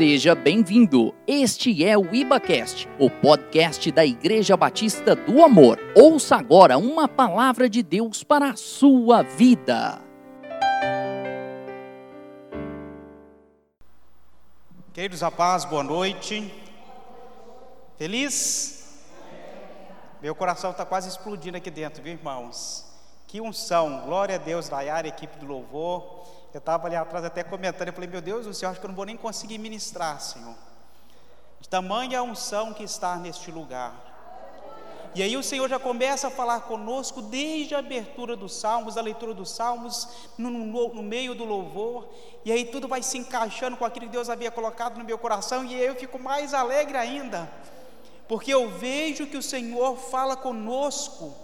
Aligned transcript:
Seja 0.00 0.34
bem-vindo. 0.34 1.14
Este 1.26 1.84
é 1.84 1.94
o 1.94 2.14
IbaCast, 2.14 2.88
o 2.98 3.10
podcast 3.10 3.92
da 3.92 4.02
Igreja 4.02 4.56
Batista 4.56 5.14
do 5.14 5.44
Amor. 5.44 5.78
Ouça 5.94 6.36
agora 6.36 6.78
uma 6.78 7.06
palavra 7.06 7.68
de 7.68 7.82
Deus 7.82 8.24
para 8.24 8.48
a 8.48 8.56
sua 8.56 9.20
vida. 9.20 10.00
Queridos 14.94 15.20
rapazes, 15.20 15.68
boa 15.68 15.84
noite. 15.84 16.50
Feliz? 17.98 19.04
Meu 20.22 20.34
coração 20.34 20.70
está 20.70 20.86
quase 20.86 21.10
explodindo 21.10 21.58
aqui 21.58 21.70
dentro, 21.70 22.02
viu, 22.02 22.14
irmãos? 22.14 22.90
Que 23.26 23.38
unção, 23.38 24.06
glória 24.06 24.36
a 24.36 24.38
Deus, 24.38 24.66
Dayara, 24.66 25.06
equipe 25.06 25.36
do 25.36 25.44
louvor. 25.44 26.39
Eu 26.52 26.58
estava 26.58 26.86
ali 26.86 26.96
atrás 26.96 27.24
até 27.24 27.44
comentando, 27.44 27.88
eu 27.88 27.94
falei, 27.94 28.08
meu 28.08 28.20
Deus 28.20 28.44
do 28.44 28.52
céu, 28.52 28.70
acho 28.70 28.80
que 28.80 28.86
eu 28.86 28.88
não 28.88 28.96
vou 28.96 29.04
nem 29.04 29.16
conseguir 29.16 29.58
ministrar, 29.58 30.20
Senhor. 30.20 30.54
De 31.60 31.68
tamanha 31.68 32.22
unção 32.22 32.72
que 32.72 32.82
está 32.82 33.16
neste 33.16 33.50
lugar. 33.52 34.10
E 35.14 35.22
aí 35.22 35.36
o 35.36 35.42
Senhor 35.42 35.68
já 35.68 35.78
começa 35.78 36.28
a 36.28 36.30
falar 36.30 36.60
conosco 36.60 37.20
desde 37.20 37.74
a 37.74 37.78
abertura 37.78 38.36
dos 38.36 38.54
salmos, 38.54 38.96
a 38.96 39.00
leitura 39.00 39.34
dos 39.34 39.50
salmos, 39.50 40.08
no, 40.38 40.50
no, 40.50 40.94
no, 40.94 41.02
meio 41.02 41.34
do 41.34 41.44
louvor, 41.44 42.08
e 42.44 42.52
aí 42.52 42.64
tudo 42.64 42.86
vai 42.86 43.02
se 43.02 43.18
encaixando 43.18 43.76
com 43.76 43.84
aquilo 43.84 44.06
que 44.06 44.12
Deus 44.12 44.30
havia 44.30 44.52
colocado 44.52 44.98
no 44.98 45.04
meu 45.04 45.18
coração, 45.18 45.64
e 45.64 45.74
aí 45.74 45.86
eu 45.86 45.96
fico 45.96 46.16
mais 46.16 46.54
alegre 46.54 46.96
ainda, 46.96 47.50
porque 48.28 48.54
eu 48.54 48.70
vejo 48.70 49.26
que 49.26 49.36
o 49.36 49.42
Senhor 49.42 49.96
fala 49.96 50.36
conosco 50.36 51.34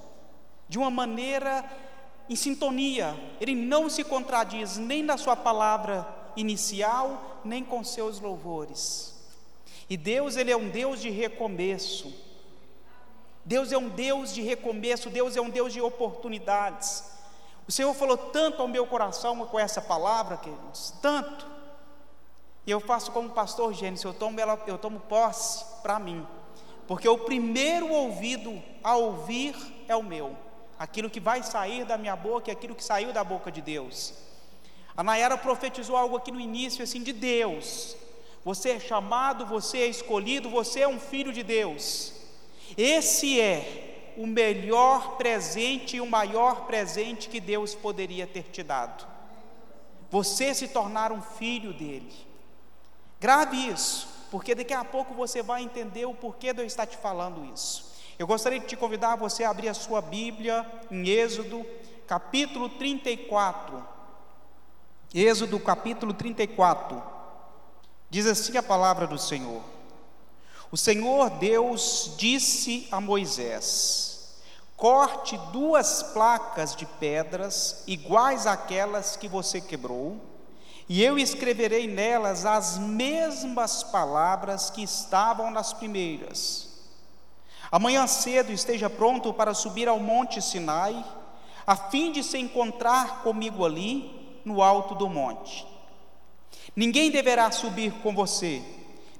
de 0.69 0.79
uma 0.79 0.91
maneira 0.91 1.65
em 2.29 2.35
sintonia, 2.35 3.16
ele 3.41 3.55
não 3.55 3.89
se 3.89 4.03
contradiz 4.03 4.77
nem 4.77 5.03
na 5.03 5.16
sua 5.16 5.37
palavra 5.37 6.07
inicial, 6.37 7.41
nem 7.45 7.65
com 7.65 7.85
seus 7.85 8.21
louvores. 8.21 9.15
E 9.89 9.97
Deus, 9.97 10.37
ele 10.37 10.51
é 10.51 10.57
um 10.57 10.69
Deus 10.69 11.01
de 11.01 11.09
recomeço. 11.09 12.13
Deus 13.45 13.71
é 13.71 13.79
um 13.79 13.88
Deus 13.88 14.35
de 14.35 14.43
recomeço, 14.43 15.09
Deus 15.09 15.37
é 15.37 15.41
um 15.41 15.49
Deus 15.49 15.73
de 15.73 15.80
oportunidades. 15.80 17.04
O 17.69 17.71
Senhor 17.73 17.95
falou 17.95 18.16
tanto 18.16 18.60
ao 18.60 18.66
meu 18.66 18.87
coração 18.87 19.47
com 19.47 19.59
essa 19.59 19.80
palavra, 19.80 20.37
queridos, 20.37 20.93
tanto. 21.01 21.47
E 22.66 22.71
eu 22.73 22.80
faço 22.80 23.13
como 23.13 23.30
pastor 23.30 23.73
Gênesis, 23.73 24.04
eu 24.04 24.13
tomo, 24.13 24.41
ela, 24.41 24.60
eu 24.66 24.77
tomo 24.77 24.99
posse 24.99 25.65
para 25.82 26.01
mim, 26.01 26.27
porque 26.88 27.09
o 27.09 27.19
primeiro 27.19 27.88
ouvido 27.88 28.60
a 28.82 28.97
ouvir 28.97 29.54
é 29.87 29.95
o 29.95 30.02
meu 30.02 30.46
aquilo 30.79 31.10
que 31.10 31.21
vai 31.21 31.43
sair 31.43 31.85
da 31.85 31.96
minha 31.96 32.16
boca 32.16 32.51
e 32.51 32.52
aquilo 32.52 32.74
que 32.74 32.85
saiu 32.85 33.13
da 33.13 33.24
boca 33.24 33.51
de 33.51 33.60
Deus. 33.60 34.15
A 34.96 35.02
Nayara 35.02 35.37
profetizou 35.37 35.96
algo 35.96 36.16
aqui 36.16 36.32
no 36.32 36.41
início, 36.41 36.82
assim, 36.82 37.02
de 37.02 37.13
Deus. 37.13 37.96
Você 38.45 38.71
é 38.71 38.80
chamado, 38.80 39.45
você 39.45 39.79
é 39.79 39.87
escolhido, 39.87 40.49
você 40.49 40.80
é 40.80 40.88
um 40.88 41.01
filho 41.01 41.32
de 41.32 41.43
Deus. 41.43 42.13
Esse 42.77 43.41
é 43.41 44.15
o 44.16 44.27
melhor 44.27 45.16
presente 45.16 45.97
e 45.97 46.01
o 46.01 46.07
maior 46.07 46.66
presente 46.66 47.29
que 47.29 47.41
Deus 47.41 47.74
poderia 47.74 48.27
ter 48.27 48.45
te 48.45 48.63
dado. 48.63 49.07
Você 50.10 50.54
se 50.54 50.69
tornar 50.69 51.13
um 51.13 51.21
filho 51.21 51.73
dele. 51.73 52.13
Grave 53.21 53.69
isso, 53.69 54.09
porque 54.30 54.54
daqui 54.54 54.73
a 54.73 54.85
pouco 54.85 55.13
você 55.15 55.43
vai 55.43 55.63
entender 55.63 56.07
o 56.07 56.15
porquê 56.15 56.52
de 56.52 56.63
eu 56.63 56.66
estar 56.66 56.87
te 56.87 56.97
falando 56.97 57.45
isso. 57.52 57.85
Eu 58.19 58.27
gostaria 58.27 58.59
de 58.59 58.67
te 58.67 58.77
convidar 58.77 59.13
a 59.13 59.17
você 59.17 59.45
a 59.45 59.51
abrir 59.51 59.69
a 59.69 59.75
sua 59.75 60.01
Bíblia 60.01 60.65
em 60.91 61.07
Êxodo, 61.07 61.67
capítulo 62.07 62.71
34. 62.71 63.87
Êxodo, 65.12 65.61
capítulo 65.61 66.15
34. 66.15 67.03
Diz 68.09 68.27
assim 68.27 68.56
a 68.56 68.62
palavra 68.62 69.06
do 69.06 69.19
Senhor: 69.19 69.61
O 70.72 70.78
Senhor 70.78 71.28
Deus 71.28 72.15
disse 72.17 72.89
a 72.91 73.03
Moisés: 73.03 74.39
Corte 74.78 75.37
duas 75.53 76.03
placas 76.03 76.75
de 76.75 76.87
pedras 76.87 77.84
iguais 77.87 78.47
àquelas 78.47 79.15
que 79.15 79.28
você 79.28 79.60
quebrou, 79.60 80.19
e 80.88 81.05
eu 81.05 81.19
escreverei 81.19 81.87
nelas 81.87 82.47
as 82.47 82.78
mesmas 82.78 83.82
palavras 83.82 84.71
que 84.71 84.82
estavam 84.82 85.50
nas 85.50 85.75
primeiras 85.75 86.66
Amanhã 87.71 88.06
cedo 88.06 88.53
esteja 88.53 88.88
pronto 88.88 89.32
para 89.32 89.54
subir 89.54 89.88
ao 89.88 89.99
monte 89.99 90.41
Sinai, 90.41 91.04
a 91.66 91.77
fim 91.77 92.12
de 92.12 92.22
se 92.22 92.38
encontrar 92.38 93.22
comigo 93.22 93.65
ali, 93.65 94.41
no 94.44 94.62
alto 94.62 94.94
do 94.94 95.09
monte. 95.09 95.66
Ninguém 96.75 97.10
deverá 97.10 97.50
subir 97.50 97.93
com 98.03 98.15
você, 98.15 98.62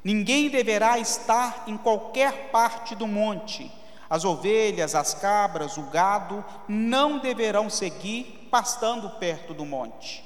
ninguém 0.05 0.49
deverá 0.49 0.99
estar 0.99 1.65
em 1.67 1.77
qualquer 1.77 2.51
parte 2.51 2.95
do 2.95 3.09
monte. 3.09 3.71
As 4.09 4.25
ovelhas, 4.25 4.95
as 4.95 5.15
cabras, 5.15 5.77
o 5.77 5.83
gado 5.91 6.45
não 6.69 7.19
deverão 7.19 7.69
seguir 7.69 8.47
pastando 8.53 9.11
perto 9.19 9.53
do 9.53 9.65
monte. 9.67 10.25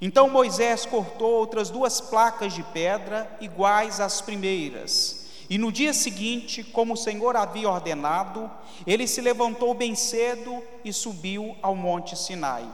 Então 0.00 0.30
Moisés 0.30 0.86
cortou 0.86 1.32
outras 1.32 1.70
duas 1.70 2.00
placas 2.00 2.52
de 2.52 2.62
pedra 2.62 3.36
iguais 3.40 3.98
às 3.98 4.20
primeiras 4.20 5.19
e 5.50 5.58
no 5.58 5.72
dia 5.72 5.92
seguinte, 5.92 6.62
como 6.62 6.94
o 6.94 6.96
Senhor 6.96 7.34
havia 7.34 7.68
ordenado, 7.68 8.48
ele 8.86 9.04
se 9.08 9.20
levantou 9.20 9.74
bem 9.74 9.96
cedo 9.96 10.62
e 10.84 10.92
subiu 10.92 11.56
ao 11.60 11.74
monte 11.74 12.16
Sinai, 12.16 12.64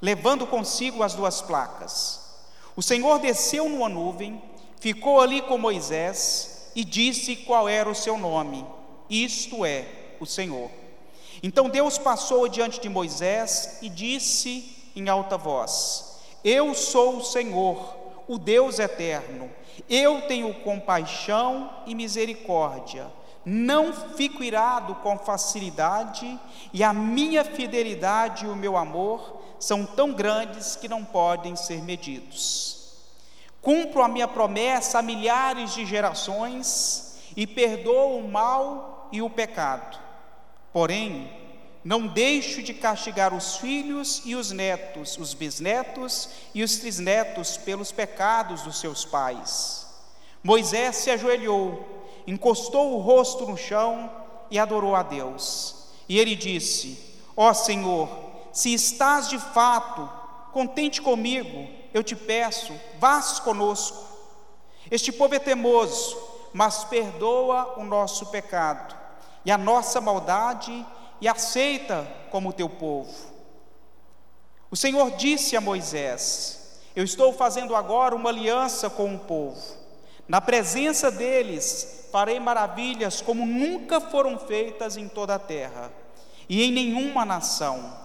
levando 0.00 0.46
consigo 0.46 1.02
as 1.02 1.12
duas 1.12 1.42
placas. 1.42 2.24
O 2.74 2.80
Senhor 2.80 3.18
desceu 3.18 3.68
numa 3.68 3.90
nuvem, 3.90 4.42
ficou 4.80 5.20
ali 5.20 5.42
com 5.42 5.58
Moisés 5.58 6.70
e 6.74 6.86
disse 6.86 7.36
qual 7.36 7.68
era 7.68 7.90
o 7.90 7.94
seu 7.94 8.16
nome: 8.16 8.64
Isto 9.10 9.66
é 9.66 9.84
o 10.18 10.24
Senhor. 10.24 10.70
Então 11.42 11.68
Deus 11.68 11.98
passou 11.98 12.48
diante 12.48 12.80
de 12.80 12.88
Moisés 12.88 13.80
e 13.82 13.90
disse 13.90 14.74
em 14.96 15.10
alta 15.10 15.36
voz: 15.36 16.18
Eu 16.42 16.74
sou 16.74 17.18
o 17.18 17.24
Senhor, 17.24 17.94
o 18.26 18.38
Deus 18.38 18.78
eterno 18.78 19.50
eu 19.88 20.22
tenho 20.22 20.54
compaixão 20.60 21.70
e 21.86 21.94
misericórdia, 21.94 23.06
não 23.44 23.92
fico 23.92 24.42
irado 24.42 24.94
com 24.96 25.18
facilidade, 25.18 26.38
e 26.72 26.82
a 26.82 26.92
minha 26.92 27.44
fidelidade 27.44 28.44
e 28.44 28.48
o 28.48 28.56
meu 28.56 28.76
amor 28.76 29.42
são 29.58 29.86
tão 29.86 30.12
grandes 30.12 30.76
que 30.76 30.88
não 30.88 31.04
podem 31.04 31.54
ser 31.54 31.82
medidos. 31.82 32.94
Cumpro 33.62 34.02
a 34.02 34.08
minha 34.08 34.28
promessa 34.28 34.98
a 34.98 35.02
milhares 35.02 35.74
de 35.74 35.84
gerações 35.84 37.18
e 37.36 37.46
perdoo 37.46 38.18
o 38.18 38.28
mal 38.28 39.08
e 39.10 39.22
o 39.22 39.30
pecado. 39.30 39.98
Porém, 40.72 41.30
não 41.86 42.04
deixo 42.08 42.64
de 42.64 42.74
castigar 42.74 43.32
os 43.32 43.58
filhos 43.58 44.20
e 44.24 44.34
os 44.34 44.50
netos, 44.50 45.16
os 45.18 45.34
bisnetos 45.34 46.28
e 46.52 46.64
os 46.64 46.78
trisnetos 46.78 47.56
pelos 47.56 47.92
pecados 47.92 48.62
dos 48.62 48.80
seus 48.80 49.04
pais. 49.04 49.86
Moisés 50.42 50.96
se 50.96 51.12
ajoelhou, 51.12 52.10
encostou 52.26 52.94
o 52.94 53.00
rosto 53.00 53.46
no 53.46 53.56
chão 53.56 54.10
e 54.50 54.58
adorou 54.58 54.96
a 54.96 55.04
Deus. 55.04 55.76
E 56.08 56.18
ele 56.18 56.34
disse: 56.34 56.98
Ó 57.36 57.50
oh 57.50 57.54
Senhor, 57.54 58.08
se 58.52 58.74
estás 58.74 59.28
de 59.28 59.38
fato 59.38 60.10
contente 60.52 61.00
comigo, 61.00 61.68
eu 61.94 62.02
te 62.02 62.16
peço, 62.16 62.72
vás 62.98 63.38
conosco. 63.38 64.04
Este 64.90 65.12
povo 65.12 65.36
é 65.36 65.38
teimoso, 65.38 66.18
mas 66.52 66.82
perdoa 66.82 67.78
o 67.78 67.84
nosso 67.84 68.26
pecado 68.26 68.96
e 69.44 69.52
a 69.52 69.56
nossa 69.56 70.00
maldade 70.00 70.84
e 71.20 71.28
aceita 71.28 72.06
como 72.30 72.52
teu 72.52 72.68
povo. 72.68 73.14
O 74.70 74.76
Senhor 74.76 75.12
disse 75.12 75.56
a 75.56 75.60
Moisés: 75.60 76.80
Eu 76.94 77.04
estou 77.04 77.32
fazendo 77.32 77.74
agora 77.74 78.14
uma 78.14 78.30
aliança 78.30 78.90
com 78.90 79.14
o 79.14 79.18
povo. 79.18 79.60
Na 80.28 80.40
presença 80.40 81.10
deles 81.10 82.08
farei 82.10 82.40
maravilhas 82.40 83.20
como 83.20 83.46
nunca 83.46 84.00
foram 84.00 84.38
feitas 84.38 84.96
em 84.96 85.08
toda 85.08 85.34
a 85.34 85.38
terra 85.38 85.92
e 86.48 86.62
em 86.64 86.72
nenhuma 86.72 87.24
nação. 87.24 87.96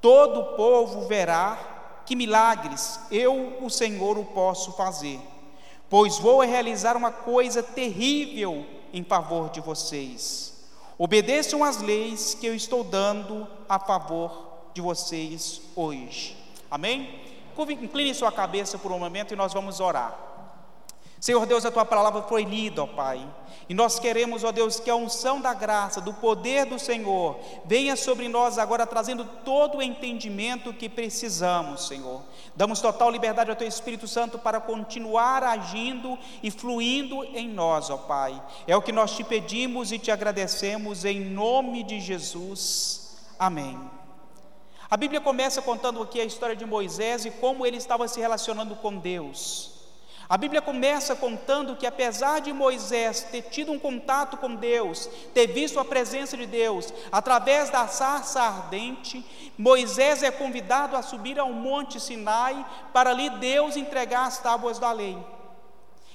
Todo 0.00 0.40
o 0.40 0.56
povo 0.56 1.06
verá 1.06 2.02
que 2.04 2.16
milagres 2.16 2.98
eu, 3.10 3.58
o 3.60 3.70
Senhor, 3.70 4.18
o 4.18 4.24
posso 4.24 4.72
fazer, 4.72 5.20
pois 5.88 6.18
vou 6.18 6.40
realizar 6.40 6.96
uma 6.96 7.12
coisa 7.12 7.62
terrível 7.62 8.66
em 8.92 9.04
favor 9.04 9.50
de 9.50 9.60
vocês. 9.60 10.51
Obedeçam 11.04 11.64
às 11.64 11.78
leis 11.78 12.32
que 12.32 12.46
eu 12.46 12.54
estou 12.54 12.84
dando 12.84 13.44
a 13.68 13.76
favor 13.76 14.70
de 14.72 14.80
vocês 14.80 15.60
hoje. 15.74 16.36
Amém? 16.70 17.20
Incline 17.58 18.14
sua 18.14 18.30
cabeça 18.30 18.78
por 18.78 18.92
um 18.92 19.00
momento 19.00 19.34
e 19.34 19.36
nós 19.36 19.52
vamos 19.52 19.80
orar. 19.80 20.16
Senhor 21.22 21.46
Deus, 21.46 21.64
a 21.64 21.70
tua 21.70 21.84
palavra 21.84 22.22
foi 22.22 22.42
lida, 22.42 22.82
ó 22.82 22.86
Pai. 22.88 23.24
E 23.68 23.74
nós 23.74 24.00
queremos, 24.00 24.42
ó 24.42 24.50
Deus, 24.50 24.80
que 24.80 24.90
a 24.90 24.96
unção 24.96 25.40
da 25.40 25.54
graça, 25.54 26.00
do 26.00 26.12
poder 26.12 26.66
do 26.66 26.80
Senhor, 26.80 27.38
venha 27.64 27.94
sobre 27.94 28.26
nós 28.26 28.58
agora, 28.58 28.84
trazendo 28.84 29.24
todo 29.44 29.78
o 29.78 29.82
entendimento 29.82 30.74
que 30.74 30.88
precisamos, 30.88 31.86
Senhor. 31.86 32.22
Damos 32.56 32.80
total 32.80 33.08
liberdade 33.08 33.50
ao 33.50 33.56
Teu 33.56 33.68
Espírito 33.68 34.08
Santo 34.08 34.36
para 34.36 34.60
continuar 34.60 35.44
agindo 35.44 36.18
e 36.42 36.50
fluindo 36.50 37.22
em 37.22 37.48
nós, 37.48 37.88
ó 37.88 37.98
Pai. 37.98 38.42
É 38.66 38.76
o 38.76 38.82
que 38.82 38.90
nós 38.90 39.12
te 39.12 39.22
pedimos 39.22 39.92
e 39.92 40.00
te 40.00 40.10
agradecemos 40.10 41.04
em 41.04 41.20
nome 41.20 41.84
de 41.84 42.00
Jesus. 42.00 43.16
Amém. 43.38 43.78
A 44.90 44.96
Bíblia 44.96 45.20
começa 45.20 45.62
contando 45.62 46.02
aqui 46.02 46.20
a 46.20 46.24
história 46.24 46.56
de 46.56 46.66
Moisés 46.66 47.24
e 47.24 47.30
como 47.30 47.64
ele 47.64 47.76
estava 47.76 48.08
se 48.08 48.18
relacionando 48.18 48.74
com 48.74 48.96
Deus. 48.96 49.71
A 50.28 50.36
Bíblia 50.36 50.62
começa 50.62 51.16
contando 51.16 51.76
que, 51.76 51.86
apesar 51.86 52.40
de 52.40 52.52
Moisés 52.52 53.22
ter 53.30 53.42
tido 53.42 53.72
um 53.72 53.78
contato 53.78 54.36
com 54.36 54.54
Deus, 54.54 55.08
ter 55.34 55.48
visto 55.48 55.80
a 55.80 55.84
presença 55.84 56.36
de 56.36 56.46
Deus 56.46 56.92
através 57.10 57.70
da 57.70 57.86
sarça 57.88 58.40
ardente, 58.40 59.24
Moisés 59.58 60.22
é 60.22 60.30
convidado 60.30 60.96
a 60.96 61.02
subir 61.02 61.38
ao 61.38 61.52
Monte 61.52 62.00
Sinai 62.00 62.64
para 62.92 63.10
ali 63.10 63.28
Deus 63.30 63.76
entregar 63.76 64.26
as 64.26 64.38
tábuas 64.38 64.78
da 64.78 64.92
lei. 64.92 65.18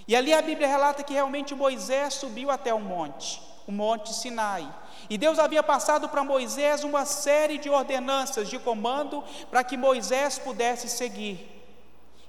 E 0.08 0.16
ali 0.16 0.34
a 0.34 0.42
Bíblia 0.42 0.68
relata 0.68 1.04
que 1.04 1.14
realmente 1.14 1.54
Moisés 1.54 2.14
subiu 2.14 2.50
até 2.50 2.74
o 2.74 2.80
monte, 2.80 3.42
o 3.68 3.74
Monte 3.74 4.14
Sinai. 4.14 4.66
E 5.10 5.18
Deus 5.18 5.38
havia 5.38 5.62
passado 5.62 6.08
para 6.08 6.24
Moisés 6.24 6.86
uma 6.86 7.04
série 7.04 7.58
de 7.58 7.70
ordenanças, 7.70 8.50
de 8.50 8.58
comando, 8.58 9.22
para 9.52 9.66
que 9.66 9.76
Moisés 9.76 10.40
pudesse 10.40 10.88
seguir. 10.88 11.57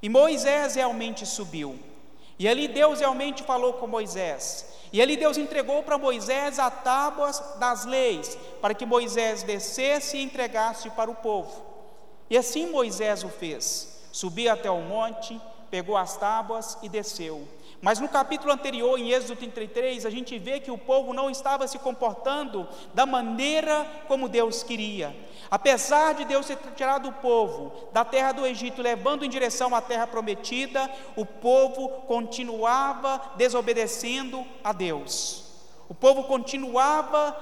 E 0.03 0.09
Moisés 0.09 0.75
realmente 0.75 1.27
subiu. 1.27 1.79
E 2.39 2.49
ali 2.49 2.69
Deus 2.69 3.01
realmente 3.01 3.43
falou 3.43 3.75
com 3.75 3.87
Moisés. 3.87 4.67
E 4.93 5.03
ali 5.03 5.17
Deus 5.17 5.37
entregou 5.37 5.83
para 5.83 5.99
Moisés 5.99 6.59
a 6.59 6.71
tábuas 6.71 7.43
das 7.59 7.85
leis, 7.85 8.39
para 8.61 8.75
que 8.75 8.87
Moisés 8.87 9.43
descesse 9.43 10.17
e 10.17 10.23
entregasse 10.23 10.89
para 10.91 11.11
o 11.11 11.17
povo. 11.17 11.63
E 12.31 12.39
assim 12.39 12.71
Moisés 12.71 13.25
o 13.25 13.29
fez. 13.29 13.99
Subiu 14.13 14.53
até 14.53 14.71
o 14.71 14.81
monte, 14.81 15.39
pegou 15.71 15.97
as 15.97 16.17
tábuas 16.17 16.79
e 16.83 16.89
desceu. 16.89 17.47
Mas 17.81 18.01
no 18.01 18.09
capítulo 18.09 18.53
anterior, 18.53 18.99
em 18.99 19.13
Êxodo 19.13 19.37
33, 19.37 20.05
a 20.05 20.11
gente 20.11 20.37
vê 20.37 20.59
que 20.59 20.71
o 20.71 20.77
povo 20.77 21.13
não 21.13 21.31
estava 21.31 21.69
se 21.69 21.79
comportando 21.79 22.67
da 22.93 23.07
maneira 23.07 23.87
como 24.09 24.29
Deus 24.29 24.65
queria. 24.65 25.15
Apesar 25.49 26.15
de 26.15 26.25
Deus 26.25 26.47
ter 26.47 26.57
tirado 26.75 27.09
o 27.09 27.13
povo 27.13 27.73
da 27.93 28.05
terra 28.05 28.33
do 28.33 28.45
Egito, 28.45 28.83
levando 28.83 29.25
em 29.25 29.31
direção 29.31 29.75
à 29.75 29.81
terra 29.81 30.09
prometida, 30.09 30.91
o 31.15 31.25
povo 31.25 31.89
continuava 32.07 33.21
desobedecendo 33.37 34.45
a 34.65 34.73
Deus. 34.73 35.45
O 35.89 35.95
povo 35.95 36.25
continuava 36.25 37.33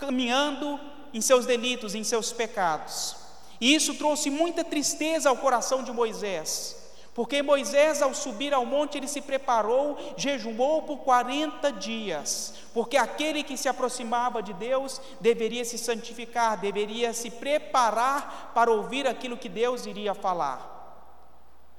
caminhando 0.00 0.78
em 1.12 1.20
seus 1.20 1.46
delitos, 1.46 1.94
em 1.94 2.02
seus 2.02 2.32
pecados. 2.32 3.16
E 3.60 3.72
isso 3.72 3.94
trouxe 3.94 4.28
muita 4.28 4.64
tristeza 4.64 5.30
ao 5.30 5.36
coração 5.36 5.84
de 5.84 5.92
Moisés. 5.92 6.83
Porque 7.14 7.42
Moisés, 7.42 8.02
ao 8.02 8.12
subir 8.12 8.52
ao 8.52 8.66
monte, 8.66 8.98
ele 8.98 9.06
se 9.06 9.20
preparou, 9.20 9.96
jejuou 10.16 10.82
por 10.82 10.98
40 10.98 11.70
dias, 11.72 12.54
porque 12.74 12.96
aquele 12.96 13.44
que 13.44 13.56
se 13.56 13.68
aproximava 13.68 14.42
de 14.42 14.52
Deus 14.52 15.00
deveria 15.20 15.64
se 15.64 15.78
santificar, 15.78 16.58
deveria 16.58 17.12
se 17.12 17.30
preparar 17.30 18.50
para 18.52 18.72
ouvir 18.72 19.06
aquilo 19.06 19.36
que 19.36 19.48
Deus 19.48 19.86
iria 19.86 20.12
falar. 20.12 20.74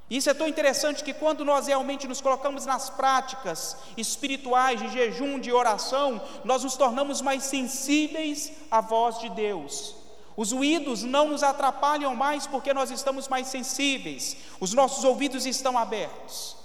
Isso 0.10 0.30
é 0.30 0.34
tão 0.34 0.48
interessante 0.48 1.04
que 1.04 1.14
quando 1.14 1.44
nós 1.44 1.68
realmente 1.68 2.08
nos 2.08 2.22
colocamos 2.22 2.66
nas 2.66 2.90
práticas 2.90 3.76
espirituais 3.98 4.80
de 4.80 4.88
jejum, 4.90 5.38
de 5.38 5.52
oração, 5.52 6.22
nós 6.46 6.64
nos 6.64 6.78
tornamos 6.78 7.22
mais 7.22 7.44
sensíveis 7.44 8.54
à 8.72 8.80
voz 8.80 9.20
de 9.20 9.30
Deus. 9.30 10.05
Os 10.38 10.52
ruídos 10.52 11.04
não 11.04 11.30
nos 11.30 11.44
atrapalham 11.44 12.14
mais 12.16 12.46
porque 12.46 12.74
nós 12.74 12.92
estamos 12.92 13.28
mais 13.28 13.48
sensíveis, 13.48 14.36
os 14.60 14.74
nossos 14.74 15.04
ouvidos 15.04 15.46
estão 15.46 15.78
abertos. 15.78 16.58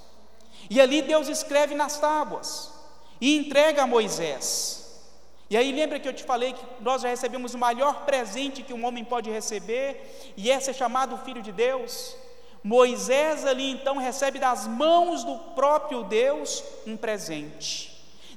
E 0.69 0.81
ali 0.81 1.03
Deus 1.03 1.29
escreve 1.29 1.75
nas 1.75 1.99
tábuas 1.99 2.73
e 3.21 3.37
entrega 3.37 3.83
a 3.83 3.87
Moisés. 3.87 4.81
E 5.49 5.57
aí 5.57 5.73
lembra 5.73 5.99
que 5.99 6.09
eu 6.09 6.13
te 6.13 6.23
falei 6.23 6.53
que 6.53 6.65
nós 6.81 7.03
já 7.03 7.09
recebemos 7.09 7.55
o 7.55 7.59
maior 7.59 8.05
presente 8.05 8.63
que 8.63 8.73
um 8.73 8.85
homem 8.85 9.05
pode 9.05 9.29
receber, 9.29 10.33
e 10.37 10.49
esse 10.49 10.71
é 10.71 10.73
chamado 10.73 11.19
Filho 11.19 11.43
de 11.43 11.51
Deus. 11.51 12.15
Moisés 12.63 13.45
ali 13.45 13.71
então 13.71 13.97
recebe 13.97 14.39
das 14.39 14.67
mãos 14.67 15.25
do 15.25 15.37
próprio 15.55 16.05
Deus 16.05 16.63
um 16.87 16.97
presente. 16.97 17.90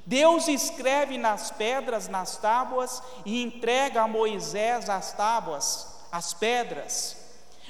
Deus 0.06 0.48
escreve 0.48 1.16
nas 1.16 1.50
pedras, 1.50 2.08
nas 2.08 2.36
tábuas, 2.36 3.02
e 3.24 3.42
entrega 3.42 4.02
a 4.02 4.08
Moisés 4.08 4.90
as 4.90 5.12
tábuas, 5.12 5.88
as 6.12 6.34
pedras. 6.34 7.16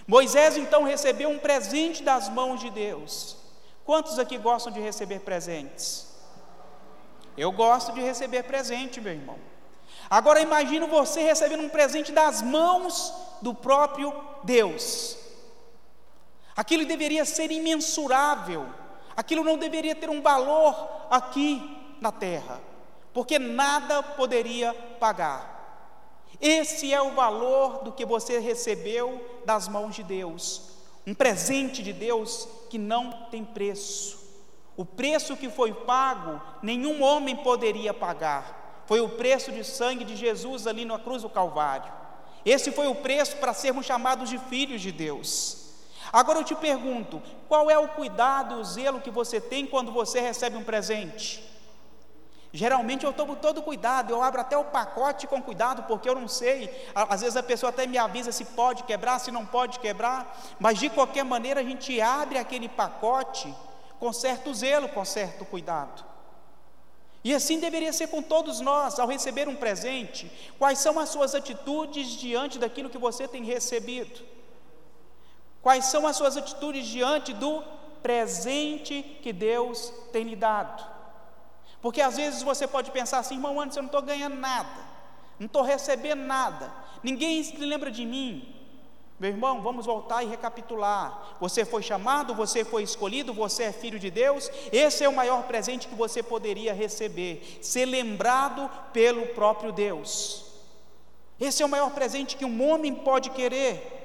Moisés 0.06 0.56
então 0.56 0.82
recebeu 0.82 1.30
um 1.30 1.38
presente 1.38 2.02
das 2.02 2.28
mãos 2.28 2.60
de 2.60 2.70
Deus. 2.70 3.36
Quantos 3.84 4.18
aqui 4.18 4.36
gostam 4.36 4.72
de 4.72 4.80
receber 4.80 5.20
presentes? 5.20 6.06
Eu 7.36 7.52
gosto 7.52 7.92
de 7.92 8.00
receber 8.00 8.42
presente, 8.44 9.00
meu 9.00 9.12
irmão. 9.12 9.38
Agora 10.10 10.40
imagine 10.40 10.86
você 10.86 11.22
recebendo 11.22 11.62
um 11.62 11.68
presente 11.68 12.12
das 12.12 12.42
mãos 12.42 13.12
do 13.40 13.54
próprio 13.54 14.12
Deus. 14.42 15.16
Aquilo 16.56 16.84
deveria 16.84 17.24
ser 17.24 17.50
imensurável. 17.50 18.66
Aquilo 19.16 19.44
não 19.44 19.56
deveria 19.56 19.94
ter 19.94 20.10
um 20.10 20.20
valor 20.20 21.06
aqui 21.10 21.73
na 22.04 22.12
terra, 22.12 22.60
porque 23.14 23.38
nada 23.38 24.02
poderia 24.02 24.74
pagar. 25.00 25.54
Esse 26.38 26.92
é 26.92 27.00
o 27.00 27.14
valor 27.14 27.82
do 27.82 27.92
que 27.92 28.04
você 28.04 28.38
recebeu 28.38 29.40
das 29.46 29.66
mãos 29.68 29.94
de 29.94 30.02
Deus, 30.02 30.60
um 31.06 31.14
presente 31.14 31.82
de 31.82 31.94
Deus 31.94 32.46
que 32.68 32.76
não 32.76 33.10
tem 33.30 33.42
preço. 33.42 34.22
O 34.76 34.84
preço 34.84 35.34
que 35.34 35.48
foi 35.48 35.72
pago, 35.72 36.42
nenhum 36.62 37.02
homem 37.02 37.36
poderia 37.36 37.94
pagar. 37.94 38.82
Foi 38.86 39.00
o 39.00 39.08
preço 39.08 39.50
de 39.50 39.64
sangue 39.64 40.04
de 40.04 40.14
Jesus 40.14 40.66
ali 40.66 40.84
na 40.84 40.98
cruz 40.98 41.22
do 41.22 41.30
Calvário. 41.30 41.90
Esse 42.44 42.70
foi 42.70 42.86
o 42.86 42.96
preço 42.96 43.36
para 43.36 43.54
sermos 43.54 43.86
chamados 43.86 44.28
de 44.28 44.36
filhos 44.36 44.82
de 44.82 44.92
Deus. 44.92 45.70
Agora 46.12 46.40
eu 46.40 46.44
te 46.44 46.54
pergunto: 46.54 47.22
qual 47.48 47.70
é 47.70 47.78
o 47.78 47.88
cuidado 47.88 48.56
e 48.56 48.60
o 48.60 48.64
zelo 48.64 49.00
que 49.00 49.10
você 49.10 49.40
tem 49.40 49.66
quando 49.66 49.90
você 49.90 50.20
recebe 50.20 50.56
um 50.56 50.64
presente? 50.64 51.53
Geralmente 52.56 53.04
eu 53.04 53.12
tomo 53.12 53.34
todo 53.34 53.60
cuidado, 53.60 54.12
eu 54.12 54.22
abro 54.22 54.40
até 54.40 54.56
o 54.56 54.66
pacote 54.66 55.26
com 55.26 55.42
cuidado, 55.42 55.82
porque 55.88 56.08
eu 56.08 56.14
não 56.14 56.28
sei. 56.28 56.70
Às 56.94 57.20
vezes 57.20 57.36
a 57.36 57.42
pessoa 57.42 57.70
até 57.70 57.84
me 57.84 57.98
avisa 57.98 58.30
se 58.30 58.44
pode 58.44 58.84
quebrar, 58.84 59.18
se 59.18 59.32
não 59.32 59.44
pode 59.44 59.80
quebrar, 59.80 60.40
mas 60.60 60.78
de 60.78 60.88
qualquer 60.88 61.24
maneira 61.24 61.62
a 61.62 61.64
gente 61.64 62.00
abre 62.00 62.38
aquele 62.38 62.68
pacote 62.68 63.52
com 63.98 64.12
certo 64.12 64.54
zelo, 64.54 64.88
com 64.88 65.04
certo 65.04 65.44
cuidado. 65.44 66.04
E 67.24 67.34
assim 67.34 67.58
deveria 67.58 67.92
ser 67.92 68.06
com 68.06 68.22
todos 68.22 68.60
nós, 68.60 69.00
ao 69.00 69.08
receber 69.08 69.48
um 69.48 69.56
presente, 69.56 70.30
quais 70.56 70.78
são 70.78 71.00
as 71.00 71.08
suas 71.08 71.34
atitudes 71.34 72.06
diante 72.10 72.56
daquilo 72.56 72.88
que 72.88 72.98
você 72.98 73.26
tem 73.26 73.42
recebido? 73.42 74.24
Quais 75.60 75.86
são 75.86 76.06
as 76.06 76.16
suas 76.16 76.36
atitudes 76.36 76.86
diante 76.86 77.32
do 77.32 77.64
presente 78.00 79.02
que 79.24 79.32
Deus 79.32 79.92
tem 80.12 80.22
lhe 80.22 80.36
dado? 80.36 80.93
Porque 81.84 82.00
às 82.00 82.16
vezes 82.16 82.42
você 82.42 82.66
pode 82.66 82.90
pensar 82.90 83.18
assim, 83.18 83.34
irmão 83.34 83.60
Anderson, 83.60 83.80
eu 83.80 83.82
não 83.82 83.88
estou 83.88 84.00
ganhando 84.00 84.36
nada, 84.36 84.80
não 85.38 85.44
estou 85.44 85.60
recebendo 85.60 86.22
nada, 86.22 86.72
ninguém 87.02 87.44
se 87.44 87.58
lembra 87.58 87.90
de 87.90 88.06
mim. 88.06 88.54
Meu 89.20 89.28
irmão, 89.28 89.60
vamos 89.60 89.84
voltar 89.84 90.22
e 90.22 90.26
recapitular. 90.26 91.36
Você 91.38 91.62
foi 91.62 91.82
chamado, 91.82 92.34
você 92.34 92.64
foi 92.64 92.82
escolhido, 92.82 93.34
você 93.34 93.64
é 93.64 93.72
filho 93.72 93.98
de 93.98 94.10
Deus. 94.10 94.50
Esse 94.72 95.04
é 95.04 95.08
o 95.10 95.14
maior 95.14 95.42
presente 95.42 95.86
que 95.86 95.94
você 95.94 96.22
poderia 96.22 96.72
receber, 96.72 97.58
ser 97.60 97.84
lembrado 97.84 98.70
pelo 98.90 99.26
próprio 99.34 99.70
Deus. 99.70 100.46
Esse 101.38 101.62
é 101.62 101.66
o 101.66 101.68
maior 101.68 101.90
presente 101.90 102.34
que 102.34 102.46
um 102.46 102.66
homem 102.66 102.94
pode 102.94 103.28
querer. 103.28 104.03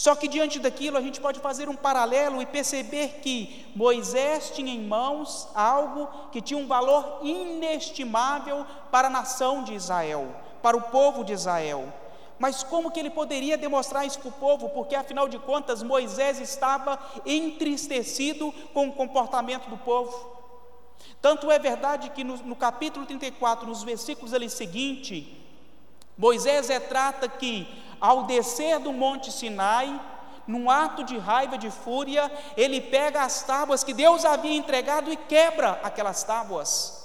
Só 0.00 0.14
que 0.14 0.28
diante 0.28 0.58
daquilo 0.58 0.96
a 0.96 1.02
gente 1.02 1.20
pode 1.20 1.40
fazer 1.40 1.68
um 1.68 1.76
paralelo 1.76 2.40
e 2.40 2.46
perceber 2.46 3.20
que 3.20 3.70
Moisés 3.76 4.48
tinha 4.48 4.72
em 4.72 4.80
mãos 4.80 5.46
algo 5.54 6.08
que 6.32 6.40
tinha 6.40 6.58
um 6.58 6.66
valor 6.66 7.18
inestimável 7.22 8.64
para 8.90 9.08
a 9.08 9.10
nação 9.10 9.62
de 9.62 9.74
Israel, 9.74 10.34
para 10.62 10.74
o 10.74 10.80
povo 10.80 11.22
de 11.22 11.34
Israel. 11.34 11.92
Mas 12.38 12.62
como 12.62 12.90
que 12.90 12.98
ele 12.98 13.10
poderia 13.10 13.58
demonstrar 13.58 14.06
isso 14.06 14.18
para 14.20 14.30
o 14.30 14.32
povo? 14.32 14.70
Porque 14.70 14.94
afinal 14.94 15.28
de 15.28 15.38
contas 15.38 15.82
Moisés 15.82 16.40
estava 16.40 16.98
entristecido 17.26 18.50
com 18.72 18.88
o 18.88 18.92
comportamento 18.94 19.68
do 19.68 19.76
povo. 19.76 20.30
Tanto 21.20 21.50
é 21.50 21.58
verdade 21.58 22.08
que 22.08 22.24
no, 22.24 22.38
no 22.38 22.56
capítulo 22.56 23.04
34, 23.04 23.68
nos 23.68 23.82
versículos 23.82 24.32
ali 24.32 24.48
seguinte, 24.48 25.39
Moisés 26.20 26.68
retrata 26.68 27.26
que 27.26 27.66
ao 27.98 28.24
descer 28.24 28.78
do 28.78 28.92
Monte 28.92 29.32
Sinai, 29.32 29.98
num 30.46 30.70
ato 30.70 31.02
de 31.02 31.16
raiva, 31.16 31.56
de 31.56 31.70
fúria, 31.70 32.30
ele 32.58 32.78
pega 32.78 33.22
as 33.22 33.42
tábuas 33.42 33.82
que 33.82 33.94
Deus 33.94 34.26
havia 34.26 34.54
entregado 34.54 35.10
e 35.10 35.16
quebra 35.16 35.80
aquelas 35.82 36.22
tábuas. 36.22 36.99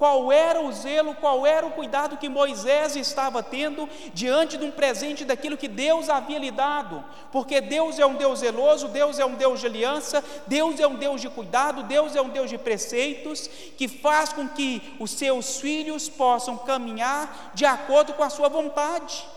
Qual 0.00 0.32
era 0.32 0.62
o 0.62 0.72
zelo, 0.72 1.14
qual 1.14 1.46
era 1.46 1.66
o 1.66 1.72
cuidado 1.72 2.16
que 2.16 2.26
Moisés 2.26 2.96
estava 2.96 3.42
tendo 3.42 3.86
diante 4.14 4.56
de 4.56 4.64
um 4.64 4.70
presente 4.70 5.26
daquilo 5.26 5.58
que 5.58 5.68
Deus 5.68 6.08
havia 6.08 6.38
lhe 6.38 6.50
dado? 6.50 7.04
Porque 7.30 7.60
Deus 7.60 7.98
é 7.98 8.06
um 8.06 8.14
Deus 8.14 8.38
zeloso, 8.38 8.88
Deus 8.88 9.18
é 9.18 9.26
um 9.26 9.34
Deus 9.34 9.60
de 9.60 9.66
aliança, 9.66 10.24
Deus 10.46 10.80
é 10.80 10.86
um 10.86 10.94
Deus 10.94 11.20
de 11.20 11.28
cuidado, 11.28 11.82
Deus 11.82 12.16
é 12.16 12.22
um 12.22 12.30
Deus 12.30 12.48
de 12.48 12.56
preceitos, 12.56 13.46
que 13.76 13.86
faz 13.86 14.32
com 14.32 14.48
que 14.48 14.96
os 14.98 15.10
seus 15.10 15.60
filhos 15.60 16.08
possam 16.08 16.56
caminhar 16.56 17.50
de 17.52 17.66
acordo 17.66 18.14
com 18.14 18.22
a 18.24 18.30
sua 18.30 18.48
vontade. 18.48 19.28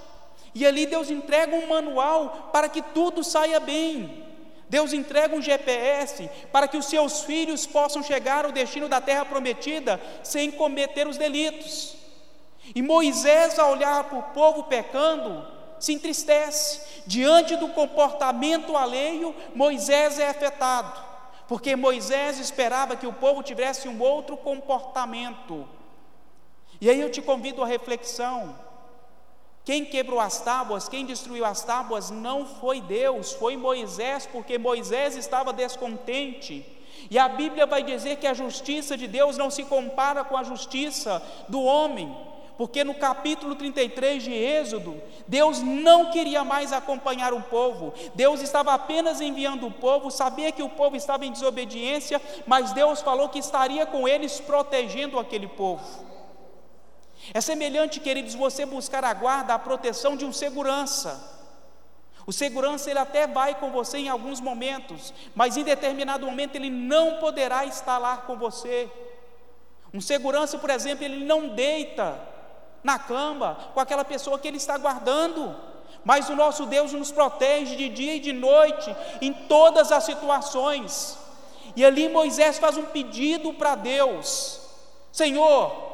E 0.55 0.65
ali 0.65 0.85
Deus 0.85 1.11
entrega 1.11 1.57
um 1.57 1.67
manual 1.67 2.51
para 2.53 2.69
que 2.69 2.81
tudo 2.81 3.21
saia 3.21 3.59
bem. 3.59 4.22
Deus 4.73 4.91
entrega 4.91 5.35
um 5.35 5.41
GPS 5.41 6.27
para 6.51 6.67
que 6.67 6.77
os 6.77 6.87
seus 6.87 7.21
filhos 7.21 7.63
possam 7.67 8.01
chegar 8.01 8.43
ao 8.43 8.51
destino 8.51 8.89
da 8.89 8.99
terra 8.99 9.23
prometida 9.23 10.01
sem 10.23 10.49
cometer 10.49 11.05
os 11.07 11.15
delitos. 11.15 11.95
E 12.73 12.81
Moisés, 12.81 13.59
ao 13.59 13.73
olhar 13.73 14.05
para 14.05 14.17
o 14.17 14.23
povo 14.33 14.63
pecando, 14.63 15.45
se 15.79 15.93
entristece. 15.93 17.03
Diante 17.05 17.55
do 17.55 17.67
comportamento 17.67 18.75
alheio, 18.75 19.35
Moisés 19.53 20.17
é 20.17 20.27
afetado, 20.27 20.99
porque 21.47 21.75
Moisés 21.75 22.39
esperava 22.39 22.95
que 22.95 23.05
o 23.05 23.13
povo 23.13 23.43
tivesse 23.43 23.87
um 23.87 24.01
outro 24.01 24.35
comportamento. 24.35 25.67
E 26.81 26.89
aí 26.89 26.99
eu 26.99 27.11
te 27.11 27.21
convido 27.21 27.61
à 27.61 27.67
reflexão. 27.67 28.57
Quem 29.65 29.85
quebrou 29.85 30.19
as 30.19 30.41
tábuas, 30.41 30.89
quem 30.89 31.05
destruiu 31.05 31.45
as 31.45 31.63
tábuas 31.63 32.11
não 32.11 32.45
foi 32.45 32.81
Deus, 32.81 33.31
foi 33.31 33.55
Moisés, 33.55 34.27
porque 34.29 34.57
Moisés 34.57 35.15
estava 35.15 35.53
descontente. 35.53 36.65
E 37.09 37.17
a 37.17 37.29
Bíblia 37.29 37.65
vai 37.65 37.81
dizer 37.81 38.17
que 38.17 38.27
a 38.27 38.33
justiça 38.33 38.97
de 38.97 39.07
Deus 39.07 39.37
não 39.37 39.49
se 39.49 39.63
compara 39.63 40.23
com 40.23 40.35
a 40.35 40.43
justiça 40.43 41.21
do 41.47 41.61
homem, 41.61 42.13
porque 42.57 42.83
no 42.83 42.93
capítulo 42.93 43.55
33 43.55 44.23
de 44.23 44.33
Êxodo, 44.33 45.01
Deus 45.27 45.61
não 45.61 46.11
queria 46.11 46.43
mais 46.43 46.73
acompanhar 46.73 47.33
o 47.33 47.41
povo, 47.41 47.93
Deus 48.13 48.41
estava 48.41 48.73
apenas 48.73 49.21
enviando 49.21 49.67
o 49.67 49.71
povo, 49.71 50.11
sabia 50.11 50.51
que 50.51 50.61
o 50.61 50.69
povo 50.69 50.95
estava 50.95 51.25
em 51.25 51.31
desobediência, 51.31 52.21
mas 52.45 52.73
Deus 52.73 53.01
falou 53.01 53.29
que 53.29 53.39
estaria 53.39 53.85
com 53.85 54.07
eles 54.07 54.39
protegendo 54.41 55.17
aquele 55.17 55.47
povo. 55.47 56.12
É 57.31 57.39
semelhante, 57.39 57.99
queridos, 57.99 58.33
você 58.33 58.65
buscar 58.65 59.05
a 59.05 59.13
guarda, 59.13 59.53
a 59.53 59.59
proteção 59.59 60.17
de 60.17 60.25
um 60.25 60.33
segurança. 60.33 61.31
O 62.25 62.33
segurança 62.33 62.89
ele 62.89 62.99
até 62.99 63.27
vai 63.27 63.55
com 63.55 63.69
você 63.71 63.97
em 63.97 64.09
alguns 64.09 64.39
momentos, 64.39 65.13
mas 65.35 65.57
em 65.57 65.63
determinado 65.63 66.25
momento 66.25 66.55
ele 66.55 66.69
não 66.69 67.17
poderá 67.17 67.65
estar 67.65 67.97
lá 67.97 68.17
com 68.17 68.37
você. 68.37 68.89
Um 69.93 70.01
segurança, 70.01 70.57
por 70.57 70.69
exemplo, 70.69 71.03
ele 71.03 71.25
não 71.25 71.49
deita 71.49 72.19
na 72.83 72.97
cama 72.97 73.57
com 73.73 73.79
aquela 73.79 74.03
pessoa 74.03 74.39
que 74.39 74.47
ele 74.47 74.57
está 74.57 74.77
guardando, 74.77 75.55
mas 76.03 76.29
o 76.29 76.35
nosso 76.35 76.65
Deus 76.65 76.91
nos 76.93 77.11
protege 77.11 77.75
de 77.75 77.89
dia 77.89 78.15
e 78.15 78.19
de 78.19 78.33
noite 78.33 78.93
em 79.21 79.31
todas 79.33 79.91
as 79.91 80.03
situações. 80.03 81.17
E 81.75 81.83
ali 81.85 82.09
Moisés 82.09 82.57
faz 82.57 82.77
um 82.77 82.85
pedido 82.85 83.53
para 83.53 83.75
Deus: 83.75 84.61
Senhor, 85.11 85.92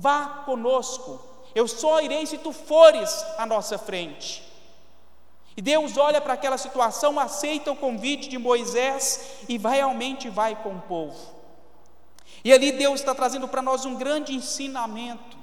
vá 0.00 0.42
conosco, 0.46 1.20
eu 1.54 1.68
só 1.68 2.00
irei 2.00 2.24
se 2.24 2.38
tu 2.38 2.52
fores 2.52 3.24
à 3.36 3.44
nossa 3.44 3.76
frente. 3.76 4.42
E 5.56 5.60
Deus 5.60 5.98
olha 5.98 6.20
para 6.20 6.34
aquela 6.34 6.56
situação, 6.56 7.20
aceita 7.20 7.70
o 7.70 7.76
convite 7.76 8.28
de 8.28 8.38
Moisés 8.38 9.44
e 9.48 9.58
realmente 9.58 10.30
vai 10.30 10.56
com 10.62 10.74
o 10.76 10.80
povo. 10.80 11.18
E 12.42 12.52
ali 12.52 12.72
Deus 12.72 13.00
está 13.00 13.14
trazendo 13.14 13.46
para 13.46 13.60
nós 13.60 13.84
um 13.84 13.96
grande 13.96 14.34
ensinamento, 14.34 15.36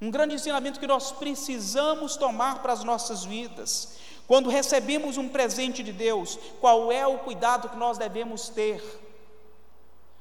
um 0.00 0.10
grande 0.10 0.36
ensinamento 0.36 0.80
que 0.80 0.86
nós 0.86 1.12
precisamos 1.12 2.16
tomar 2.16 2.62
para 2.62 2.72
as 2.72 2.82
nossas 2.82 3.24
vidas. 3.24 3.98
Quando 4.26 4.48
recebemos 4.48 5.18
um 5.18 5.28
presente 5.28 5.82
de 5.82 5.92
Deus, 5.92 6.38
qual 6.60 6.90
é 6.90 7.06
o 7.06 7.18
cuidado 7.18 7.68
que 7.68 7.76
nós 7.76 7.98
devemos 7.98 8.48
ter? 8.48 9.07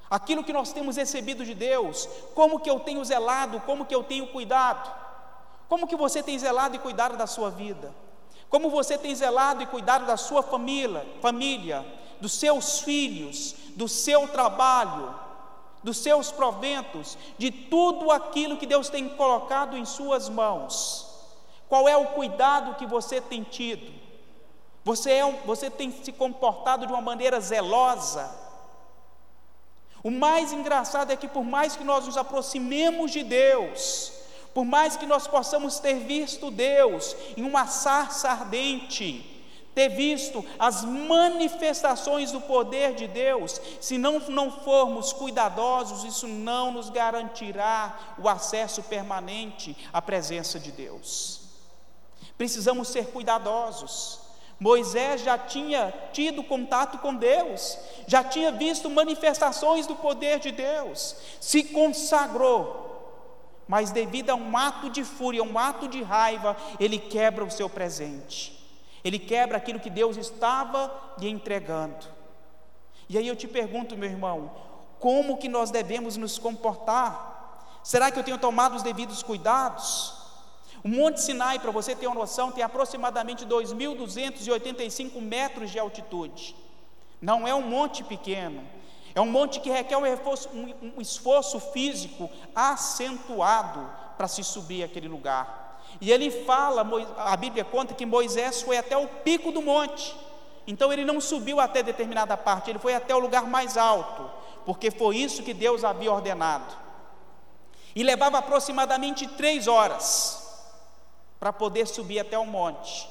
Aquilo 0.09 0.43
que 0.43 0.53
nós 0.53 0.71
temos 0.71 0.95
recebido 0.95 1.43
de 1.43 1.53
Deus, 1.53 2.07
como 2.33 2.59
que 2.59 2.69
eu 2.69 2.79
tenho 2.79 3.03
zelado, 3.03 3.59
como 3.61 3.85
que 3.85 3.93
eu 3.93 4.03
tenho 4.03 4.27
cuidado? 4.27 4.89
Como 5.67 5.87
que 5.87 5.95
você 5.95 6.23
tem 6.23 6.39
zelado 6.39 6.75
e 6.75 6.79
cuidado 6.79 7.17
da 7.17 7.27
sua 7.27 7.49
vida? 7.49 7.93
Como 8.49 8.69
você 8.69 8.97
tem 8.97 9.13
zelado 9.13 9.61
e 9.61 9.67
cuidado 9.67 10.05
da 10.05 10.15
sua 10.15 10.41
família, 10.41 11.05
família, 11.21 11.85
dos 12.21 12.31
seus 12.31 12.79
filhos, 12.79 13.55
do 13.75 13.87
seu 13.87 14.27
trabalho, 14.29 15.13
dos 15.83 15.97
seus 15.97 16.31
proventos, 16.31 17.17
de 17.37 17.51
tudo 17.51 18.09
aquilo 18.09 18.57
que 18.57 18.65
Deus 18.65 18.87
tem 18.89 19.09
colocado 19.09 19.77
em 19.77 19.83
suas 19.83 20.29
mãos? 20.29 21.05
Qual 21.67 21.87
é 21.87 21.97
o 21.97 22.07
cuidado 22.07 22.75
que 22.75 22.85
você 22.85 23.19
tem 23.19 23.43
tido? 23.43 23.91
Você, 24.85 25.11
é, 25.11 25.41
você 25.45 25.69
tem 25.69 25.91
se 25.91 26.13
comportado 26.13 26.87
de 26.87 26.93
uma 26.93 27.01
maneira 27.01 27.41
zelosa? 27.41 28.46
O 30.03 30.11
mais 30.11 30.53
engraçado 30.53 31.11
é 31.11 31.15
que, 31.15 31.27
por 31.27 31.43
mais 31.43 31.75
que 31.75 31.83
nós 31.83 32.05
nos 32.05 32.17
aproximemos 32.17 33.11
de 33.11 33.23
Deus, 33.23 34.13
por 34.53 34.65
mais 34.65 34.95
que 34.95 35.05
nós 35.05 35.27
possamos 35.27 35.79
ter 35.79 35.95
visto 35.99 36.49
Deus 36.49 37.15
em 37.35 37.43
uma 37.43 37.67
sarça 37.67 38.29
ardente, 38.29 39.37
ter 39.75 39.89
visto 39.89 40.43
as 40.57 40.83
manifestações 40.83 42.31
do 42.31 42.41
poder 42.41 42.95
de 42.95 43.05
Deus, 43.05 43.61
se 43.79 43.97
não, 43.99 44.17
não 44.17 44.49
formos 44.49 45.13
cuidadosos, 45.13 46.03
isso 46.03 46.27
não 46.27 46.71
nos 46.71 46.89
garantirá 46.89 48.15
o 48.17 48.27
acesso 48.27 48.81
permanente 48.81 49.77
à 49.93 50.01
presença 50.01 50.59
de 50.59 50.71
Deus. 50.71 51.41
Precisamos 52.35 52.87
ser 52.87 53.07
cuidadosos. 53.11 54.26
Moisés 54.59 55.21
já 55.21 55.37
tinha 55.37 55.93
tido 56.11 56.43
contato 56.43 56.97
com 56.97 57.13
Deus, 57.13 57.77
já 58.07 58.23
tinha 58.23 58.51
visto 58.51 58.89
manifestações 58.89 59.85
do 59.85 59.95
poder 59.95 60.39
de 60.39 60.51
Deus, 60.51 61.15
se 61.39 61.63
consagrou, 61.63 62.85
mas 63.67 63.91
devido 63.91 64.31
a 64.31 64.35
um 64.35 64.57
ato 64.57 64.89
de 64.89 65.03
fúria, 65.03 65.43
um 65.43 65.59
ato 65.59 65.87
de 65.87 66.01
raiva, 66.01 66.57
ele 66.79 66.97
quebra 66.97 67.43
o 67.43 67.51
seu 67.51 67.69
presente, 67.69 68.57
ele 69.03 69.19
quebra 69.19 69.57
aquilo 69.57 69.79
que 69.79 69.89
Deus 69.89 70.17
estava 70.17 70.91
lhe 71.19 71.29
entregando. 71.29 72.07
E 73.07 73.17
aí 73.17 73.27
eu 73.27 73.35
te 73.35 73.47
pergunto, 73.47 73.95
meu 73.95 74.09
irmão, 74.09 74.51
como 74.99 75.37
que 75.37 75.47
nós 75.47 75.69
devemos 75.69 76.17
nos 76.17 76.39
comportar? 76.39 77.79
Será 77.83 78.09
que 78.09 78.17
eu 78.17 78.23
tenho 78.23 78.37
tomado 78.37 78.75
os 78.75 78.83
devidos 78.83 79.21
cuidados? 79.21 80.26
O 80.87 80.89
Monte 80.89 81.19
Sinai, 81.19 81.59
para 81.59 81.69
você 81.69 81.93
ter 81.93 82.07
uma 82.07 82.15
noção, 82.15 82.49
tem 82.49 82.63
aproximadamente 82.63 83.45
2.285 83.45 85.19
metros 85.19 85.69
de 85.69 85.77
altitude. 85.77 86.55
Não 87.21 87.45
é 87.45 87.53
um 87.53 87.61
monte 87.61 88.05
pequeno, 88.05 88.65
é 89.13 89.19
um 89.19 89.25
monte 89.25 89.59
que 89.59 89.69
requer 89.69 89.97
um 89.97 90.05
um, 90.05 90.93
um 90.95 91.01
esforço 91.01 91.59
físico 91.59 92.29
acentuado 92.55 93.85
para 94.15 94.29
se 94.29 94.41
subir 94.45 94.81
aquele 94.81 95.09
lugar. 95.09 95.83
E 95.99 96.09
ele 96.09 96.31
fala, 96.31 96.87
a 97.17 97.35
Bíblia 97.35 97.65
conta 97.65 97.93
que 97.93 98.05
Moisés 98.05 98.61
foi 98.61 98.77
até 98.77 98.95
o 98.95 99.09
pico 99.09 99.51
do 99.51 99.61
monte. 99.61 100.15
Então 100.65 100.93
ele 100.93 101.03
não 101.03 101.19
subiu 101.19 101.59
até 101.59 101.83
determinada 101.83 102.37
parte, 102.37 102.69
ele 102.69 102.79
foi 102.79 102.95
até 102.95 103.13
o 103.13 103.19
lugar 103.19 103.45
mais 103.45 103.75
alto, 103.75 104.31
porque 104.65 104.89
foi 104.89 105.17
isso 105.17 105.43
que 105.43 105.53
Deus 105.53 105.83
havia 105.83 106.13
ordenado. 106.13 106.73
E 107.93 108.03
levava 108.03 108.37
aproximadamente 108.37 109.27
três 109.27 109.67
horas 109.67 110.46
para 111.39 111.53
poder 111.53 111.87
subir 111.87 112.19
até 112.19 112.37
o 112.37 112.45
monte. 112.45 113.07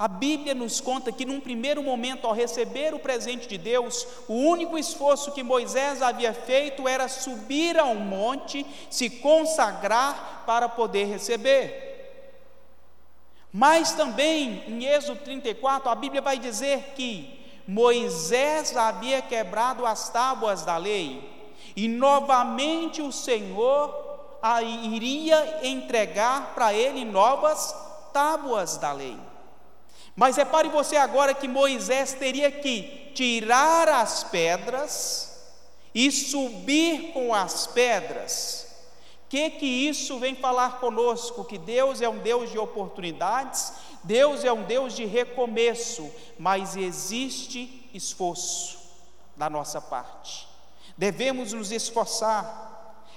A 0.00 0.08
Bíblia 0.08 0.54
nos 0.54 0.80
conta 0.80 1.12
que, 1.12 1.26
num 1.26 1.40
primeiro 1.40 1.82
momento, 1.82 2.26
ao 2.26 2.32
receber 2.32 2.94
o 2.94 2.98
presente 2.98 3.46
de 3.46 3.58
Deus, 3.58 4.06
o 4.26 4.32
único 4.32 4.78
esforço 4.78 5.32
que 5.32 5.42
Moisés 5.42 6.00
havia 6.00 6.32
feito 6.32 6.88
era 6.88 7.06
subir 7.06 7.78
ao 7.78 7.94
monte, 7.94 8.64
se 8.88 9.10
consagrar 9.10 10.44
para 10.46 10.70
poder 10.70 11.04
receber. 11.04 11.90
Mas 13.52 13.92
também, 13.92 14.64
em 14.66 14.86
Êxodo 14.86 15.20
34, 15.20 15.90
a 15.90 15.94
Bíblia 15.94 16.22
vai 16.22 16.38
dizer 16.38 16.94
que 16.96 17.38
Moisés 17.68 18.74
havia 18.74 19.20
quebrado 19.20 19.84
as 19.84 20.08
tábuas 20.08 20.64
da 20.64 20.78
lei, 20.78 21.28
e 21.76 21.86
novamente 21.88 23.02
o 23.02 23.12
Senhor 23.12 24.09
iria 24.62 25.66
entregar 25.66 26.54
para 26.54 26.72
ele 26.72 27.04
novas 27.04 27.74
tábuas 28.12 28.76
da 28.76 28.92
lei. 28.92 29.18
Mas 30.16 30.36
repare 30.36 30.68
você 30.68 30.96
agora 30.96 31.34
que 31.34 31.48
Moisés 31.48 32.12
teria 32.12 32.50
que 32.50 33.12
tirar 33.14 33.88
as 33.88 34.24
pedras 34.24 35.30
e 35.94 36.10
subir 36.10 37.12
com 37.12 37.34
as 37.34 37.66
pedras. 37.66 38.66
que 39.28 39.50
que 39.50 39.66
isso 39.66 40.18
vem 40.18 40.34
falar 40.34 40.80
conosco? 40.80 41.44
Que 41.44 41.56
Deus 41.56 42.00
é 42.00 42.08
um 42.08 42.18
Deus 42.18 42.50
de 42.50 42.58
oportunidades, 42.58 43.72
Deus 44.02 44.44
é 44.44 44.52
um 44.52 44.64
Deus 44.64 44.94
de 44.94 45.04
recomeço, 45.04 46.10
mas 46.38 46.76
existe 46.76 47.88
esforço 47.94 48.78
da 49.36 49.48
nossa 49.48 49.80
parte. 49.80 50.48
Devemos 50.98 51.52
nos 51.52 51.70
esforçar. 51.70 52.69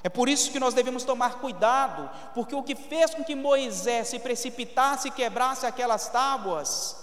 É 0.04 0.10
por 0.10 0.28
isso 0.28 0.52
que 0.52 0.60
nós 0.60 0.74
devemos 0.74 1.06
tomar 1.06 1.40
cuidado, 1.40 2.10
porque 2.34 2.54
o 2.54 2.62
que 2.62 2.76
fez 2.76 3.16
com 3.16 3.24
que 3.24 3.36
Moisés 3.36 4.10
se 4.10 4.20
precipitasse 4.20 5.08
e 5.08 5.12
quebrasse 5.12 5.66
aquelas 5.66 6.10
tábuas 6.10 6.98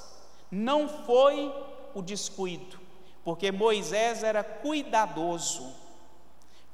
não 0.51 0.87
foi 0.87 1.51
o 1.95 2.03
descuido, 2.03 2.79
porque 3.25 3.51
Moisés 3.51 4.23
era 4.23 4.45
cuidadoso, 4.45 5.73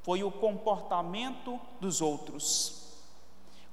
foi 0.03 0.21
o 0.21 0.29
comportamento 0.29 1.59
dos 1.79 2.01
outros. 2.01 2.77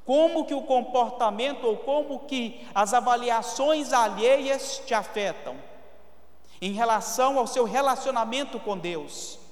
Como 0.05 0.45
que 0.45 0.55
o 0.55 0.63
comportamento 0.63 1.67
ou 1.67 1.79
como 1.79 2.21
que 2.21 2.69
as 2.75 2.95
avaliações 2.95 3.93
alheias 3.93 4.81
te 4.87 4.95
afetam 4.95 5.57
em 6.61 6.73
relação 6.73 7.39
ao 7.39 7.47
seu 7.47 7.65
relacionamento 7.65 8.61
com 8.61 8.79
Deus? 8.79 9.44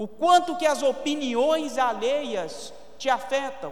O 0.00 0.08
quanto 0.08 0.56
que 0.56 0.64
as 0.64 0.82
opiniões 0.82 1.76
alheias 1.76 2.72
te 2.96 3.10
afetam? 3.10 3.70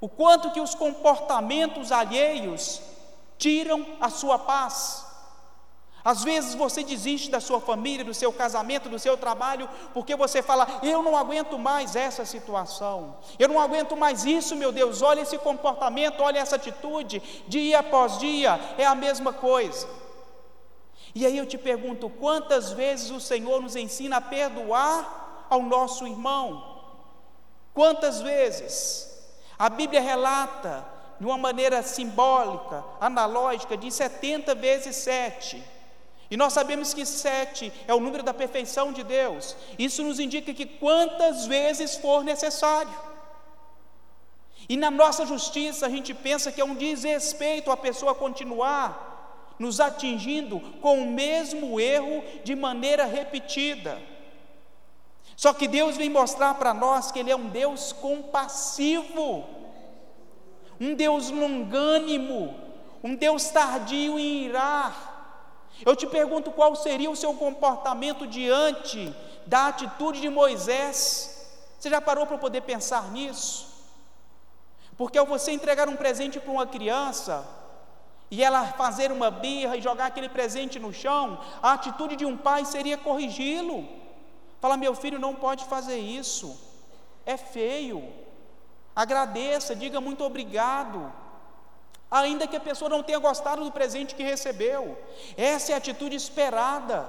O 0.00 0.08
quanto 0.08 0.52
que 0.52 0.60
os 0.60 0.72
comportamentos 0.72 1.90
alheios 1.90 2.80
tiram 3.36 3.84
a 4.00 4.08
sua 4.08 4.38
paz? 4.38 5.04
Às 6.04 6.22
vezes 6.22 6.54
você 6.54 6.84
desiste 6.84 7.28
da 7.28 7.40
sua 7.40 7.60
família, 7.60 8.04
do 8.04 8.14
seu 8.14 8.32
casamento, 8.32 8.88
do 8.88 9.00
seu 9.00 9.16
trabalho, 9.16 9.68
porque 9.92 10.14
você 10.14 10.42
fala: 10.42 10.78
Eu 10.80 11.02
não 11.02 11.16
aguento 11.16 11.58
mais 11.58 11.96
essa 11.96 12.24
situação, 12.24 13.16
eu 13.36 13.48
não 13.48 13.60
aguento 13.60 13.96
mais 13.96 14.24
isso, 14.24 14.54
meu 14.54 14.70
Deus. 14.70 15.02
Olha 15.02 15.22
esse 15.22 15.38
comportamento, 15.38 16.20
olha 16.22 16.38
essa 16.38 16.54
atitude, 16.54 17.20
dia 17.48 17.80
após 17.80 18.16
dia, 18.20 18.60
é 18.78 18.86
a 18.86 18.94
mesma 18.94 19.32
coisa. 19.32 19.88
E 21.16 21.26
aí 21.26 21.36
eu 21.36 21.46
te 21.46 21.58
pergunto: 21.58 22.08
quantas 22.08 22.70
vezes 22.70 23.10
o 23.10 23.18
Senhor 23.18 23.60
nos 23.60 23.74
ensina 23.74 24.18
a 24.18 24.20
perdoar 24.20 25.17
ao 25.48 25.62
nosso 25.62 26.06
irmão? 26.06 26.80
Quantas 27.74 28.20
vezes? 28.20 29.06
A 29.58 29.68
Bíblia 29.68 30.00
relata, 30.00 30.84
de 31.18 31.26
uma 31.26 31.38
maneira 31.38 31.82
simbólica, 31.82 32.84
analógica, 33.00 33.76
de 33.76 33.90
70 33.90 34.54
vezes 34.54 34.96
7 34.96 35.78
e 36.30 36.36
nós 36.36 36.52
sabemos 36.52 36.92
que 36.92 37.06
sete 37.06 37.72
é 37.86 37.94
o 37.94 38.00
número 38.00 38.22
da 38.22 38.34
perfeição 38.34 38.92
de 38.92 39.02
Deus. 39.02 39.56
Isso 39.78 40.02
nos 40.02 40.20
indica 40.20 40.52
que 40.52 40.66
quantas 40.66 41.46
vezes 41.46 41.96
for 41.96 42.22
necessário. 42.22 42.92
E 44.68 44.76
na 44.76 44.90
nossa 44.90 45.24
justiça 45.24 45.86
a 45.86 45.88
gente 45.88 46.12
pensa 46.12 46.52
que 46.52 46.60
é 46.60 46.64
um 46.64 46.74
desrespeito 46.74 47.70
a 47.70 47.76
pessoa 47.76 48.14
continuar 48.14 49.06
nos 49.58 49.80
atingindo 49.80 50.60
com 50.82 51.02
o 51.02 51.10
mesmo 51.10 51.80
erro 51.80 52.22
de 52.44 52.54
maneira 52.54 53.06
repetida. 53.06 53.98
Só 55.42 55.54
que 55.54 55.66
Deus 55.66 55.96
vem 55.96 56.10
mostrar 56.10 56.54
para 56.54 56.74
nós 56.74 57.10
que 57.12 57.18
Ele 57.20 57.30
é 57.30 57.36
um 57.36 57.48
Deus 57.48 57.92
compassivo, 57.92 59.46
um 60.80 60.94
Deus 60.94 61.30
longânimo, 61.30 62.54
um 63.02 63.14
Deus 63.14 63.48
tardio 63.48 64.18
em 64.18 64.46
irar 64.46 65.18
eu 65.84 65.94
te 65.94 66.06
pergunto 66.06 66.50
qual 66.50 66.74
seria 66.74 67.10
o 67.10 67.16
seu 67.16 67.34
comportamento 67.34 68.26
diante 68.26 69.14
da 69.46 69.68
atitude 69.68 70.20
de 70.20 70.28
Moisés. 70.28 71.48
Você 71.78 71.88
já 71.88 72.00
parou 72.00 72.26
para 72.26 72.38
poder 72.38 72.62
pensar 72.62 73.10
nisso? 73.12 73.68
Porque 74.96 75.16
ao 75.16 75.26
você 75.26 75.52
entregar 75.52 75.88
um 75.88 75.96
presente 75.96 76.40
para 76.40 76.50
uma 76.50 76.66
criança 76.66 77.46
e 78.30 78.42
ela 78.42 78.66
fazer 78.66 79.12
uma 79.12 79.30
birra 79.30 79.76
e 79.76 79.80
jogar 79.80 80.06
aquele 80.06 80.28
presente 80.28 80.78
no 80.78 80.92
chão, 80.92 81.38
a 81.62 81.72
atitude 81.72 82.16
de 82.16 82.26
um 82.26 82.36
pai 82.36 82.64
seria 82.64 82.98
corrigi-lo. 82.98 83.88
Falar: 84.60 84.76
meu 84.76 84.94
filho 84.94 85.18
não 85.18 85.34
pode 85.34 85.64
fazer 85.64 85.98
isso, 85.98 86.58
é 87.24 87.36
feio. 87.36 88.02
Agradeça, 88.94 89.76
diga 89.76 90.00
muito 90.00 90.24
obrigado 90.24 91.12
ainda 92.10 92.46
que 92.46 92.56
a 92.56 92.60
pessoa 92.60 92.88
não 92.88 93.02
tenha 93.02 93.18
gostado 93.18 93.64
do 93.64 93.72
presente 93.72 94.14
que 94.14 94.22
recebeu. 94.22 94.98
Essa 95.36 95.72
é 95.72 95.74
a 95.74 95.78
atitude 95.78 96.16
esperada 96.16 97.06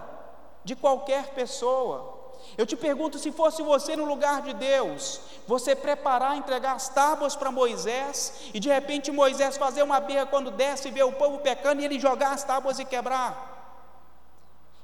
de 0.64 0.76
qualquer 0.76 1.30
pessoa. 1.30 2.18
Eu 2.58 2.66
te 2.66 2.76
pergunto: 2.76 3.18
se 3.18 3.32
fosse 3.32 3.62
você 3.62 3.96
no 3.96 4.06
lugar 4.06 4.42
de 4.42 4.54
Deus, 4.54 5.22
você 5.48 5.76
preparar, 5.76 6.38
entregar 6.38 6.74
as 6.74 6.90
tábuas 6.90 7.36
para 7.36 7.52
Moisés, 7.52 8.50
e 8.54 8.60
de 8.60 8.70
repente 8.70 9.12
Moisés 9.12 9.58
fazer 9.58 9.84
uma 9.84 10.00
berra 10.00 10.26
quando 10.26 10.52
desce 10.52 10.88
e 10.88 10.92
ver 10.92 11.04
o 11.04 11.14
povo 11.14 11.40
pecando 11.40 11.82
e 11.82 11.86
ele 11.86 12.00
jogar 12.00 12.34
as 12.34 12.44
tábuas 12.44 12.80
e 12.80 12.86
quebrar? 12.86 13.48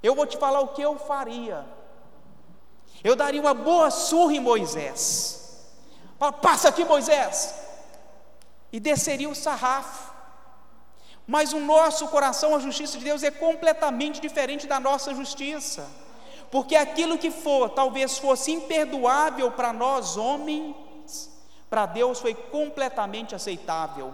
Eu 0.02 0.16
vou 0.16 0.26
te 0.26 0.38
falar 0.38 0.62
o 0.62 0.70
que 0.70 0.82
eu 0.82 0.98
faria. 0.98 1.66
Eu 3.06 3.16
daria 3.16 3.40
uma 3.40 3.54
boa 3.54 3.90
surra 3.92 4.34
em 4.34 4.40
Moisés. 4.40 5.64
Fala, 6.20 6.34
passa 6.34 6.70
aqui, 6.70 6.84
Moisés 6.84 7.66
e 8.76 8.80
desceria 8.80 9.30
o 9.30 9.36
sarrafo. 9.36 10.14
Mas 11.26 11.54
o 11.54 11.60
nosso 11.60 12.08
coração, 12.10 12.54
a 12.54 12.60
justiça 12.60 12.98
de 12.98 13.06
Deus, 13.06 13.24
é 13.24 13.32
completamente 13.32 14.20
diferente 14.20 14.68
da 14.68 14.82
nossa 14.82 15.14
justiça. 15.14 15.88
Porque 16.52 16.76
aquilo 16.76 17.18
que 17.18 17.32
for, 17.32 17.70
talvez 17.70 18.18
fosse 18.18 18.52
imperdoável 18.52 19.50
para 19.52 19.72
nós 19.72 20.18
homens, 20.18 20.76
para 21.70 21.86
Deus 21.86 22.20
foi 22.20 22.34
completamente 22.34 23.34
aceitável. 23.34 24.14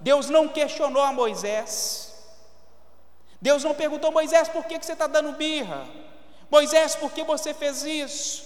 Deus 0.00 0.28
não 0.28 0.48
questionou 0.48 1.02
a 1.02 1.12
Moisés. 1.12 2.12
Deus 3.40 3.62
não 3.62 3.74
perguntou, 3.74 4.10
Moisés, 4.10 4.48
por 4.48 4.64
que, 4.64 4.80
que 4.80 4.84
você 4.84 4.94
está 4.94 5.06
dando 5.06 5.32
birra? 5.32 5.86
Moisés, 6.50 6.94
por 6.94 7.12
que 7.12 7.24
você 7.24 7.52
fez 7.52 7.82
isso? 7.84 8.44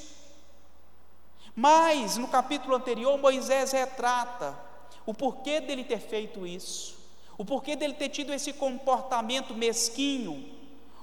Mas 1.55 2.17
no 2.17 2.29
capítulo 2.29 2.77
anterior, 2.77 3.19
Moisés 3.19 3.73
retrata 3.73 4.57
o 5.05 5.13
porquê 5.13 5.61
dele 5.61 5.83
ter 5.85 5.99
feito 5.99 6.47
isso, 6.47 6.97
o 7.37 7.45
porquê 7.45 7.75
dele 7.75 7.95
ter 7.95 8.11
tido 8.11 8.33
esse 8.33 8.53
comportamento 8.53 9.55
mesquinho, 9.55 10.55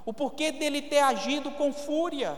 o 0.06 0.14
porquê 0.14 0.52
dele 0.52 0.82
ter 0.82 1.00
agido 1.00 1.52
com 1.52 1.74
fúria. 1.74 2.38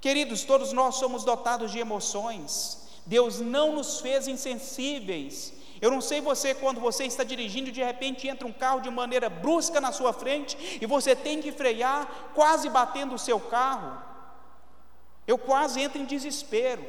Queridos, 0.00 0.44
todos 0.44 0.72
nós 0.72 0.96
somos 0.96 1.24
dotados 1.24 1.72
de 1.72 1.78
emoções, 1.78 2.84
Deus 3.04 3.40
não 3.40 3.72
nos 3.72 4.00
fez 4.00 4.28
insensíveis. 4.28 5.52
Eu 5.84 5.90
não 5.90 6.00
sei 6.00 6.18
você, 6.22 6.54
quando 6.54 6.80
você 6.80 7.04
está 7.04 7.22
dirigindo, 7.22 7.70
de 7.70 7.82
repente 7.82 8.26
entra 8.26 8.48
um 8.48 8.52
carro 8.54 8.80
de 8.80 8.88
maneira 8.90 9.28
brusca 9.28 9.82
na 9.82 9.92
sua 9.92 10.14
frente 10.14 10.78
e 10.80 10.86
você 10.86 11.14
tem 11.14 11.42
que 11.42 11.52
frear, 11.52 12.30
quase 12.34 12.70
batendo 12.70 13.14
o 13.14 13.18
seu 13.18 13.38
carro. 13.38 14.00
Eu 15.26 15.36
quase 15.36 15.82
entro 15.82 16.00
em 16.00 16.06
desespero. 16.06 16.82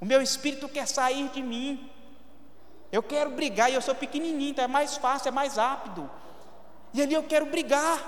O 0.00 0.04
meu 0.04 0.22
espírito 0.22 0.68
quer 0.68 0.86
sair 0.86 1.28
de 1.30 1.42
mim. 1.42 1.90
Eu 2.92 3.02
quero 3.02 3.30
brigar 3.30 3.68
e 3.68 3.74
eu 3.74 3.82
sou 3.82 3.96
pequenininho, 3.96 4.50
então 4.52 4.64
é 4.64 4.68
mais 4.68 4.96
fácil, 4.96 5.30
é 5.30 5.32
mais 5.32 5.56
rápido. 5.56 6.08
E 6.94 7.02
ali 7.02 7.14
eu 7.14 7.24
quero 7.24 7.46
brigar. 7.46 7.98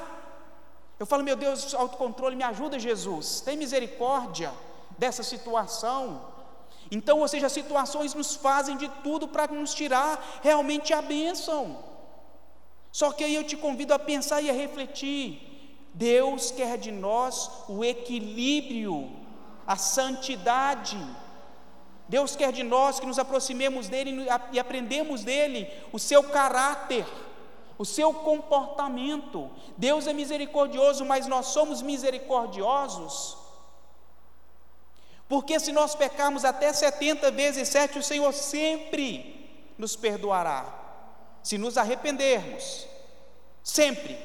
Eu 1.00 1.04
falo, 1.04 1.24
meu 1.24 1.34
Deus, 1.34 1.74
autocontrole, 1.74 2.36
me 2.36 2.44
ajuda, 2.44 2.78
Jesus. 2.78 3.40
Tem 3.40 3.56
misericórdia 3.56 4.52
dessa 4.96 5.24
situação. 5.24 6.30
Então, 6.90 7.20
ou 7.20 7.28
seja, 7.28 7.46
as 7.46 7.52
situações 7.52 8.14
nos 8.14 8.34
fazem 8.34 8.76
de 8.76 8.88
tudo 9.04 9.28
para 9.28 9.46
nos 9.46 9.72
tirar 9.72 10.40
realmente 10.42 10.92
a 10.92 11.00
bênção. 11.00 11.78
Só 12.90 13.12
que 13.12 13.22
aí 13.22 13.34
eu 13.34 13.44
te 13.44 13.56
convido 13.56 13.94
a 13.94 13.98
pensar 13.98 14.42
e 14.42 14.50
a 14.50 14.52
refletir. 14.52 15.46
Deus 15.94 16.50
quer 16.50 16.76
de 16.76 16.90
nós 16.90 17.50
o 17.68 17.84
equilíbrio, 17.84 19.10
a 19.66 19.76
santidade. 19.76 20.98
Deus 22.08 22.34
quer 22.34 22.52
de 22.52 22.64
nós 22.64 22.98
que 22.98 23.06
nos 23.06 23.20
aproximemos 23.20 23.88
dele 23.88 24.26
e 24.50 24.58
aprendemos 24.58 25.22
dele 25.22 25.70
o 25.92 25.98
seu 25.98 26.24
caráter, 26.24 27.06
o 27.78 27.84
seu 27.84 28.12
comportamento. 28.12 29.48
Deus 29.76 30.08
é 30.08 30.12
misericordioso, 30.12 31.04
mas 31.04 31.28
nós 31.28 31.46
somos 31.46 31.82
misericordiosos. 31.82 33.39
Porque 35.30 35.58
se 35.58 35.72
nós 35.72 35.94
pecarmos 35.94 36.44
até 36.44 36.70
70 36.70 37.30
vezes 37.30 37.68
7, 37.68 37.98
o 38.00 38.02
Senhor 38.02 38.30
sempre 38.34 39.72
nos 39.78 39.96
perdoará. 39.96 40.66
Se 41.42 41.56
nos 41.56 41.78
arrependermos, 41.78 42.86
sempre. 43.64 44.18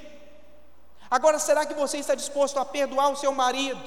Agora, 1.10 1.40
será 1.40 1.66
que 1.66 1.74
você 1.74 2.00
está 2.00 2.14
disposto 2.14 2.60
a 2.60 2.66
perdoar 2.66 3.10
o 3.10 3.16
seu 3.16 3.32
marido 3.32 3.82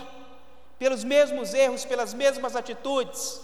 pelos 0.78 1.04
mesmos 1.04 1.52
erros, 1.52 1.84
pelas 1.84 2.14
mesmas 2.14 2.56
atitudes? 2.56 3.40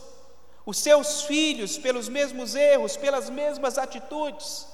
os 0.66 0.78
seus 0.78 1.22
filhos 1.22 1.76
pelos 1.76 2.08
mesmos 2.08 2.54
erros, 2.54 2.96
pelas 2.96 3.28
mesmas 3.28 3.76
atitudes 3.76 4.66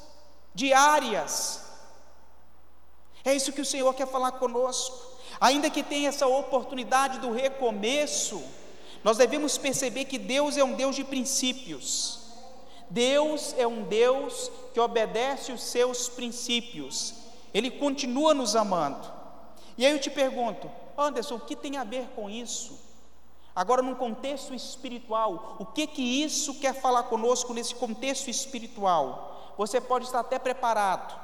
diárias. 0.54 1.62
É 3.24 3.34
isso 3.34 3.52
que 3.52 3.60
o 3.60 3.66
Senhor 3.66 3.92
quer 3.94 4.06
falar 4.06 4.32
conosco. 4.32 5.10
Ainda 5.40 5.70
que 5.70 5.82
tenha 5.82 6.08
essa 6.08 6.26
oportunidade 6.26 7.18
do 7.18 7.32
recomeço, 7.32 8.42
nós 9.02 9.16
devemos 9.16 9.56
perceber 9.56 10.04
que 10.04 10.18
Deus 10.18 10.56
é 10.56 10.64
um 10.64 10.74
Deus 10.74 10.94
de 10.94 11.04
princípios. 11.04 12.20
Deus 12.90 13.54
é 13.56 13.66
um 13.66 13.84
Deus 13.84 14.50
que 14.74 14.80
obedece 14.80 15.52
os 15.52 15.62
seus 15.62 16.08
princípios. 16.08 17.14
Ele 17.54 17.70
continua 17.70 18.34
nos 18.34 18.56
amando. 18.56 19.10
E 19.78 19.86
aí 19.86 19.92
eu 19.92 20.00
te 20.00 20.10
pergunto, 20.10 20.70
Anderson, 20.98 21.36
o 21.36 21.40
que 21.40 21.56
tem 21.56 21.76
a 21.76 21.84
ver 21.84 22.08
com 22.14 22.28
isso? 22.28 22.78
Agora, 23.54 23.82
num 23.82 23.94
contexto 23.94 24.54
espiritual, 24.54 25.56
o 25.58 25.66
que 25.66 25.86
que 25.86 26.02
isso 26.02 26.60
quer 26.60 26.74
falar 26.74 27.04
conosco 27.04 27.54
nesse 27.54 27.74
contexto 27.74 28.28
espiritual? 28.28 29.54
Você 29.56 29.80
pode 29.80 30.04
estar 30.06 30.20
até 30.20 30.38
preparado, 30.38 31.18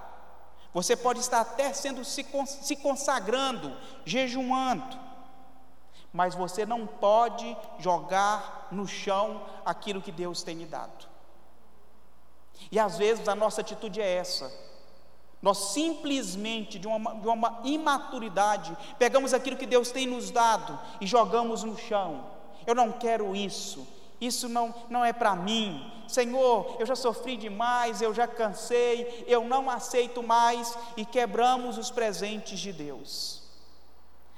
você 0.73 0.97
pode 0.97 1.21
estar 1.21 1.41
até 1.41 1.73
sendo 1.73 2.05
se 2.05 2.77
consagrando, 2.77 3.77
jejuando, 4.05 5.06
mas 6.17 6.35
você 6.35 6.65
não 6.65 6.87
pode 6.87 7.55
jogar 7.79 8.69
no 8.73 8.89
chão 8.89 9.43
aquilo 9.67 10.01
que 10.01 10.11
Deus 10.11 10.43
tem 10.43 10.57
lhe 10.57 10.65
dado. 10.65 11.07
E 12.73 12.79
às 12.79 12.97
vezes 12.97 13.29
a 13.29 13.35
nossa 13.35 13.61
atitude 13.61 14.01
é 14.01 14.17
essa. 14.17 14.51
Nós 15.43 15.59
simplesmente, 15.59 16.79
de 16.79 16.89
uma, 16.89 17.17
de 17.17 17.29
uma 17.29 17.61
imaturidade, 17.65 18.75
pegamos 18.99 19.35
aquilo 19.35 19.59
que 19.59 19.67
Deus 19.67 19.91
tem 19.91 20.07
nos 20.07 20.31
dado 20.31 20.81
e 21.03 21.07
jogamos 21.07 21.63
no 21.63 21.77
chão. 21.77 22.25
Eu 22.67 22.75
não 22.75 22.93
quero 22.93 23.37
isso, 23.37 23.87
isso 24.19 24.49
não, 24.49 24.75
não 24.89 25.05
é 25.05 25.13
para 25.13 25.37
mim. 25.37 25.93
Senhor, 26.09 26.79
eu 26.81 26.87
já 26.87 26.97
sofri 26.97 27.37
demais, 27.37 28.01
eu 28.01 28.15
já 28.15 28.27
cansei, 28.27 29.27
eu 29.29 29.45
não 29.45 29.69
aceito 29.69 30.23
mais 30.23 30.79
e 30.97 31.05
quebramos 31.05 31.77
os 31.77 31.91
presentes 31.91 32.59
de 32.59 32.73
Deus 32.73 33.36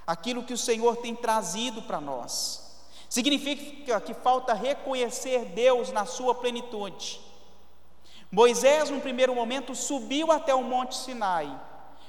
aquilo 0.08 0.42
que 0.42 0.54
o 0.54 0.58
Senhor 0.58 0.96
tem 0.96 1.14
trazido 1.14 1.82
para 1.82 2.00
nós. 2.00 2.66
Significa 3.10 4.00
que 4.00 4.14
falta 4.14 4.54
reconhecer 4.54 5.44
Deus 5.44 5.92
na 5.92 6.06
sua 6.06 6.34
plenitude. 6.34 7.20
Moisés, 8.32 8.88
no 8.88 9.02
primeiro 9.02 9.34
momento, 9.34 9.74
subiu 9.74 10.32
até 10.32 10.54
o 10.54 10.62
Monte 10.62 10.96
Sinai, 10.96 11.54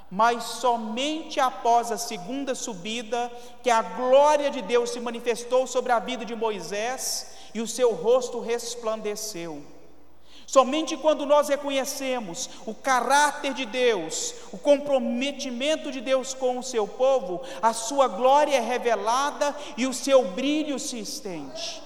mas 0.09 0.45
somente 0.45 1.41
após 1.41 1.91
a 1.91 1.97
segunda 1.97 2.55
subida, 2.55 3.29
que 3.61 3.69
a 3.69 3.81
glória 3.81 4.49
de 4.49 4.61
Deus 4.61 4.91
se 4.91 5.01
manifestou 5.01 5.67
sobre 5.67 5.91
a 5.91 5.99
vida 5.99 6.23
de 6.23 6.33
Moisés 6.33 7.35
e 7.53 7.59
o 7.59 7.67
seu 7.67 7.93
rosto 7.93 8.39
resplandeceu. 8.39 9.61
Somente 10.49 10.97
quando 10.97 11.27
nós 11.27 11.47
reconhecemos 11.47 12.49
o 12.65 12.73
caráter 12.73 13.53
de 13.53 13.65
Deus, 13.65 14.33
o 14.51 14.57
comprometimento 14.57 15.91
de 15.91 16.01
Deus 16.01 16.33
com 16.33 16.57
o 16.57 16.63
seu 16.63 16.87
povo, 16.87 17.39
a 17.61 17.71
sua 17.71 18.07
glória 18.07 18.55
é 18.55 18.59
revelada 18.59 19.55
e 19.77 19.85
o 19.85 19.93
seu 19.93 20.29
brilho 20.29 20.79
se 20.79 20.99
estende. 20.99 21.83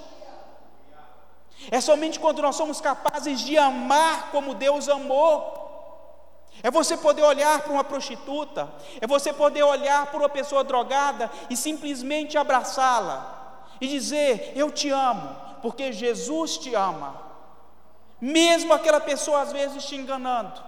É 1.69 1.81
somente 1.81 2.17
quando 2.21 2.41
nós 2.41 2.55
somos 2.55 2.79
capazes 2.79 3.41
de 3.41 3.57
amar 3.57 4.31
como 4.31 4.53
Deus 4.53 4.87
amou. 4.87 6.47
É 6.63 6.71
você 6.71 6.95
poder 6.95 7.23
olhar 7.23 7.63
para 7.63 7.73
uma 7.73 7.83
prostituta, 7.83 8.73
é 9.01 9.05
você 9.05 9.33
poder 9.33 9.63
olhar 9.63 10.05
para 10.05 10.19
uma 10.19 10.29
pessoa 10.29 10.63
drogada 10.63 11.29
e 11.49 11.57
simplesmente 11.57 12.37
abraçá-la 12.37 13.65
e 13.81 13.89
dizer: 13.89 14.53
Eu 14.55 14.71
te 14.71 14.89
amo, 14.89 15.35
porque 15.61 15.91
Jesus 15.91 16.57
te 16.57 16.73
ama 16.73 17.22
mesmo 18.23 18.71
aquela 18.71 19.01
pessoa 19.01 19.41
às 19.41 19.51
vezes 19.51 19.83
te 19.83 19.97
enganando. 19.97 20.63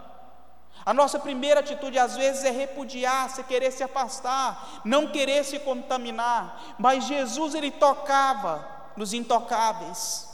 A 0.86 0.94
nossa 0.94 1.18
primeira 1.18 1.62
atitude 1.62 1.98
às 1.98 2.18
vezes 2.18 2.44
é 2.44 2.52
repudiar, 2.52 3.30
se 3.30 3.42
querer 3.46 3.72
se 3.72 3.82
afastar, 3.82 4.82
não 4.84 5.08
querer 5.08 5.46
se 5.46 5.58
contaminar, 5.60 6.76
mas 6.78 7.06
Jesus 7.06 7.56
ele 7.56 7.72
tocava 7.72 8.68
nos 8.98 9.14
intocáveis. 9.14 10.28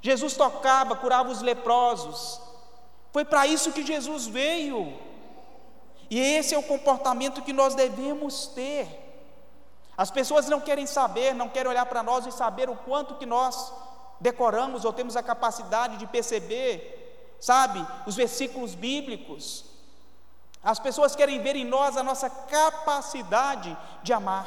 Jesus 0.00 0.34
tocava, 0.34 0.96
curava 0.96 1.30
os 1.30 1.40
leprosos. 1.40 2.40
Foi 3.12 3.24
para 3.24 3.46
isso 3.46 3.70
que 3.70 3.86
Jesus 3.86 4.26
veio. 4.26 4.98
E 6.10 6.18
esse 6.18 6.52
é 6.52 6.58
o 6.58 6.64
comportamento 6.64 7.42
que 7.42 7.52
nós 7.52 7.76
devemos 7.76 8.48
ter. 8.48 8.88
As 9.96 10.10
pessoas 10.10 10.48
não 10.48 10.60
querem 10.60 10.84
saber, 10.84 11.32
não 11.32 11.48
querem 11.48 11.70
olhar 11.70 11.86
para 11.86 12.02
nós 12.02 12.26
e 12.26 12.32
saber 12.32 12.68
o 12.68 12.74
quanto 12.74 13.14
que 13.14 13.24
nós 13.24 13.72
decoramos 14.22 14.84
ou 14.84 14.92
temos 14.92 15.16
a 15.16 15.22
capacidade 15.22 15.96
de 15.96 16.06
perceber, 16.06 17.36
sabe, 17.40 17.84
os 18.06 18.14
versículos 18.14 18.74
bíblicos. 18.74 19.64
As 20.62 20.78
pessoas 20.78 21.16
querem 21.16 21.42
ver 21.42 21.56
em 21.56 21.64
nós 21.64 21.96
a 21.96 22.02
nossa 22.02 22.30
capacidade 22.30 23.76
de 24.02 24.12
amar, 24.12 24.46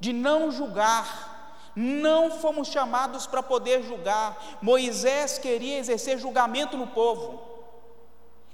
de 0.00 0.12
não 0.12 0.50
julgar. 0.50 1.36
Não 1.76 2.30
fomos 2.30 2.68
chamados 2.68 3.26
para 3.26 3.40
poder 3.40 3.84
julgar. 3.84 4.58
Moisés 4.60 5.38
queria 5.38 5.78
exercer 5.78 6.18
julgamento 6.18 6.76
no 6.76 6.88
povo. 6.88 7.40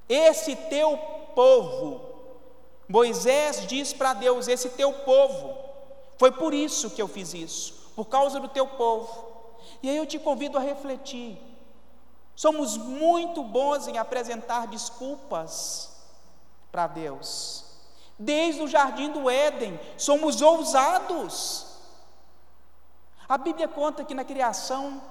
Esse 0.07 0.54
teu 0.54 0.98
povo, 1.35 2.02
Moisés 2.87 3.66
diz 3.66 3.94
para 3.94 4.12
Deus: 4.12 4.46
Esse 4.46 4.68
teu 4.70 4.92
povo, 4.92 5.57
foi 6.18 6.33
por 6.33 6.52
isso 6.52 6.90
que 6.90 7.00
eu 7.00 7.09
fiz 7.09 7.33
isso, 7.33 7.92
por 7.96 8.07
causa 8.07 8.38
do 8.38 8.48
teu 8.48 8.66
povo. 8.66 9.33
E 9.84 9.90
aí 9.90 9.98
eu 9.98 10.06
te 10.06 10.18
convido 10.18 10.56
a 10.56 10.62
refletir. 10.62 11.38
Somos 12.34 12.74
muito 12.78 13.42
bons 13.42 13.86
em 13.86 13.98
apresentar 13.98 14.66
desculpas 14.66 15.94
para 16.72 16.86
Deus. 16.86 17.66
Desde 18.18 18.62
o 18.62 18.66
jardim 18.66 19.10
do 19.10 19.28
Éden, 19.28 19.78
somos 19.98 20.40
ousados. 20.40 21.66
A 23.28 23.36
Bíblia 23.36 23.68
conta 23.68 24.06
que 24.06 24.14
na 24.14 24.24
criação, 24.24 25.02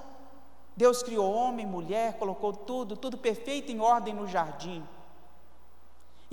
Deus 0.75 1.03
criou 1.03 1.31
homem, 1.31 1.67
mulher, 1.67 2.17
colocou 2.17 2.51
tudo, 2.51 2.97
tudo 2.97 3.15
perfeito 3.15 3.71
em 3.71 3.79
ordem 3.79 4.15
no 4.15 4.27
jardim. 4.27 4.83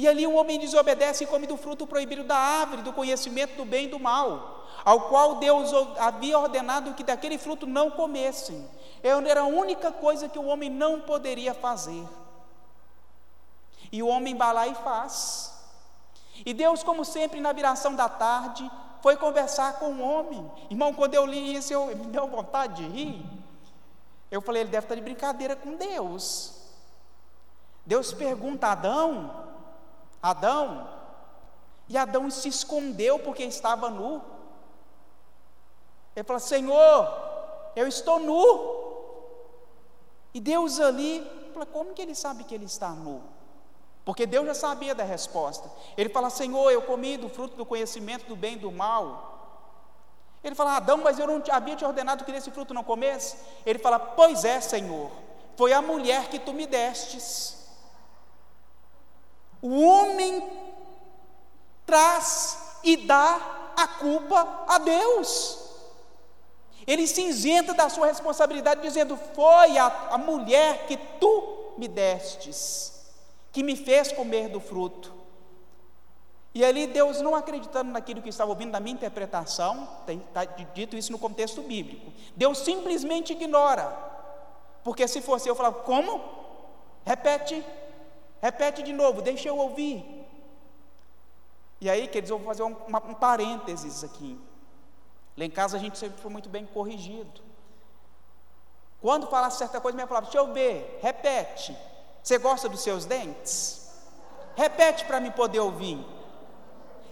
E 0.00 0.08
ali 0.08 0.26
um 0.26 0.34
homem 0.34 0.58
desobedece 0.58 1.24
e 1.24 1.26
come 1.26 1.46
do 1.46 1.58
fruto 1.58 1.86
proibido 1.86 2.24
da 2.24 2.36
árvore, 2.36 2.80
do 2.80 2.90
conhecimento 2.90 3.54
do 3.54 3.66
bem 3.66 3.84
e 3.84 3.88
do 3.88 4.00
mal 4.00 4.56
ao 4.84 5.08
qual 5.08 5.34
Deus 5.36 5.70
havia 5.98 6.38
ordenado 6.38 6.94
que 6.94 7.04
daquele 7.04 7.38
fruto 7.38 7.66
não 7.66 7.90
comessem. 7.90 8.66
Era 9.02 9.42
a 9.42 9.46
única 9.46 9.92
coisa 9.92 10.26
que 10.26 10.38
o 10.38 10.46
homem 10.46 10.70
não 10.70 11.00
poderia 11.00 11.54
fazer. 11.54 12.06
E 13.92 14.02
o 14.02 14.08
homem 14.08 14.36
vai 14.36 14.54
lá 14.54 14.66
e 14.66 14.74
faz. 14.74 15.52
E 16.46 16.54
Deus, 16.54 16.82
como 16.82 17.04
sempre, 17.04 17.40
na 17.40 17.52
viração 17.52 17.94
da 17.94 18.08
tarde, 18.08 18.70
foi 19.02 19.16
conversar 19.16 19.78
com 19.78 19.92
o 19.92 20.00
homem. 20.00 20.50
Irmão, 20.70 20.94
quando 20.94 21.14
eu 21.14 21.26
li 21.26 21.56
isso, 21.56 21.74
eu, 21.74 21.86
me 21.88 22.06
deu 22.06 22.26
vontade 22.26 22.82
de 22.82 22.88
rir. 22.88 23.26
Eu 24.30 24.40
falei, 24.40 24.62
ele 24.62 24.70
deve 24.70 24.84
estar 24.84 24.94
de 24.94 25.00
brincadeira 25.02 25.56
com 25.56 25.76
Deus. 25.76 26.54
Deus 27.84 28.12
pergunta 28.12 28.68
a 28.68 28.72
Adão, 28.72 29.49
Adão, 30.22 30.88
e 31.88 31.96
Adão 31.96 32.30
se 32.30 32.48
escondeu 32.48 33.18
porque 33.18 33.42
estava 33.42 33.90
nu. 33.90 34.22
Ele 36.14 36.24
fala: 36.24 36.38
Senhor, 36.38 37.08
eu 37.74 37.86
estou 37.86 38.18
nu. 38.18 38.80
E 40.32 40.40
Deus 40.40 40.78
ali, 40.78 41.26
fala: 41.52 41.66
Como 41.66 41.92
que 41.92 42.02
ele 42.02 42.14
sabe 42.14 42.44
que 42.44 42.54
ele 42.54 42.66
está 42.66 42.90
nu? 42.90 43.22
Porque 44.04 44.26
Deus 44.26 44.46
já 44.46 44.54
sabia 44.54 44.94
da 44.94 45.04
resposta. 45.04 45.70
Ele 45.96 46.08
fala: 46.08 46.30
Senhor, 46.30 46.70
eu 46.70 46.82
comi 46.82 47.16
do 47.16 47.28
fruto 47.28 47.56
do 47.56 47.66
conhecimento 47.66 48.26
do 48.26 48.36
bem 48.36 48.54
e 48.54 48.58
do 48.58 48.70
mal. 48.70 49.30
Ele 50.42 50.54
fala: 50.54 50.76
Adão, 50.76 50.98
mas 50.98 51.18
eu 51.18 51.26
não 51.26 51.42
havia 51.50 51.76
te 51.76 51.84
ordenado 51.84 52.24
que 52.24 52.32
desse 52.32 52.50
fruto 52.50 52.72
não 52.72 52.84
comesse? 52.84 53.36
Ele 53.66 53.78
fala: 53.78 53.98
Pois 53.98 54.44
é, 54.44 54.60
Senhor, 54.60 55.10
foi 55.56 55.72
a 55.72 55.82
mulher 55.82 56.28
que 56.28 56.38
tu 56.38 56.52
me 56.52 56.66
destes. 56.66 57.59
O 59.62 59.80
homem 59.80 60.42
traz 61.84 62.78
e 62.82 62.96
dá 62.96 63.72
a 63.76 63.86
culpa 63.86 64.64
a 64.68 64.78
Deus. 64.78 65.58
Ele 66.86 67.06
se 67.06 67.22
isenta 67.22 67.74
da 67.74 67.88
sua 67.88 68.06
responsabilidade, 68.06 68.80
dizendo: 68.80 69.16
Foi 69.16 69.78
a, 69.78 69.86
a 70.10 70.18
mulher 70.18 70.86
que 70.86 70.96
tu 70.96 71.74
me 71.76 71.86
destes, 71.88 73.06
que 73.52 73.62
me 73.62 73.76
fez 73.76 74.12
comer 74.12 74.48
do 74.48 74.60
fruto. 74.60 75.20
E 76.52 76.64
ali 76.64 76.86
Deus, 76.86 77.20
não 77.20 77.34
acreditando 77.34 77.92
naquilo 77.92 78.20
que 78.20 78.28
estava 78.28 78.50
ouvindo, 78.50 78.72
na 78.72 78.80
minha 78.80 78.94
interpretação, 78.94 79.88
está 80.06 80.44
dito 80.44 80.96
isso 80.96 81.12
no 81.12 81.18
contexto 81.18 81.62
bíblico, 81.62 82.12
Deus 82.34 82.58
simplesmente 82.58 83.32
ignora, 83.32 83.96
porque 84.82 85.06
se 85.06 85.20
fosse 85.20 85.48
eu, 85.48 85.54
falava: 85.54 85.80
Como? 85.82 86.20
Repete, 87.04 87.64
repete 88.40 88.82
de 88.82 88.92
novo, 88.92 89.22
deixa 89.22 89.48
eu 89.48 89.56
ouvir. 89.56 90.04
E 91.80 91.88
aí, 91.88 92.06
queridos, 92.08 92.30
eu 92.30 92.38
vou 92.38 92.46
fazer 92.46 92.62
um, 92.62 92.76
um 92.88 93.14
parênteses 93.14 94.04
aqui. 94.04 94.38
Lá 95.36 95.44
em 95.44 95.50
casa 95.50 95.76
a 95.76 95.80
gente 95.80 95.98
sempre 95.98 96.20
foi 96.20 96.30
muito 96.30 96.48
bem 96.48 96.66
corrigido. 96.66 97.40
Quando 99.00 99.26
falasse 99.28 99.58
certa 99.58 99.80
coisa, 99.80 99.96
minha 99.96 100.06
palavra, 100.06 100.30
deixa 100.30 100.38
eu 100.46 100.52
ver, 100.52 100.98
repete. 101.00 101.76
Você 102.22 102.36
gosta 102.36 102.68
dos 102.68 102.82
seus 102.82 103.06
dentes? 103.06 103.90
Repete 104.54 105.06
para 105.06 105.20
mim 105.20 105.30
poder 105.30 105.60
ouvir. 105.60 106.04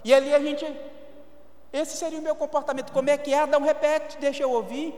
E 0.03 0.13
ali 0.13 0.33
a 0.33 0.39
gente 0.39 0.65
Esse 1.73 1.97
seria 1.97 2.19
o 2.19 2.21
meu 2.21 2.35
comportamento. 2.35 2.91
Como 2.91 3.09
é 3.09 3.17
que 3.17 3.33
é? 3.33 3.39
Adão 3.39 3.61
repete, 3.61 4.17
deixa 4.17 4.43
eu 4.43 4.51
ouvir. 4.51 4.93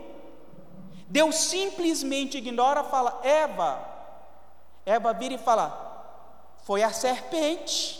Deus 1.07 1.35
simplesmente 1.35 2.37
ignora, 2.37 2.83
fala, 2.83 3.19
Eva. 3.23 3.85
Eva 4.85 5.13
vira 5.13 5.33
e 5.33 5.37
fala, 5.37 5.90
foi 6.63 6.83
a 6.83 6.91
serpente. 6.91 7.99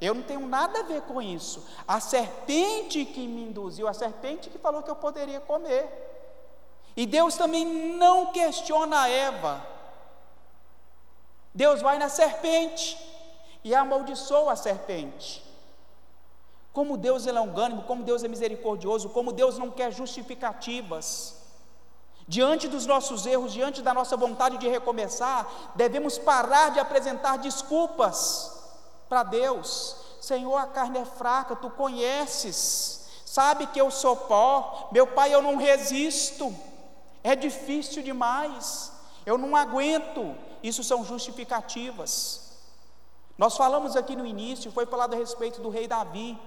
Eu 0.00 0.14
não 0.14 0.22
tenho 0.22 0.46
nada 0.46 0.80
a 0.80 0.82
ver 0.82 1.02
com 1.02 1.22
isso. 1.22 1.64
A 1.86 2.00
serpente 2.00 3.04
que 3.04 3.26
me 3.26 3.44
induziu, 3.44 3.86
a 3.86 3.94
serpente 3.94 4.50
que 4.50 4.58
falou 4.58 4.82
que 4.82 4.90
eu 4.90 4.96
poderia 4.96 5.40
comer. 5.40 5.88
E 6.96 7.06
Deus 7.06 7.36
também 7.36 7.64
não 7.64 8.32
questiona 8.32 9.02
a 9.02 9.08
Eva. 9.08 9.66
Deus 11.54 11.80
vai 11.80 11.98
na 11.98 12.08
serpente 12.08 12.98
e 13.62 13.74
amaldiçoa 13.74 14.52
a 14.52 14.56
serpente. 14.56 15.42
Como 16.72 16.96
Deus 16.96 17.26
é 17.26 17.32
longânimo, 17.32 17.82
como 17.82 18.02
Deus 18.02 18.24
é 18.24 18.28
misericordioso, 18.28 19.10
como 19.10 19.32
Deus 19.32 19.58
não 19.58 19.70
quer 19.70 19.92
justificativas. 19.92 21.41
Diante 22.28 22.68
dos 22.68 22.86
nossos 22.86 23.26
erros, 23.26 23.52
diante 23.52 23.82
da 23.82 23.92
nossa 23.92 24.16
vontade 24.16 24.58
de 24.58 24.68
recomeçar, 24.68 25.46
devemos 25.74 26.18
parar 26.18 26.70
de 26.70 26.78
apresentar 26.78 27.38
desculpas 27.38 28.52
para 29.08 29.22
Deus. 29.22 29.96
Senhor, 30.20 30.56
a 30.56 30.66
carne 30.66 30.98
é 30.98 31.04
fraca, 31.04 31.56
tu 31.56 31.68
conheces, 31.70 33.08
sabe 33.26 33.66
que 33.66 33.80
eu 33.80 33.90
sou 33.90 34.14
pó, 34.14 34.88
meu 34.92 35.06
pai, 35.06 35.34
eu 35.34 35.42
não 35.42 35.56
resisto, 35.56 36.54
é 37.24 37.34
difícil 37.34 38.02
demais, 38.02 38.92
eu 39.26 39.36
não 39.36 39.56
aguento. 39.56 40.34
Isso 40.62 40.84
são 40.84 41.04
justificativas. 41.04 42.52
Nós 43.36 43.56
falamos 43.56 43.96
aqui 43.96 44.14
no 44.14 44.24
início, 44.24 44.70
foi 44.70 44.86
falado 44.86 45.14
a 45.14 45.16
respeito 45.16 45.60
do 45.60 45.68
rei 45.68 45.88
Davi. 45.88 46.38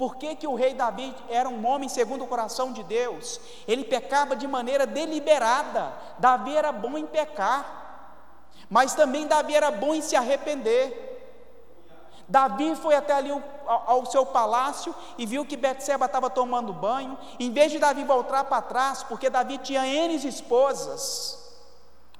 Por 0.00 0.16
que, 0.16 0.34
que 0.34 0.46
o 0.46 0.54
rei 0.54 0.72
Davi 0.72 1.14
era 1.28 1.46
um 1.46 1.66
homem 1.66 1.86
segundo 1.86 2.24
o 2.24 2.26
coração 2.26 2.72
de 2.72 2.82
Deus? 2.82 3.38
Ele 3.68 3.84
pecava 3.84 4.34
de 4.34 4.48
maneira 4.48 4.86
deliberada. 4.86 5.92
Davi 6.18 6.56
era 6.56 6.72
bom 6.72 6.96
em 6.96 7.04
pecar, 7.04 8.14
mas 8.70 8.94
também 8.94 9.26
Davi 9.26 9.54
era 9.54 9.70
bom 9.70 9.94
em 9.94 10.00
se 10.00 10.16
arrepender. 10.16 10.88
Davi 12.26 12.74
foi 12.76 12.94
até 12.94 13.12
ali 13.12 13.30
ao, 13.66 14.06
seu 14.06 14.24
palácio 14.24 14.94
e 15.18 15.26
viu 15.26 15.44
que 15.44 15.54
Betseba 15.54 16.06
estava 16.06 16.30
tomando 16.30 16.72
banho. 16.72 17.18
Em 17.38 17.52
vez 17.52 17.70
de 17.70 17.78
Davi 17.78 18.02
voltar 18.02 18.44
para 18.44 18.62
trás, 18.62 19.02
porque 19.02 19.28
Davi 19.28 19.58
tinha 19.58 19.86
N 19.86 20.14
esposas, 20.14 21.60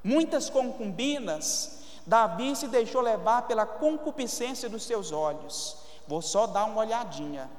muitas 0.03 0.51
concubinas, 0.51 1.79
Davi 2.05 2.55
se 2.55 2.67
deixou 2.67 3.01
levar 3.01 3.47
pela 3.47 3.65
concupiscência 3.65 4.69
dos 4.69 4.83
seus 4.83 5.11
olhos. 5.11 5.77
Vou 6.07 6.21
só 6.21 6.45
dar 6.45 6.65
uma 6.65 6.81
olhadinha 6.81 7.49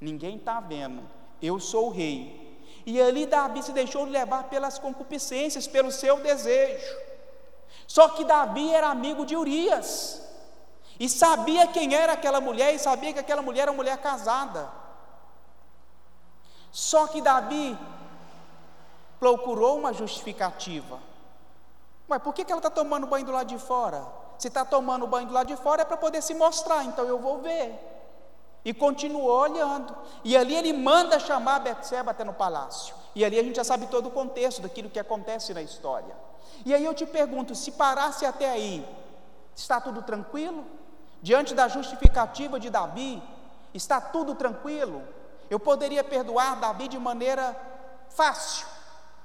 ninguém 0.00 0.36
está 0.36 0.60
vendo, 0.60 1.02
eu 1.42 1.60
sou 1.60 1.88
o 1.88 1.90
rei. 1.90 2.40
E 2.86 3.00
ali 3.00 3.26
Davi 3.26 3.62
se 3.62 3.72
deixou 3.72 4.04
levar 4.04 4.44
pelas 4.44 4.78
concupiscências, 4.78 5.66
pelo 5.66 5.92
seu 5.92 6.20
desejo. 6.20 6.96
Só 7.86 8.08
que 8.08 8.24
Davi 8.24 8.72
era 8.72 8.88
amigo 8.88 9.26
de 9.26 9.36
Urias, 9.36 10.22
e 10.98 11.08
sabia 11.08 11.66
quem 11.66 11.94
era 11.94 12.12
aquela 12.12 12.40
mulher, 12.40 12.74
e 12.74 12.78
sabia 12.78 13.12
que 13.12 13.18
aquela 13.18 13.42
mulher 13.42 13.62
era 13.62 13.70
uma 13.70 13.76
mulher 13.76 13.98
casada. 13.98 14.70
Só 16.70 17.06
que 17.06 17.20
Davi 17.20 17.76
procurou 19.18 19.78
uma 19.78 19.92
justificativa. 19.92 20.98
Mas 22.08 22.22
por 22.22 22.32
que, 22.32 22.44
que 22.44 22.52
ela 22.52 22.58
está 22.58 22.70
tomando 22.70 23.06
banho 23.06 23.26
do 23.26 23.32
lado 23.32 23.46
de 23.46 23.58
fora? 23.58 24.04
Se 24.38 24.48
está 24.48 24.64
tomando 24.64 25.06
banho 25.06 25.28
do 25.28 25.34
lado 25.34 25.46
de 25.46 25.56
fora 25.56 25.82
é 25.82 25.84
para 25.84 25.96
poder 25.96 26.22
se 26.22 26.34
mostrar, 26.34 26.84
então 26.84 27.04
eu 27.04 27.18
vou 27.18 27.38
ver. 27.38 27.99
E 28.64 28.74
continuou 28.74 29.30
olhando. 29.30 29.96
E 30.22 30.36
ali 30.36 30.54
ele 30.54 30.72
manda 30.72 31.18
chamar 31.18 31.60
Betseba 31.60 32.10
até 32.10 32.24
no 32.24 32.34
palácio. 32.34 32.94
E 33.14 33.24
ali 33.24 33.38
a 33.38 33.42
gente 33.42 33.56
já 33.56 33.64
sabe 33.64 33.86
todo 33.86 34.06
o 34.06 34.10
contexto 34.10 34.60
daquilo 34.60 34.90
que 34.90 34.98
acontece 34.98 35.52
na 35.54 35.62
história. 35.62 36.14
E 36.64 36.74
aí 36.74 36.84
eu 36.84 36.94
te 36.94 37.06
pergunto, 37.06 37.54
se 37.54 37.72
parasse 37.72 38.26
até 38.26 38.50
aí, 38.50 38.86
está 39.56 39.80
tudo 39.80 40.02
tranquilo? 40.02 40.64
Diante 41.22 41.54
da 41.54 41.68
justificativa 41.68 42.60
de 42.60 42.70
Davi, 42.70 43.22
está 43.74 44.00
tudo 44.00 44.34
tranquilo? 44.34 45.02
Eu 45.48 45.58
poderia 45.58 46.04
perdoar 46.04 46.60
Davi 46.60 46.88
de 46.88 46.98
maneira 46.98 47.56
fácil. 48.10 48.66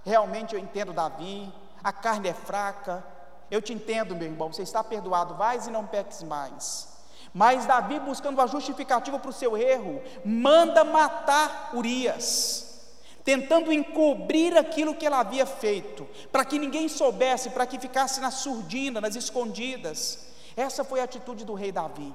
Realmente 0.03 0.55
eu 0.55 0.59
entendo 0.59 0.93
Davi, 0.93 1.53
a 1.83 1.91
carne 1.91 2.29
é 2.29 2.33
fraca. 2.33 3.03
Eu 3.51 3.61
te 3.61 3.73
entendo, 3.73 4.15
meu 4.15 4.27
irmão, 4.27 4.51
você 4.51 4.63
está 4.63 4.83
perdoado, 4.83 5.35
vais 5.35 5.67
e 5.67 5.71
não 5.71 5.85
peques 5.85 6.23
mais. 6.23 6.94
Mas 7.37 7.65
Davi, 7.65 7.99
buscando 7.99 8.39
a 8.39 8.47
justificativa 8.47 9.19
para 9.19 9.29
o 9.29 9.33
seu 9.33 9.57
erro, 9.57 10.01
manda 10.23 10.85
matar 10.85 11.71
Urias, 11.73 12.79
tentando 13.25 13.73
encobrir 13.73 14.57
aquilo 14.57 14.95
que 14.95 15.05
ela 15.05 15.19
havia 15.19 15.45
feito, 15.45 16.07
para 16.31 16.45
que 16.45 16.57
ninguém 16.57 16.87
soubesse, 16.87 17.49
para 17.49 17.65
que 17.65 17.77
ficasse 17.77 18.21
na 18.21 18.31
surdina, 18.31 19.01
nas 19.01 19.17
escondidas. 19.17 20.27
Essa 20.55 20.85
foi 20.85 21.01
a 21.01 21.03
atitude 21.03 21.43
do 21.43 21.53
rei 21.53 21.73
Davi. 21.73 22.13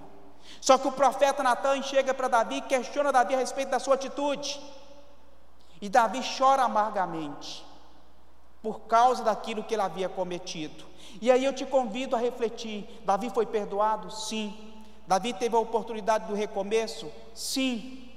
Só 0.58 0.78
que 0.78 0.88
o 0.88 0.92
profeta 0.92 1.42
Natan 1.42 1.82
chega 1.82 2.14
para 2.14 2.26
Davi 2.26 2.56
e 2.56 2.62
questiona 2.62 3.12
Davi 3.12 3.34
a 3.34 3.38
respeito 3.38 3.68
da 3.68 3.78
sua 3.78 3.96
atitude. 3.96 4.58
E 5.82 5.90
Davi 5.90 6.22
chora 6.38 6.62
amargamente 6.62 7.62
por 8.62 8.80
causa 8.80 9.22
daquilo 9.22 9.64
que 9.64 9.74
ele 9.74 9.82
havia 9.82 10.08
cometido. 10.08 10.82
E 11.20 11.30
aí 11.30 11.44
eu 11.44 11.52
te 11.52 11.66
convido 11.66 12.16
a 12.16 12.18
refletir: 12.18 12.88
Davi 13.04 13.28
foi 13.28 13.44
perdoado? 13.44 14.10
Sim. 14.10 14.69
Davi 15.10 15.32
teve 15.32 15.56
a 15.56 15.58
oportunidade 15.58 16.26
do 16.26 16.36
recomeço? 16.36 17.10
Sim, 17.34 18.08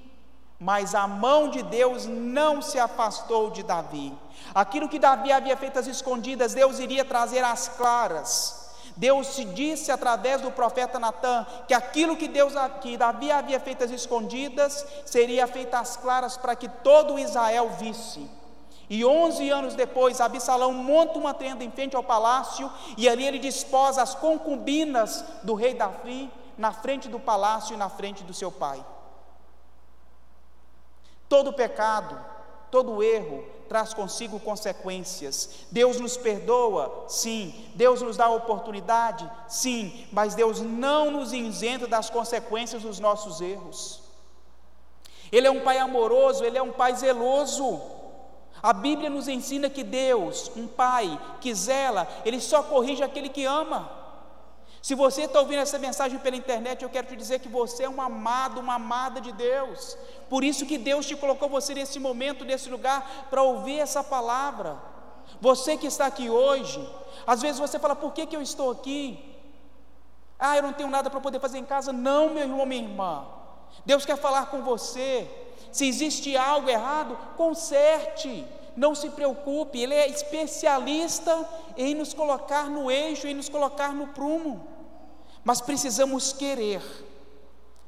mas 0.59 0.93
a 0.93 1.07
mão 1.07 1.49
de 1.49 1.63
Deus 1.63 2.05
não 2.05 2.61
se 2.61 2.77
afastou 2.77 3.49
de 3.49 3.63
Davi. 3.63 4.13
Aquilo 4.53 4.87
que 4.87 4.99
Davi 4.99 5.31
havia 5.31 5.57
feito 5.57 5.79
às 5.79 5.87
escondidas, 5.87 6.53
Deus 6.53 6.77
iria 6.77 7.03
trazer 7.03 7.43
às 7.43 7.67
claras. 7.67 8.75
Deus 8.95 9.25
se 9.25 9.43
disse 9.43 9.91
através 9.91 10.39
do 10.41 10.51
profeta 10.51 10.99
Natan 10.99 11.47
que 11.67 11.73
aquilo 11.73 12.15
que 12.15 12.27
Deus 12.27 12.53
que 12.79 12.95
Davi 12.95 13.31
havia 13.31 13.59
feito 13.59 13.83
às 13.83 13.89
escondidas 13.89 14.85
seria 15.03 15.47
feito 15.47 15.73
às 15.73 15.97
claras 15.97 16.37
para 16.37 16.55
que 16.55 16.69
todo 16.69 17.17
Israel 17.17 17.71
visse. 17.71 18.29
E 18.87 19.03
onze 19.03 19.49
anos 19.49 19.73
depois, 19.73 20.21
Absalão 20.21 20.71
monta 20.71 21.17
uma 21.17 21.33
tenda 21.33 21.63
em 21.63 21.71
frente 21.71 21.95
ao 21.95 22.03
palácio 22.03 22.71
e 22.95 23.09
ali 23.09 23.25
ele 23.25 23.39
desposa 23.39 24.03
as 24.03 24.13
concubinas 24.13 25.25
do 25.41 25.55
rei 25.55 25.73
Davi 25.73 26.29
na 26.57 26.71
frente 26.71 27.07
do 27.07 27.19
palácio 27.19 27.73
e 27.73 27.77
na 27.77 27.89
frente 27.89 28.23
do 28.23 28.33
seu 28.33 28.51
pai. 28.51 28.83
Todo 31.27 31.53
pecado, 31.53 32.19
todo 32.69 33.01
erro 33.01 33.43
traz 33.67 33.93
consigo 33.93 34.39
consequências. 34.39 35.65
Deus 35.71 35.99
nos 35.99 36.15
perdoa? 36.15 37.05
Sim. 37.07 37.71
Deus 37.73 38.01
nos 38.01 38.17
dá 38.17 38.29
oportunidade? 38.29 39.29
Sim. 39.47 40.07
Mas 40.11 40.35
Deus 40.35 40.61
não 40.61 41.09
nos 41.09 41.33
isenta 41.33 41.87
das 41.87 42.09
consequências 42.09 42.83
dos 42.83 42.99
nossos 42.99 43.41
erros. 43.41 44.03
Ele 45.31 45.47
é 45.47 45.51
um 45.51 45.61
pai 45.61 45.79
amoroso, 45.79 46.43
ele 46.43 46.57
é 46.57 46.61
um 46.61 46.71
pai 46.71 46.95
zeloso. 46.95 47.81
A 48.61 48.71
Bíblia 48.71 49.09
nos 49.09 49.27
ensina 49.27 49.69
que 49.69 49.83
Deus, 49.83 50.51
um 50.55 50.67
pai 50.67 51.19
que 51.41 51.53
zela, 51.55 52.07
ele 52.23 52.39
só 52.39 52.61
corrige 52.61 53.03
aquele 53.03 53.29
que 53.29 53.43
ama. 53.43 54.02
Se 54.83 54.95
você 54.95 55.21
está 55.21 55.39
ouvindo 55.39 55.61
essa 55.61 55.79
mensagem 55.79 56.19
pela 56.19 56.35
internet, 56.35 56.83
eu 56.83 56.89
quero 56.89 57.07
te 57.07 57.15
dizer 57.15 57.39
que 57.39 57.47
você 57.47 57.83
é 57.83 57.89
um 57.89 58.01
amado, 58.01 58.59
uma 58.59 58.73
amada 58.73 59.21
de 59.21 59.31
Deus. 59.31 59.97
Por 60.29 60.43
isso 60.43 60.65
que 60.65 60.77
Deus 60.77 61.05
te 61.05 61.15
colocou 61.15 61.47
você 61.47 61.73
nesse 61.73 62.01
momento, 62.01 62.43
nesse 62.43 62.69
lugar, 62.69 63.27
para 63.29 63.41
ouvir 63.41 63.79
essa 63.79 64.03
palavra. 64.03 64.77
Você 65.39 65.77
que 65.77 65.87
está 65.87 66.05
aqui 66.07 66.29
hoje, 66.29 66.85
às 67.25 67.41
vezes 67.41 67.61
você 67.61 67.79
fala, 67.79 67.95
por 67.95 68.11
que, 68.11 68.25
que 68.25 68.35
eu 68.35 68.41
estou 68.41 68.71
aqui? 68.71 69.23
Ah, 70.37 70.57
eu 70.57 70.63
não 70.63 70.73
tenho 70.73 70.89
nada 70.89 71.09
para 71.09 71.21
poder 71.21 71.39
fazer 71.39 71.59
em 71.59 71.65
casa. 71.65 71.93
Não, 71.93 72.33
meu 72.33 72.43
irmão, 72.43 72.65
minha 72.65 72.83
irmã. 72.83 73.25
Deus 73.85 74.05
quer 74.05 74.17
falar 74.17 74.47
com 74.47 74.63
você. 74.63 75.25
Se 75.71 75.87
existe 75.87 76.35
algo 76.35 76.69
errado, 76.69 77.17
conserte 77.37 78.45
não 78.75 78.95
se 78.95 79.09
preocupe, 79.09 79.79
Ele 79.79 79.93
é 79.93 80.07
especialista 80.07 81.47
em 81.77 81.93
nos 81.93 82.13
colocar 82.13 82.69
no 82.69 82.89
eixo, 82.89 83.27
em 83.27 83.33
nos 83.33 83.49
colocar 83.49 83.93
no 83.93 84.07
prumo. 84.07 84.72
Mas 85.43 85.59
precisamos 85.59 86.31
querer, 86.31 86.81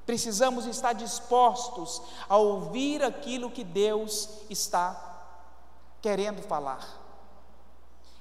precisamos 0.05 0.65
estar 0.65 0.93
dispostos 0.93 2.01
a 2.27 2.37
ouvir 2.37 3.03
aquilo 3.03 3.51
que 3.51 3.63
Deus 3.63 4.29
está 4.49 5.01
querendo 6.01 6.41
falar. 6.41 6.85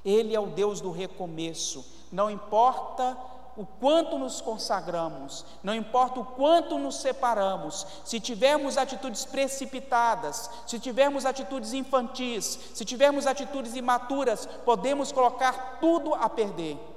Ele 0.04 0.34
é 0.34 0.40
o 0.40 0.46
Deus 0.46 0.80
do 0.80 0.90
recomeço, 0.90 1.84
não 2.12 2.30
importa 2.30 3.16
o 3.56 3.64
quanto 3.64 4.18
nos 4.18 4.40
consagramos, 4.40 5.44
não 5.62 5.74
importa 5.74 6.20
o 6.20 6.24
quanto 6.24 6.78
nos 6.78 6.96
separamos, 6.96 7.86
se 8.04 8.18
tivermos 8.18 8.76
atitudes 8.76 9.24
precipitadas, 9.24 10.50
se 10.66 10.78
tivermos 10.78 11.24
atitudes 11.24 11.72
infantis, 11.72 12.58
se 12.74 12.84
tivermos 12.84 13.26
atitudes 13.26 13.76
imaturas, 13.76 14.46
podemos 14.64 15.12
colocar 15.12 15.78
tudo 15.80 16.14
a 16.14 16.28
perder. 16.28 16.93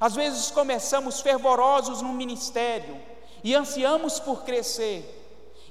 Às 0.00 0.14
vezes 0.14 0.50
começamos 0.50 1.20
fervorosos 1.20 2.02
no 2.02 2.12
ministério 2.12 3.00
e 3.42 3.54
ansiamos 3.54 4.18
por 4.18 4.42
crescer, 4.42 5.20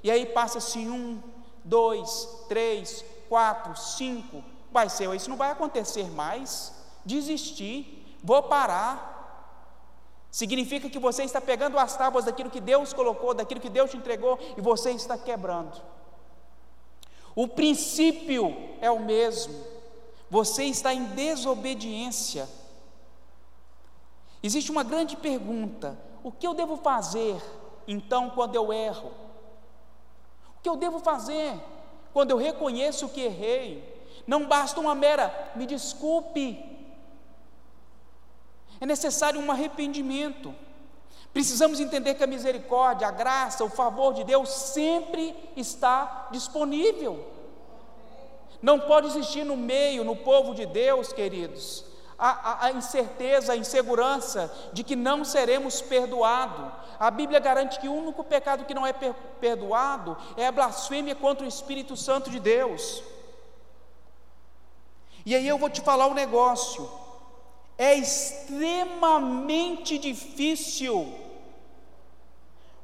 E 0.03 0.11
aí 0.11 0.25
passa-se 0.25 0.79
um, 0.79 1.21
dois, 1.63 2.27
três, 2.49 3.05
quatro, 3.29 3.75
cinco. 3.75 4.43
Vai 4.71 4.89
ser, 4.89 5.13
isso 5.15 5.29
não 5.29 5.37
vai 5.37 5.49
acontecer 5.49 6.11
mais. 6.11 6.73
Desistir, 7.05 8.17
vou 8.21 8.43
parar. 8.43 9.11
Significa 10.29 10.89
que 10.89 10.99
você 10.99 11.23
está 11.23 11.39
pegando 11.39 11.79
as 11.79 11.95
tábuas 11.95 12.25
daquilo 12.25 12.49
que 12.49 12.59
Deus 12.59 12.91
colocou, 12.91 13.33
daquilo 13.33 13.61
que 13.61 13.69
Deus 13.69 13.91
te 13.91 13.97
entregou, 13.97 14.37
e 14.57 14.61
você 14.61 14.91
está 14.91 15.17
quebrando. 15.17 15.81
O 17.35 17.47
princípio 17.47 18.55
é 18.81 18.91
o 18.91 18.99
mesmo. 18.99 19.53
Você 20.29 20.65
está 20.65 20.93
em 20.93 21.05
desobediência. 21.05 22.49
Existe 24.43 24.69
uma 24.69 24.83
grande 24.83 25.15
pergunta: 25.15 25.97
o 26.21 26.31
que 26.31 26.45
eu 26.45 26.53
devo 26.53 26.75
fazer 26.75 27.41
então 27.87 28.29
quando 28.29 28.55
eu 28.55 28.73
erro? 28.73 29.11
O 30.57 30.61
que 30.61 30.67
eu 30.67 30.75
devo 30.75 30.99
fazer 30.99 31.57
quando 32.13 32.31
eu 32.31 32.37
reconheço 32.37 33.09
que 33.09 33.21
errei? 33.21 33.91
Não 34.27 34.45
basta 34.45 34.79
uma 34.79 34.93
mera 34.93 35.51
me 35.55 35.65
desculpe. 35.65 36.71
É 38.81 38.85
necessário 38.85 39.39
um 39.39 39.49
arrependimento. 39.49 40.53
Precisamos 41.31 41.79
entender 41.79 42.13
que 42.13 42.23
a 42.23 42.27
misericórdia, 42.27 43.07
a 43.07 43.11
graça, 43.11 43.63
o 43.63 43.69
favor 43.69 44.13
de 44.13 44.23
Deus 44.23 44.49
sempre 44.49 45.33
está 45.55 46.27
disponível. 46.31 47.27
Não 48.61 48.79
pode 48.79 49.07
existir 49.07 49.43
no 49.43 49.57
meio, 49.57 50.03
no 50.03 50.15
povo 50.15 50.53
de 50.53 50.65
Deus, 50.65 51.11
queridos, 51.11 51.83
a, 52.17 52.29
a, 52.29 52.65
a, 52.65 52.71
incerteza, 52.71 53.53
a 53.53 53.57
insegurança 53.57 54.51
de 54.71 54.83
que 54.83 54.95
não 54.95 55.23
seremos 55.23 55.81
perdoados. 55.81 56.71
A 56.99 57.11
Bíblia 57.11 57.39
garante 57.39 57.79
que 57.79 57.89
o 57.89 57.93
único 57.93 58.23
pecado 58.23 58.65
que 58.65 58.73
não 58.73 58.85
é 58.85 58.93
per, 58.93 59.13
perdoado 59.39 60.17
é 60.37 60.47
a 60.47 60.51
blasfêmia 60.51 61.15
contra 61.15 61.45
o 61.45 61.49
Espírito 61.49 61.95
Santo 61.95 62.29
de 62.29 62.39
Deus. 62.39 63.03
E 65.25 65.35
aí 65.35 65.47
eu 65.47 65.57
vou 65.57 65.69
te 65.69 65.81
falar 65.81 66.07
um 66.07 66.13
negócio: 66.13 66.89
é 67.77 67.93
extremamente 67.93 69.97
difícil 69.97 71.19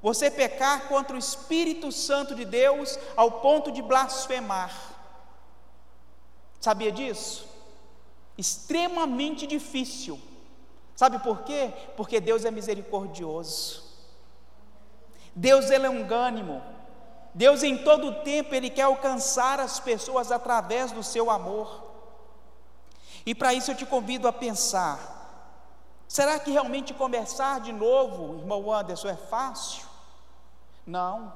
você 0.02 0.32
pecar 0.32 0.88
contra 0.88 1.16
o 1.16 1.20
Espírito 1.20 1.92
Santo 1.92 2.34
de 2.34 2.46
Deus 2.46 2.98
ao 3.16 3.42
ponto 3.42 3.72
de 3.72 3.82
blasfemar. 3.82 4.74
Sabia 6.60 6.92
disso? 6.92 7.49
Extremamente 8.40 9.46
difícil. 9.46 10.18
Sabe 10.96 11.20
por 11.20 11.42
quê? 11.42 11.74
Porque 11.98 12.22
Deus 12.22 12.46
é 12.46 12.52
misericordioso. 12.52 13.84
Deus 15.36 15.70
ele 15.70 15.86
é 15.86 15.90
ungânimo. 15.90 16.64
Deus 17.34 17.64
em 17.64 17.78
todo 17.78 18.08
o 18.08 18.16
tempo 18.24 18.56
ele 18.56 18.70
quer 18.70 18.84
alcançar 18.84 19.60
as 19.60 19.82
pessoas 19.82 20.32
através 20.32 20.94
do 20.94 21.04
seu 21.04 21.30
amor. 21.30 21.84
E 23.26 23.36
para 23.36 23.54
isso 23.54 23.72
eu 23.72 23.76
te 23.76 23.86
convido 23.86 24.26
a 24.26 24.32
pensar: 24.32 24.98
será 26.08 26.40
que 26.40 26.50
realmente 26.50 26.94
começar 26.94 27.60
de 27.60 27.74
novo, 27.74 28.40
irmão 28.40 28.72
Anderson, 28.72 29.10
é 29.10 29.18
fácil? 29.18 29.86
Não. 30.88 31.34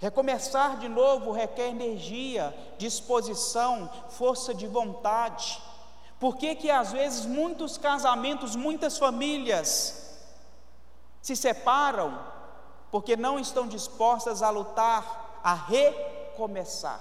Recomeçar 0.00 0.78
de 0.78 0.88
novo 0.88 1.30
requer 1.30 1.68
energia, 1.68 2.56
disposição, 2.78 3.90
força 4.08 4.54
de 4.54 4.66
vontade. 4.66 5.62
Por 6.18 6.38
que 6.38 6.54
que 6.54 6.70
às 6.70 6.90
vezes 6.90 7.26
muitos 7.26 7.76
casamentos, 7.76 8.56
muitas 8.56 8.96
famílias 8.96 10.18
se 11.20 11.36
separam? 11.36 12.18
Porque 12.90 13.14
não 13.14 13.38
estão 13.38 13.68
dispostas 13.68 14.42
a 14.42 14.48
lutar, 14.48 15.38
a 15.44 15.52
recomeçar, 15.52 17.00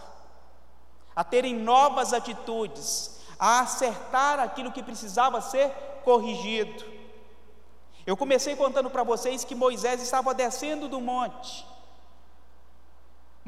a 1.16 1.24
terem 1.24 1.56
novas 1.56 2.12
atitudes, 2.12 3.22
a 3.40 3.62
acertar 3.62 4.42
aquilo 4.42 4.74
que 4.74 4.84
precisava 4.84 5.40
ser 5.40 5.70
corrigido. 6.04 6.84
Eu 8.06 8.18
comecei 8.18 8.58
contando 8.58 8.90
para 8.90 9.04
vocês 9.04 9.46
que 9.46 9.56
Moisés 9.56 10.02
estava 10.02 10.34
descendo 10.34 10.90
do 10.90 11.00
monte. 11.00 11.66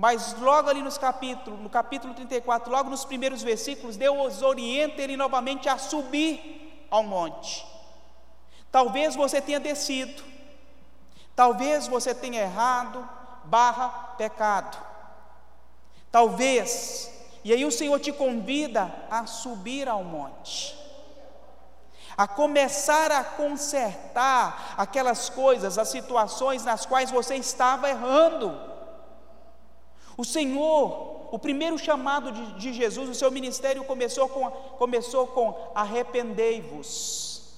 Mas 0.01 0.33
logo 0.39 0.67
ali 0.67 0.81
nos 0.81 0.97
capítulos, 0.97 1.59
no 1.59 1.69
capítulo 1.69 2.15
34, 2.15 2.71
logo 2.71 2.89
nos 2.89 3.05
primeiros 3.05 3.43
versículos, 3.43 3.97
Deus 3.97 4.41
orienta 4.41 4.99
ele 4.99 5.15
novamente 5.15 5.69
a 5.69 5.77
subir 5.77 6.87
ao 6.89 7.03
monte. 7.03 7.63
Talvez 8.71 9.15
você 9.15 9.39
tenha 9.39 9.59
descido, 9.59 10.23
talvez 11.35 11.87
você 11.87 12.15
tenha 12.15 12.41
errado, 12.41 13.07
barra 13.43 13.89
pecado. 14.17 14.75
Talvez, 16.11 17.11
e 17.43 17.53
aí 17.53 17.63
o 17.63 17.71
Senhor 17.71 17.99
te 17.99 18.11
convida 18.11 18.91
a 19.07 19.27
subir 19.27 19.87
ao 19.87 20.03
monte 20.03 20.81
a 22.17 22.27
começar 22.27 23.11
a 23.11 23.23
consertar 23.23 24.75
aquelas 24.77 25.29
coisas, 25.29 25.77
as 25.77 25.87
situações 25.87 26.63
nas 26.63 26.85
quais 26.85 27.09
você 27.09 27.35
estava 27.35 27.89
errando. 27.89 28.71
O 30.21 30.23
Senhor, 30.23 31.29
o 31.31 31.39
primeiro 31.39 31.79
chamado 31.79 32.31
de, 32.31 32.53
de 32.59 32.73
Jesus, 32.73 33.09
o 33.09 33.15
seu 33.15 33.31
ministério 33.31 33.83
começou 33.83 34.29
com, 34.29 34.51
começou 34.77 35.25
com 35.25 35.71
arrependei-vos. 35.73 37.55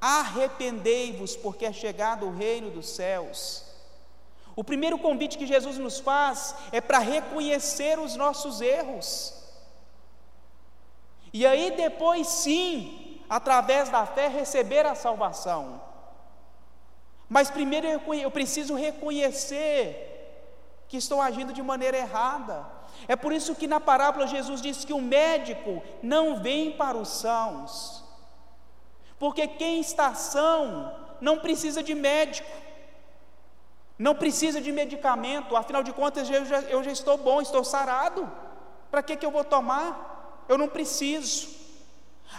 Arrependei-vos, 0.00 1.36
porque 1.36 1.66
é 1.66 1.72
chegado 1.74 2.24
o 2.24 2.34
reino 2.34 2.70
dos 2.70 2.88
céus. 2.88 3.66
O 4.56 4.64
primeiro 4.64 4.98
convite 4.98 5.36
que 5.36 5.46
Jesus 5.46 5.76
nos 5.76 6.00
faz 6.00 6.54
é 6.72 6.80
para 6.80 7.00
reconhecer 7.00 7.98
os 7.98 8.16
nossos 8.16 8.62
erros. 8.62 9.34
E 11.34 11.44
aí 11.44 11.72
depois 11.72 12.26
sim, 12.28 13.20
através 13.28 13.90
da 13.90 14.06
fé, 14.06 14.28
receber 14.28 14.86
a 14.86 14.94
salvação. 14.94 15.82
Mas 17.28 17.50
primeiro 17.50 17.86
eu 17.86 18.30
preciso 18.30 18.74
reconhecer 18.74 20.12
que 20.88 20.96
estou 20.96 21.20
agindo 21.20 21.52
de 21.52 21.62
maneira 21.62 21.96
errada. 21.96 22.66
É 23.08 23.16
por 23.16 23.32
isso 23.32 23.54
que 23.54 23.66
na 23.66 23.80
parábola 23.80 24.26
Jesus 24.26 24.60
diz 24.60 24.84
que 24.84 24.92
o 24.92 25.00
médico 25.00 25.82
não 26.02 26.40
vem 26.40 26.72
para 26.72 26.96
os 26.96 27.08
sãos, 27.08 28.04
porque 29.18 29.46
quem 29.46 29.80
está 29.80 30.14
são 30.14 30.94
não 31.20 31.38
precisa 31.38 31.82
de 31.82 31.94
médico, 31.94 32.48
não 33.98 34.14
precisa 34.14 34.60
de 34.60 34.70
medicamento, 34.72 35.56
afinal 35.56 35.82
de 35.82 35.92
contas 35.92 36.28
eu 36.28 36.44
já, 36.44 36.60
eu 36.62 36.82
já 36.82 36.90
estou 36.90 37.16
bom, 37.16 37.40
estou 37.40 37.64
sarado, 37.64 38.30
para 38.90 39.02
que, 39.02 39.16
que 39.16 39.26
eu 39.26 39.30
vou 39.30 39.44
tomar? 39.44 40.14
eu 40.48 40.58
não 40.58 40.68
preciso. 40.68 41.48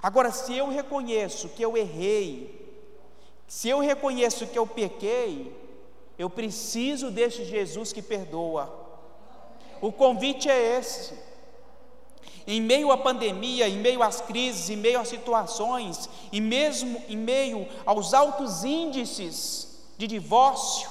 Agora, 0.01 0.31
se 0.31 0.55
eu 0.55 0.69
reconheço 0.69 1.49
que 1.49 1.63
eu 1.63 1.77
errei, 1.77 2.63
se 3.47 3.69
eu 3.69 3.79
reconheço 3.79 4.47
que 4.47 4.57
eu 4.57 4.65
pequei, 4.65 5.55
eu 6.17 6.29
preciso 6.29 7.11
deste 7.11 7.43
Jesus 7.45 7.91
que 7.91 8.01
perdoa. 8.01 8.73
O 9.81 9.91
convite 9.91 10.49
é 10.49 10.77
esse. 10.77 11.13
Em 12.47 12.61
meio 12.61 12.91
à 12.91 12.97
pandemia, 12.97 13.67
em 13.67 13.77
meio 13.77 14.03
às 14.03 14.21
crises, 14.21 14.69
em 14.69 14.75
meio 14.75 14.99
às 14.99 15.07
situações, 15.07 16.09
e 16.31 16.39
mesmo 16.39 17.03
em 17.09 17.17
meio 17.17 17.67
aos 17.85 18.13
altos 18.13 18.63
índices 18.63 19.83
de 19.97 20.05
divórcio, 20.07 20.89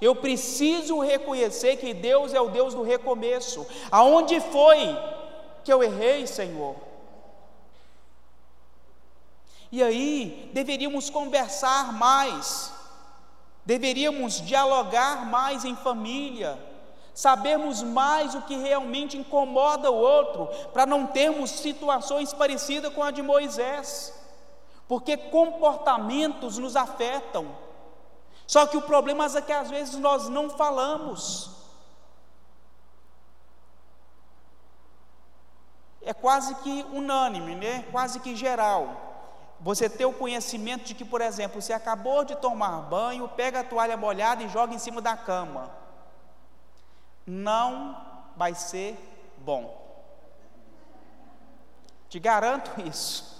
eu 0.00 0.14
preciso 0.14 0.98
reconhecer 0.98 1.76
que 1.76 1.94
Deus 1.94 2.34
é 2.34 2.40
o 2.40 2.50
Deus 2.50 2.74
do 2.74 2.82
recomeço. 2.82 3.66
Aonde 3.90 4.40
foi 4.40 4.96
que 5.64 5.72
eu 5.72 5.82
errei, 5.82 6.26
Senhor. 6.26 6.76
E 9.72 9.82
aí, 9.82 10.50
deveríamos 10.52 11.10
conversar 11.10 11.92
mais, 11.92 12.72
deveríamos 13.66 14.40
dialogar 14.40 15.26
mais 15.26 15.64
em 15.64 15.76
família, 15.76 16.58
sabermos 17.12 17.82
mais 17.82 18.34
o 18.34 18.42
que 18.42 18.56
realmente 18.56 19.18
incomoda 19.18 19.90
o 19.90 19.96
outro, 19.96 20.48
para 20.72 20.86
não 20.86 21.06
termos 21.06 21.50
situações 21.50 22.32
parecidas 22.32 22.94
com 22.94 23.02
a 23.02 23.10
de 23.10 23.20
Moisés, 23.20 24.18
porque 24.88 25.16
comportamentos 25.16 26.56
nos 26.56 26.76
afetam. 26.76 27.46
Só 28.46 28.66
que 28.66 28.76
o 28.76 28.82
problema 28.82 29.26
é 29.26 29.42
que 29.42 29.52
às 29.52 29.68
vezes 29.68 29.96
nós 29.96 30.28
não 30.28 30.48
falamos. 30.48 31.56
é 36.06 36.14
quase 36.14 36.54
que 36.56 36.86
unânime, 36.92 37.56
né? 37.56 37.84
quase 37.90 38.20
que 38.20 38.36
geral. 38.36 39.05
Você 39.60 39.88
ter 39.88 40.04
o 40.04 40.12
conhecimento 40.12 40.84
de 40.84 40.94
que, 40.94 41.04
por 41.04 41.20
exemplo, 41.20 41.60
você 41.60 41.72
acabou 41.72 42.24
de 42.24 42.36
tomar 42.36 42.82
banho, 42.82 43.28
pega 43.28 43.60
a 43.60 43.64
toalha 43.64 43.96
molhada 43.96 44.42
e 44.42 44.48
joga 44.48 44.74
em 44.74 44.78
cima 44.78 45.00
da 45.00 45.16
cama. 45.16 45.70
Não 47.26 47.96
vai 48.36 48.54
ser 48.54 48.96
bom. 49.38 49.84
Te 52.08 52.18
garanto 52.18 52.70
isso. 52.86 53.34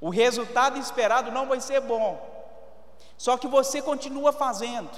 O 0.00 0.10
resultado 0.10 0.78
esperado 0.78 1.30
não 1.30 1.46
vai 1.46 1.60
ser 1.60 1.80
bom. 1.80 2.36
Só 3.16 3.36
que 3.36 3.48
você 3.48 3.80
continua 3.82 4.32
fazendo. 4.32 4.90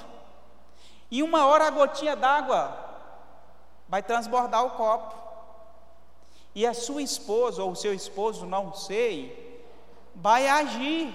Em 1.11 1.23
uma 1.23 1.45
hora 1.45 1.67
a 1.67 1.71
gotinha 1.71 2.15
d'água 2.15 2.77
vai 3.87 4.01
transbordar 4.01 4.63
o 4.65 4.71
copo. 4.71 5.15
E 6.53 6.65
a 6.65 6.73
sua 6.73 7.01
esposa 7.01 7.63
ou 7.63 7.71
o 7.71 7.75
seu 7.75 7.93
esposo, 7.93 8.45
não 8.45 8.73
sei, 8.73 9.50
vai 10.15 10.47
agir. 10.47 11.13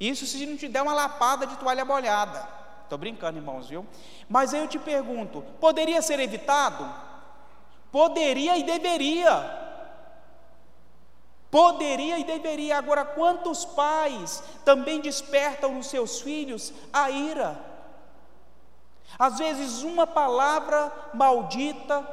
Isso 0.00 0.26
se 0.26 0.46
não 0.46 0.56
te 0.56 0.68
der 0.68 0.82
uma 0.82 0.94
lapada 0.94 1.46
de 1.46 1.56
toalha 1.56 1.84
molhada. 1.84 2.48
Estou 2.84 2.98
brincando, 2.98 3.38
irmãos, 3.38 3.68
viu? 3.68 3.86
Mas 4.28 4.54
aí 4.54 4.60
eu 4.60 4.68
te 4.68 4.78
pergunto: 4.78 5.42
poderia 5.60 6.00
ser 6.00 6.20
evitado? 6.20 6.88
Poderia 7.90 8.56
e 8.56 8.62
deveria. 8.62 9.66
Poderia 11.50 12.18
e 12.18 12.24
deveria. 12.24 12.76
Agora, 12.76 13.04
quantos 13.04 13.64
pais 13.64 14.42
também 14.64 15.00
despertam 15.00 15.74
nos 15.74 15.86
seus 15.86 16.20
filhos 16.20 16.72
a 16.92 17.10
ira? 17.10 17.58
Às 19.18 19.38
vezes, 19.38 19.82
uma 19.82 20.06
palavra 20.06 20.92
maldita, 21.14 22.06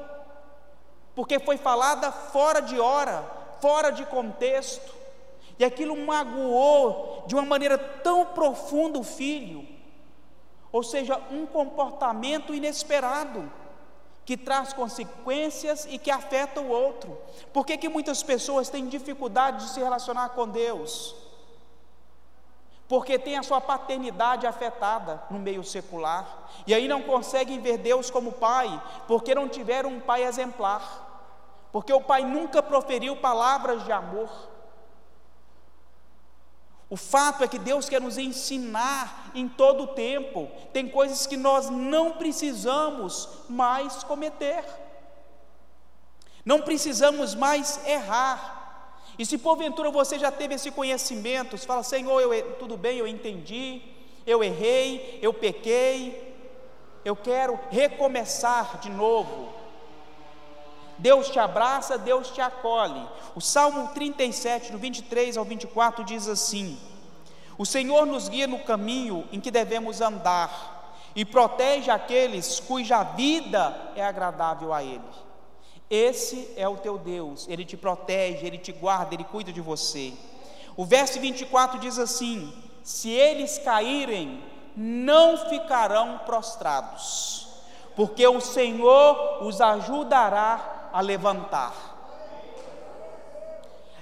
porque 1.13 1.39
foi 1.39 1.57
falada 1.57 2.11
fora 2.11 2.61
de 2.61 2.79
hora, 2.79 3.23
fora 3.59 3.91
de 3.91 4.05
contexto, 4.05 4.94
e 5.57 5.65
aquilo 5.65 5.95
magoou 5.95 7.23
de 7.27 7.35
uma 7.35 7.45
maneira 7.45 7.77
tão 7.77 8.25
profunda 8.25 8.99
o 8.99 9.03
filho, 9.03 9.67
ou 10.71 10.83
seja, 10.83 11.21
um 11.31 11.45
comportamento 11.45 12.53
inesperado 12.53 13.49
que 14.25 14.35
traz 14.35 14.73
consequências 14.73 15.87
e 15.89 15.99
que 15.99 16.09
afeta 16.09 16.59
o 16.59 16.69
outro. 16.69 17.17
Por 17.53 17.65
que, 17.65 17.77
que 17.77 17.87
muitas 17.87 18.23
pessoas 18.23 18.69
têm 18.69 18.87
dificuldade 18.87 19.65
de 19.65 19.69
se 19.69 19.79
relacionar 19.79 20.29
com 20.29 20.47
Deus? 20.47 21.15
Porque 22.87 23.17
tem 23.17 23.37
a 23.37 23.43
sua 23.43 23.61
paternidade 23.61 24.45
afetada 24.45 25.23
no 25.29 25.39
meio 25.39 25.63
secular, 25.63 26.49
e 26.67 26.73
aí 26.73 26.87
não 26.87 27.03
conseguem 27.03 27.59
ver 27.59 27.77
Deus 27.77 28.09
como 28.09 28.31
pai, 28.31 28.81
porque 29.07 29.33
não 29.33 29.47
tiveram 29.47 29.91
um 29.91 29.99
pai 29.99 30.23
exemplar, 30.23 31.03
porque 31.71 31.93
o 31.93 32.01
pai 32.01 32.23
nunca 32.23 32.61
proferiu 32.61 33.15
palavras 33.17 33.83
de 33.85 33.91
amor, 33.91 34.29
o 36.95 36.97
fato 36.97 37.43
é 37.43 37.47
que 37.49 37.59
Deus 37.59 37.89
quer 37.89 37.99
nos 37.99 38.17
ensinar 38.17 39.29
em 39.35 39.49
todo 39.49 39.83
o 39.83 39.87
tempo. 39.87 40.49
Tem 40.71 40.87
coisas 40.87 41.27
que 41.27 41.35
nós 41.35 41.69
não 41.69 42.11
precisamos 42.11 43.27
mais 43.49 44.01
cometer. 44.05 44.63
Não 46.45 46.61
precisamos 46.61 47.35
mais 47.35 47.85
errar. 47.85 49.01
E 49.19 49.25
se 49.25 49.37
porventura 49.37 49.91
você 49.91 50.17
já 50.17 50.31
teve 50.31 50.55
esse 50.55 50.71
conhecimento, 50.71 51.57
você 51.57 51.67
fala: 51.67 51.83
Senhor, 51.83 52.21
eu, 52.21 52.53
tudo 52.53 52.77
bem, 52.77 52.97
eu 52.97 53.07
entendi, 53.07 53.81
eu 54.25 54.41
errei, 54.41 55.19
eu 55.21 55.33
pequei, 55.33 56.33
eu 57.03 57.13
quero 57.13 57.59
recomeçar 57.69 58.79
de 58.79 58.89
novo. 58.89 59.53
Deus 60.97 61.29
te 61.29 61.39
abraça, 61.39 61.97
Deus 61.97 62.29
te 62.29 62.41
acolhe. 62.41 63.05
O 63.35 63.41
Salmo 63.41 63.89
37, 63.93 64.71
do 64.71 64.77
23 64.77 65.37
ao 65.37 65.45
24, 65.45 66.03
diz 66.03 66.27
assim: 66.27 66.77
O 67.57 67.65
Senhor 67.65 68.05
nos 68.05 68.29
guia 68.29 68.47
no 68.47 68.59
caminho 68.59 69.27
em 69.31 69.39
que 69.39 69.51
devemos 69.51 70.01
andar 70.01 70.75
e 71.15 71.23
protege 71.23 71.89
aqueles 71.89 72.59
cuja 72.59 73.03
vida 73.03 73.91
é 73.95 74.05
agradável 74.05 74.73
a 74.73 74.83
Ele. 74.83 75.01
Esse 75.89 76.51
é 76.57 76.67
o 76.67 76.77
teu 76.77 76.97
Deus, 76.97 77.47
Ele 77.47 77.63
te 77.63 77.77
protege, 77.77 78.45
Ele 78.45 78.57
te 78.57 78.71
guarda, 78.71 79.13
Ele 79.13 79.23
cuida 79.23 79.51
de 79.51 79.61
você. 79.61 80.13
O 80.75 80.85
verso 80.85 81.19
24 81.19 81.79
diz 81.79 81.99
assim: 81.99 82.53
Se 82.83 83.09
eles 83.09 83.57
caírem, 83.59 84.43
não 84.75 85.37
ficarão 85.49 86.19
prostrados, 86.25 87.47
porque 87.95 88.27
o 88.27 88.41
Senhor 88.41 89.43
os 89.43 89.61
ajudará 89.61 90.74
a 90.95 91.01
levantar. 91.01 91.73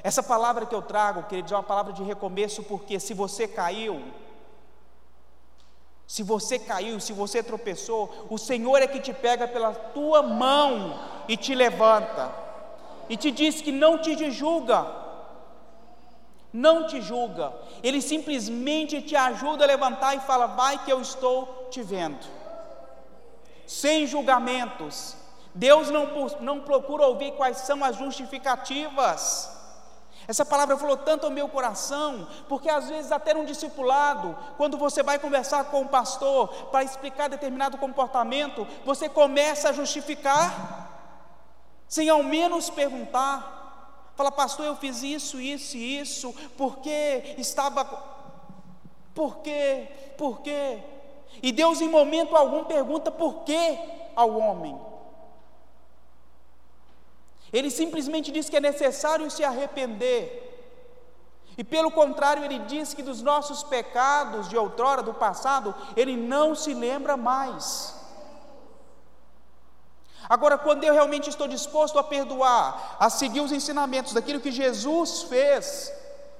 Essa 0.03 0.21
palavra 0.21 0.67
que 0.67 0.75
eu 0.75 0.81
trago, 0.81 1.23
queridos, 1.23 1.51
é 1.51 1.55
uma 1.55 1.63
palavra 1.63 1.91
de 1.91 2.03
recomeço, 2.03 2.61
porque 2.61 2.99
se 2.99 3.15
você 3.15 3.47
caiu, 3.47 3.99
se 6.05 6.21
você 6.21 6.59
caiu, 6.59 6.99
se 6.99 7.11
você 7.11 7.41
tropeçou, 7.41 8.27
o 8.29 8.37
Senhor 8.37 8.77
é 8.79 8.85
que 8.85 8.99
te 8.99 9.11
pega 9.11 9.47
pela 9.47 9.73
tua 9.73 10.21
mão 10.21 10.99
e 11.27 11.35
te 11.35 11.55
levanta, 11.55 12.31
e 13.09 13.17
te 13.17 13.31
diz 13.31 13.59
que 13.59 13.71
não 13.71 13.97
te 13.97 14.29
julga, 14.29 14.85
não 16.53 16.85
te 16.85 17.01
julga, 17.01 17.51
Ele 17.81 18.03
simplesmente 18.03 19.01
te 19.01 19.15
ajuda 19.15 19.63
a 19.63 19.67
levantar 19.67 20.15
e 20.15 20.19
fala: 20.19 20.45
Vai 20.45 20.85
que 20.85 20.91
eu 20.91 21.01
estou 21.01 21.69
te 21.71 21.81
vendo, 21.81 22.23
sem 23.65 24.05
julgamentos, 24.05 25.22
Deus 25.55 25.89
não, 25.89 26.07
não 26.39 26.61
procura 26.61 27.05
ouvir 27.05 27.33
quais 27.33 27.57
são 27.57 27.83
as 27.83 27.95
justificativas. 27.95 29.51
Essa 30.27 30.45
palavra 30.45 30.77
falou 30.77 30.95
tanto 30.95 31.25
ao 31.25 31.31
meu 31.31 31.49
coração, 31.49 32.27
porque 32.47 32.69
às 32.69 32.87
vezes, 32.87 33.11
até 33.11 33.33
num 33.33 33.43
discipulado, 33.43 34.37
quando 34.57 34.77
você 34.77 35.03
vai 35.03 35.19
conversar 35.19 35.65
com 35.65 35.81
o 35.81 35.87
pastor 35.87 36.47
para 36.71 36.83
explicar 36.83 37.27
determinado 37.27 37.77
comportamento, 37.77 38.65
você 38.85 39.09
começa 39.09 39.69
a 39.69 39.73
justificar, 39.73 40.89
sem 41.87 42.09
ao 42.09 42.23
menos 42.23 42.69
perguntar. 42.69 44.11
Fala, 44.15 44.31
pastor, 44.31 44.65
eu 44.65 44.75
fiz 44.75 45.03
isso, 45.03 45.41
isso 45.41 45.75
e 45.75 45.99
isso, 45.99 46.33
porque 46.57 47.35
estava. 47.37 47.83
Por 49.13 49.37
quê? 49.39 49.89
Por 50.17 50.41
quê? 50.41 50.79
E 51.41 51.51
Deus, 51.51 51.81
em 51.81 51.89
momento 51.89 52.35
algum, 52.35 52.63
pergunta 52.63 53.11
por 53.11 53.43
quê 53.43 53.77
ao 54.15 54.37
homem. 54.37 54.92
Ele 57.53 57.69
simplesmente 57.69 58.31
diz 58.31 58.49
que 58.49 58.57
é 58.57 58.59
necessário 58.59 59.29
se 59.29 59.43
arrepender. 59.43 60.23
E 61.55 61.63
pelo 61.63 61.91
contrário, 61.91 62.43
ele 62.43 62.59
diz 62.59 62.93
que 62.95 63.03
dos 63.03 63.21
nossos 63.21 63.61
pecados 63.61 64.49
de 64.49 64.57
outrora, 64.57 65.03
do 65.03 65.13
passado, 65.13 65.75
ele 65.95 66.17
não 66.17 66.55
se 66.55 66.73
lembra 66.73 67.15
mais. 67.15 67.93
Agora, 70.27 70.57
quando 70.57 70.83
eu 70.83 70.93
realmente 70.93 71.29
estou 71.29 71.47
disposto 71.47 71.99
a 71.99 72.03
perdoar, 72.03 72.95
a 72.99 73.09
seguir 73.09 73.41
os 73.41 73.51
ensinamentos 73.51 74.13
daquilo 74.13 74.39
que 74.39 74.51
Jesus 74.51 75.23
fez, 75.23 75.93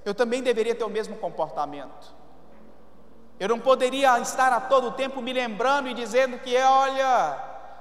eu 0.04 0.16
também 0.16 0.42
deveria 0.42 0.74
ter 0.74 0.84
o 0.84 0.90
mesmo 0.90 1.16
comportamento. 1.18 2.12
Eu 3.40 3.50
não 3.50 3.60
poderia 3.60 4.20
estar 4.20 4.52
a 4.52 4.62
todo 4.62 4.92
tempo 4.92 5.22
me 5.22 5.34
lembrando 5.34 5.90
e 5.90 5.94
dizendo 5.94 6.40
que, 6.40 6.56
olha, 6.58 7.38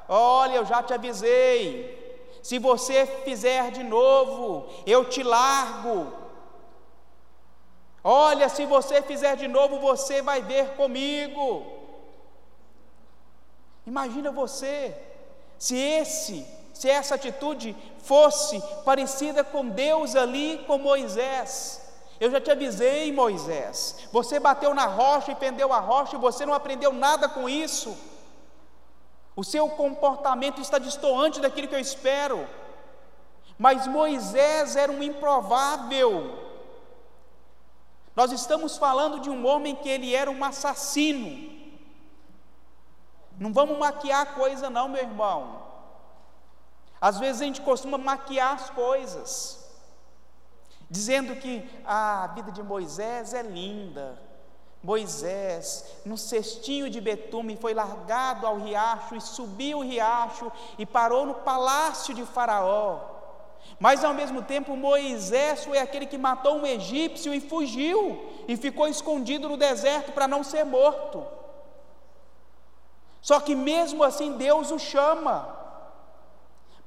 olha, 0.08 0.56
eu 0.56 0.66
já 0.66 0.82
te 0.82 0.92
avisei, 0.92 2.01
se 2.42 2.58
você 2.58 3.06
fizer 3.24 3.70
de 3.70 3.84
novo, 3.84 4.68
eu 4.84 5.04
te 5.04 5.22
largo. 5.22 6.12
Olha, 8.02 8.48
se 8.48 8.66
você 8.66 9.00
fizer 9.00 9.36
de 9.36 9.46
novo, 9.46 9.78
você 9.78 10.20
vai 10.20 10.42
ver 10.42 10.70
comigo. 10.74 11.64
Imagina 13.86 14.32
você, 14.32 14.96
se 15.56 15.76
esse, 15.76 16.44
se 16.74 16.90
essa 16.90 17.14
atitude 17.14 17.76
fosse 17.98 18.60
parecida 18.84 19.44
com 19.44 19.68
Deus 19.68 20.16
ali 20.16 20.64
com 20.66 20.78
Moisés. 20.78 21.80
Eu 22.18 22.30
já 22.30 22.40
te 22.40 22.50
avisei, 22.50 23.12
Moisés. 23.12 24.08
Você 24.12 24.40
bateu 24.40 24.74
na 24.74 24.86
rocha 24.86 25.30
e 25.30 25.36
pendeu 25.36 25.72
a 25.72 25.78
rocha 25.78 26.16
e 26.16 26.20
você 26.20 26.44
não 26.44 26.54
aprendeu 26.54 26.92
nada 26.92 27.28
com 27.28 27.48
isso. 27.48 27.96
O 29.34 29.42
seu 29.42 29.68
comportamento 29.68 30.60
está 30.60 30.78
distoante 30.78 31.40
daquilo 31.40 31.68
que 31.68 31.74
eu 31.74 31.80
espero. 31.80 32.46
Mas 33.58 33.86
Moisés 33.86 34.76
era 34.76 34.92
um 34.92 35.02
improvável. 35.02 36.38
Nós 38.14 38.30
estamos 38.30 38.76
falando 38.76 39.20
de 39.20 39.30
um 39.30 39.46
homem 39.46 39.74
que 39.74 39.88
ele 39.88 40.14
era 40.14 40.30
um 40.30 40.44
assassino. 40.44 41.50
Não 43.38 43.52
vamos 43.52 43.78
maquiar 43.78 44.22
a 44.22 44.26
coisa 44.26 44.68
não, 44.68 44.88
meu 44.88 45.02
irmão. 45.02 45.62
Às 47.00 47.18
vezes 47.18 47.40
a 47.42 47.44
gente 47.44 47.60
costuma 47.62 47.98
maquiar 47.98 48.54
as 48.54 48.70
coisas, 48.70 49.58
dizendo 50.88 51.34
que 51.34 51.68
ah, 51.84 52.24
a 52.24 52.26
vida 52.28 52.52
de 52.52 52.62
Moisés 52.62 53.34
é 53.34 53.42
linda, 53.42 54.16
Moisés, 54.82 55.84
no 56.04 56.18
cestinho 56.18 56.90
de 56.90 57.00
betume, 57.00 57.56
foi 57.56 57.72
largado 57.72 58.46
ao 58.46 58.58
riacho 58.58 59.14
e 59.14 59.20
subiu 59.20 59.78
o 59.78 59.82
riacho 59.82 60.50
e 60.76 60.84
parou 60.84 61.24
no 61.24 61.34
palácio 61.34 62.12
de 62.12 62.24
Faraó. 62.24 62.98
Mas 63.78 64.02
ao 64.02 64.12
mesmo 64.12 64.42
tempo, 64.42 64.76
Moisés 64.76 65.64
foi 65.64 65.78
aquele 65.78 66.06
que 66.06 66.18
matou 66.18 66.56
um 66.56 66.66
egípcio 66.66 67.32
e 67.32 67.40
fugiu 67.40 68.28
e 68.48 68.56
ficou 68.56 68.88
escondido 68.88 69.48
no 69.48 69.56
deserto 69.56 70.10
para 70.10 70.26
não 70.26 70.42
ser 70.42 70.64
morto. 70.64 71.24
Só 73.20 73.38
que 73.38 73.54
mesmo 73.54 74.02
assim, 74.02 74.32
Deus 74.32 74.72
o 74.72 74.80
chama 74.80 75.60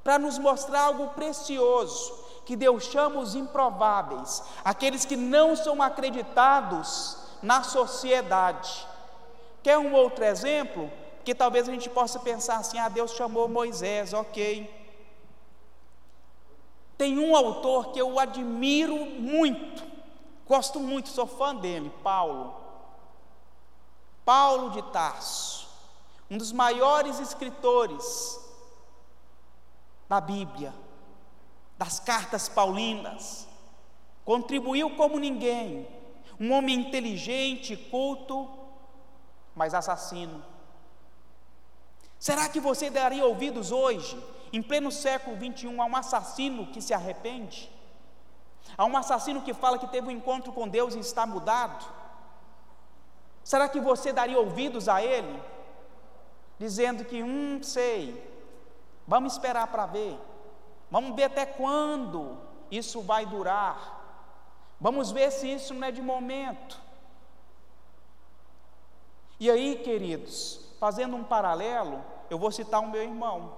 para 0.04 0.18
nos 0.18 0.38
mostrar 0.38 0.82
algo 0.82 1.08
precioso, 1.08 2.14
que 2.44 2.54
Deus 2.54 2.84
chama 2.84 3.20
os 3.20 3.34
improváveis, 3.34 4.42
aqueles 4.62 5.04
que 5.04 5.16
não 5.16 5.56
são 5.56 5.82
acreditados 5.82 7.25
na 7.46 7.62
sociedade. 7.62 8.84
Quer 9.62 9.78
um 9.78 9.94
outro 9.94 10.24
exemplo? 10.24 10.90
Porque 11.16 11.32
talvez 11.32 11.68
a 11.68 11.72
gente 11.72 11.88
possa 11.88 12.18
pensar 12.18 12.56
assim: 12.56 12.78
ah, 12.78 12.88
Deus 12.88 13.12
chamou 13.12 13.48
Moisés, 13.48 14.12
ok. 14.12 14.68
Tem 16.98 17.18
um 17.18 17.36
autor 17.36 17.92
que 17.92 18.00
eu 18.00 18.18
admiro 18.18 18.96
muito, 18.96 19.84
gosto 20.46 20.80
muito, 20.80 21.08
sou 21.08 21.26
fã 21.26 21.54
dele, 21.54 21.92
Paulo. 22.02 22.54
Paulo 24.24 24.70
de 24.70 24.82
Tarso, 24.90 25.68
um 26.28 26.36
dos 26.36 26.50
maiores 26.50 27.20
escritores 27.20 28.40
da 30.08 30.20
Bíblia, 30.20 30.74
das 31.78 32.00
cartas 32.00 32.48
paulinas, 32.48 33.46
contribuiu 34.24 34.96
como 34.96 35.20
ninguém, 35.20 35.86
um 36.38 36.52
homem 36.52 36.76
inteligente, 36.76 37.76
culto, 37.76 38.48
mas 39.54 39.74
assassino. 39.74 40.44
Será 42.18 42.48
que 42.48 42.60
você 42.60 42.90
daria 42.90 43.24
ouvidos 43.24 43.70
hoje, 43.72 44.22
em 44.52 44.62
pleno 44.62 44.90
século 44.90 45.36
21, 45.36 45.80
a 45.80 45.86
um 45.86 45.96
assassino 45.96 46.66
que 46.66 46.80
se 46.80 46.94
arrepende? 46.94 47.70
A 48.76 48.84
um 48.84 48.96
assassino 48.96 49.42
que 49.42 49.54
fala 49.54 49.78
que 49.78 49.86
teve 49.86 50.08
um 50.08 50.10
encontro 50.10 50.52
com 50.52 50.68
Deus 50.68 50.94
e 50.94 50.98
está 50.98 51.26
mudado? 51.26 51.86
Será 53.44 53.68
que 53.68 53.80
você 53.80 54.12
daria 54.12 54.38
ouvidos 54.38 54.88
a 54.88 55.02
ele? 55.02 55.40
Dizendo 56.58 57.04
que, 57.04 57.22
hum, 57.22 57.62
sei, 57.62 58.20
vamos 59.06 59.34
esperar 59.34 59.68
para 59.68 59.86
ver, 59.86 60.18
vamos 60.90 61.14
ver 61.14 61.24
até 61.24 61.46
quando 61.46 62.38
isso 62.70 63.00
vai 63.02 63.24
durar. 63.24 63.95
Vamos 64.80 65.10
ver 65.10 65.30
se 65.30 65.50
isso 65.52 65.72
não 65.74 65.86
é 65.86 65.90
de 65.90 66.02
momento. 66.02 66.80
E 69.38 69.50
aí, 69.50 69.76
queridos, 69.76 70.60
fazendo 70.78 71.16
um 71.16 71.24
paralelo, 71.24 72.02
eu 72.30 72.38
vou 72.38 72.50
citar 72.50 72.80
o 72.80 72.88
meu 72.88 73.02
irmão. 73.02 73.54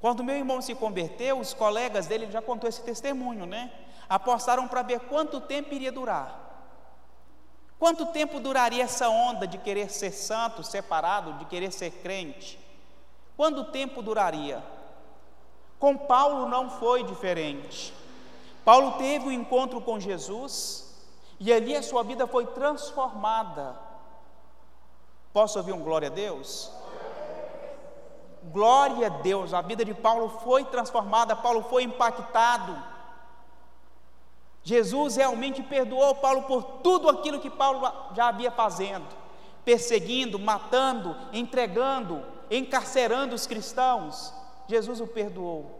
Quando 0.00 0.24
meu 0.24 0.36
irmão 0.36 0.62
se 0.62 0.74
converteu, 0.74 1.38
os 1.38 1.52
colegas 1.52 2.06
dele, 2.06 2.24
ele 2.24 2.32
já 2.32 2.40
contou 2.40 2.68
esse 2.68 2.82
testemunho, 2.82 3.44
né? 3.44 3.70
Apostaram 4.08 4.66
para 4.66 4.82
ver 4.82 5.00
quanto 5.00 5.40
tempo 5.40 5.74
iria 5.74 5.92
durar. 5.92 6.48
Quanto 7.78 8.06
tempo 8.06 8.40
duraria 8.40 8.84
essa 8.84 9.08
onda 9.08 9.46
de 9.46 9.58
querer 9.58 9.90
ser 9.90 10.12
santo, 10.12 10.62
separado, 10.62 11.34
de 11.34 11.44
querer 11.44 11.72
ser 11.72 11.90
crente? 12.02 12.58
Quanto 13.36 13.64
tempo 13.64 14.02
duraria? 14.02 14.62
Com 15.78 15.96
Paulo 15.96 16.48
não 16.48 16.68
foi 16.68 17.02
diferente. 17.04 17.94
Paulo 18.70 18.92
teve 18.98 19.26
um 19.26 19.32
encontro 19.32 19.80
com 19.80 19.98
Jesus 19.98 20.94
e 21.40 21.52
ali 21.52 21.74
a 21.74 21.82
sua 21.82 22.04
vida 22.04 22.24
foi 22.28 22.46
transformada. 22.46 23.76
Posso 25.32 25.58
ouvir 25.58 25.72
um 25.72 25.82
glória 25.82 26.06
a 26.06 26.12
Deus? 26.12 26.70
Glória 28.44 29.08
a 29.08 29.10
Deus, 29.10 29.52
a 29.52 29.60
vida 29.60 29.84
de 29.84 29.92
Paulo 29.92 30.28
foi 30.44 30.64
transformada, 30.66 31.34
Paulo 31.34 31.64
foi 31.64 31.82
impactado. 31.82 32.80
Jesus 34.62 35.16
realmente 35.16 35.64
perdoou 35.64 36.14
Paulo 36.14 36.42
por 36.42 36.62
tudo 36.80 37.08
aquilo 37.08 37.40
que 37.40 37.50
Paulo 37.50 37.80
já 38.14 38.28
havia 38.28 38.52
fazendo, 38.52 39.08
perseguindo, 39.64 40.38
matando, 40.38 41.16
entregando, 41.32 42.24
encarcerando 42.48 43.34
os 43.34 43.48
cristãos. 43.48 44.32
Jesus 44.68 45.00
o 45.00 45.08
perdoou. 45.08 45.79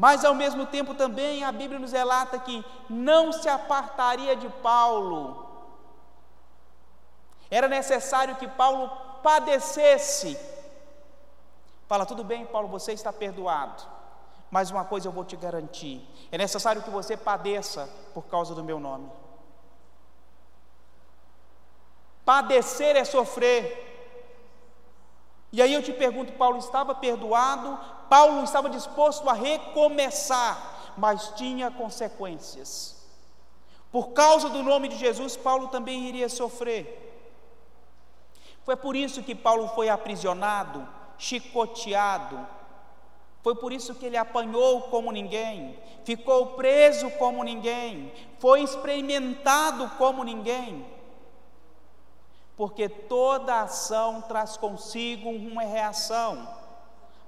Mas 0.00 0.24
ao 0.24 0.34
mesmo 0.34 0.64
tempo 0.64 0.94
também 0.94 1.44
a 1.44 1.52
Bíblia 1.52 1.78
nos 1.78 1.92
relata 1.92 2.38
que 2.38 2.64
não 2.88 3.32
se 3.32 3.46
apartaria 3.50 4.34
de 4.34 4.48
Paulo. 4.48 5.46
Era 7.50 7.68
necessário 7.68 8.36
que 8.36 8.48
Paulo 8.48 8.88
padecesse. 9.22 10.38
Fala, 11.86 12.06
tudo 12.06 12.24
bem, 12.24 12.46
Paulo, 12.46 12.66
você 12.66 12.92
está 12.94 13.12
perdoado. 13.12 13.82
Mas 14.50 14.70
uma 14.70 14.86
coisa 14.86 15.06
eu 15.06 15.12
vou 15.12 15.22
te 15.22 15.36
garantir: 15.36 16.02
é 16.32 16.38
necessário 16.38 16.82
que 16.82 16.88
você 16.88 17.14
padeça 17.14 17.86
por 18.14 18.24
causa 18.24 18.54
do 18.54 18.64
meu 18.64 18.80
nome. 18.80 19.06
Padecer 22.24 22.96
é 22.96 23.04
sofrer. 23.04 23.62
E 25.52 25.60
aí 25.60 25.74
eu 25.74 25.82
te 25.82 25.92
pergunto: 25.92 26.32
Paulo 26.32 26.56
estava 26.56 26.94
perdoado? 26.94 27.99
Paulo 28.10 28.42
estava 28.42 28.68
disposto 28.68 29.30
a 29.30 29.32
recomeçar, 29.32 30.92
mas 30.98 31.32
tinha 31.36 31.70
consequências. 31.70 32.96
Por 33.92 34.08
causa 34.08 34.50
do 34.50 34.62
nome 34.62 34.88
de 34.88 34.96
Jesus, 34.96 35.36
Paulo 35.36 35.68
também 35.68 36.08
iria 36.08 36.28
sofrer. 36.28 36.84
Foi 38.64 38.76
por 38.76 38.94
isso 38.96 39.22
que 39.22 39.34
Paulo 39.34 39.68
foi 39.68 39.88
aprisionado, 39.88 40.86
chicoteado. 41.16 42.46
Foi 43.42 43.54
por 43.54 43.72
isso 43.72 43.94
que 43.94 44.06
ele 44.06 44.16
apanhou 44.16 44.82
como 44.82 45.10
ninguém, 45.12 45.78
ficou 46.04 46.46
preso 46.48 47.10
como 47.12 47.42
ninguém, 47.42 48.12
foi 48.38 48.60
experimentado 48.62 49.88
como 49.96 50.22
ninguém 50.22 50.84
porque 52.60 52.90
toda 52.90 53.62
ação 53.62 54.20
traz 54.20 54.58
consigo 54.58 55.30
uma 55.30 55.62
reação. 55.62 56.46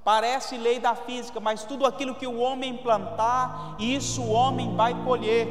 Parece 0.05 0.57
lei 0.57 0.81
da 0.81 0.95
física, 0.95 1.39
mas 1.39 1.63
tudo 1.63 1.87
aquilo 1.87 2.15
que 2.15 2.27
o 2.27 2.39
homem 2.39 2.77
plantar, 2.77 3.77
isso 3.79 4.21
o 4.21 4.31
homem 4.31 4.75
vai 4.75 4.95
colher. 5.05 5.47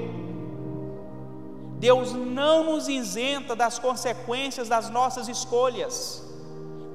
Deus 1.80 2.14
não 2.14 2.66
nos 2.66 2.90
isenta 2.90 3.56
das 3.56 3.80
consequências 3.80 4.68
das 4.68 4.90
nossas 4.90 5.30
escolhas. 5.30 6.24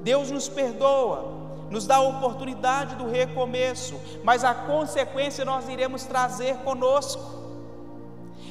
Deus 0.03 0.29
nos 0.29 0.47
perdoa, 0.47 1.33
nos 1.71 1.87
dá 1.87 1.95
a 1.95 2.01
oportunidade 2.01 2.95
do 2.95 3.09
recomeço, 3.09 3.99
mas 4.23 4.43
a 4.43 4.53
consequência 4.53 5.43
nós 5.43 5.67
iremos 5.67 6.05
trazer 6.05 6.57
conosco. 6.57 7.37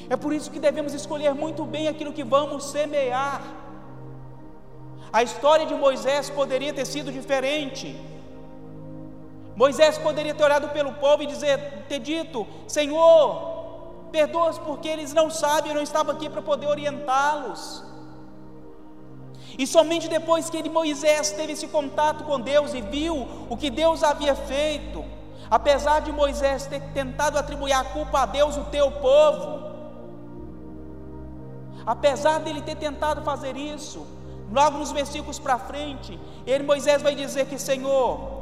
É 0.09 0.17
por 0.17 0.33
isso 0.33 0.51
que 0.51 0.59
devemos 0.59 0.93
escolher 0.93 1.33
muito 1.33 1.63
bem 1.65 1.87
aquilo 1.87 2.13
que 2.13 2.25
vamos 2.25 2.65
semear. 2.65 3.41
A 5.11 5.23
história 5.23 5.65
de 5.65 5.73
Moisés 5.73 6.29
poderia 6.29 6.73
ter 6.73 6.85
sido 6.85 7.11
diferente. 7.11 7.97
Moisés 9.57 9.97
poderia 9.97 10.35
ter 10.35 10.43
olhado 10.43 10.69
pelo 10.69 10.93
povo 10.93 11.23
e 11.23 11.25
dizer, 11.25 11.85
ter 11.89 11.99
dito: 11.99 12.45
Senhor, 12.67 14.09
perdoa-os 14.11 14.59
porque 14.59 14.87
eles 14.87 15.13
não 15.13 15.29
sabem, 15.31 15.71
eu 15.71 15.75
não 15.75 15.81
estava 15.81 16.11
aqui 16.11 16.29
para 16.29 16.43
poder 16.43 16.67
orientá-los. 16.67 17.83
E 19.57 19.65
somente 19.65 20.07
depois 20.07 20.49
que 20.49 20.57
ele, 20.57 20.69
Moisés 20.69 21.31
teve 21.31 21.53
esse 21.53 21.67
contato 21.67 22.23
com 22.23 22.39
Deus 22.39 22.75
e 22.75 22.81
viu 22.81 23.27
o 23.49 23.57
que 23.57 23.71
Deus 23.71 24.03
havia 24.03 24.35
feito, 24.35 25.03
apesar 25.49 26.01
de 26.01 26.11
Moisés 26.11 26.67
ter 26.67 26.81
tentado 26.93 27.39
atribuir 27.39 27.73
a 27.73 27.83
culpa 27.83 28.19
a 28.19 28.25
Deus, 28.27 28.55
o 28.57 28.65
teu 28.65 28.91
povo, 28.91 29.71
apesar 31.83 32.39
dele 32.41 32.61
ter 32.61 32.75
tentado 32.75 33.23
fazer 33.23 33.57
isso, 33.57 34.05
Logo 34.51 34.77
nos 34.77 34.91
versículos 34.91 35.37
para 35.39 35.59
frente, 35.59 36.17
ele 36.45 36.63
Moisés 36.63 37.01
vai 37.01 37.13
dizer 37.13 37.47
que 37.47 37.59
Senhor, 37.59 38.36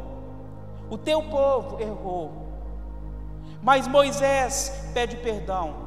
o 0.90 0.98
teu 0.98 1.22
povo 1.24 1.80
errou. 1.80 2.32
Mas 3.62 3.88
Moisés 3.88 4.90
pede 4.94 5.18
perdão. 5.18 5.86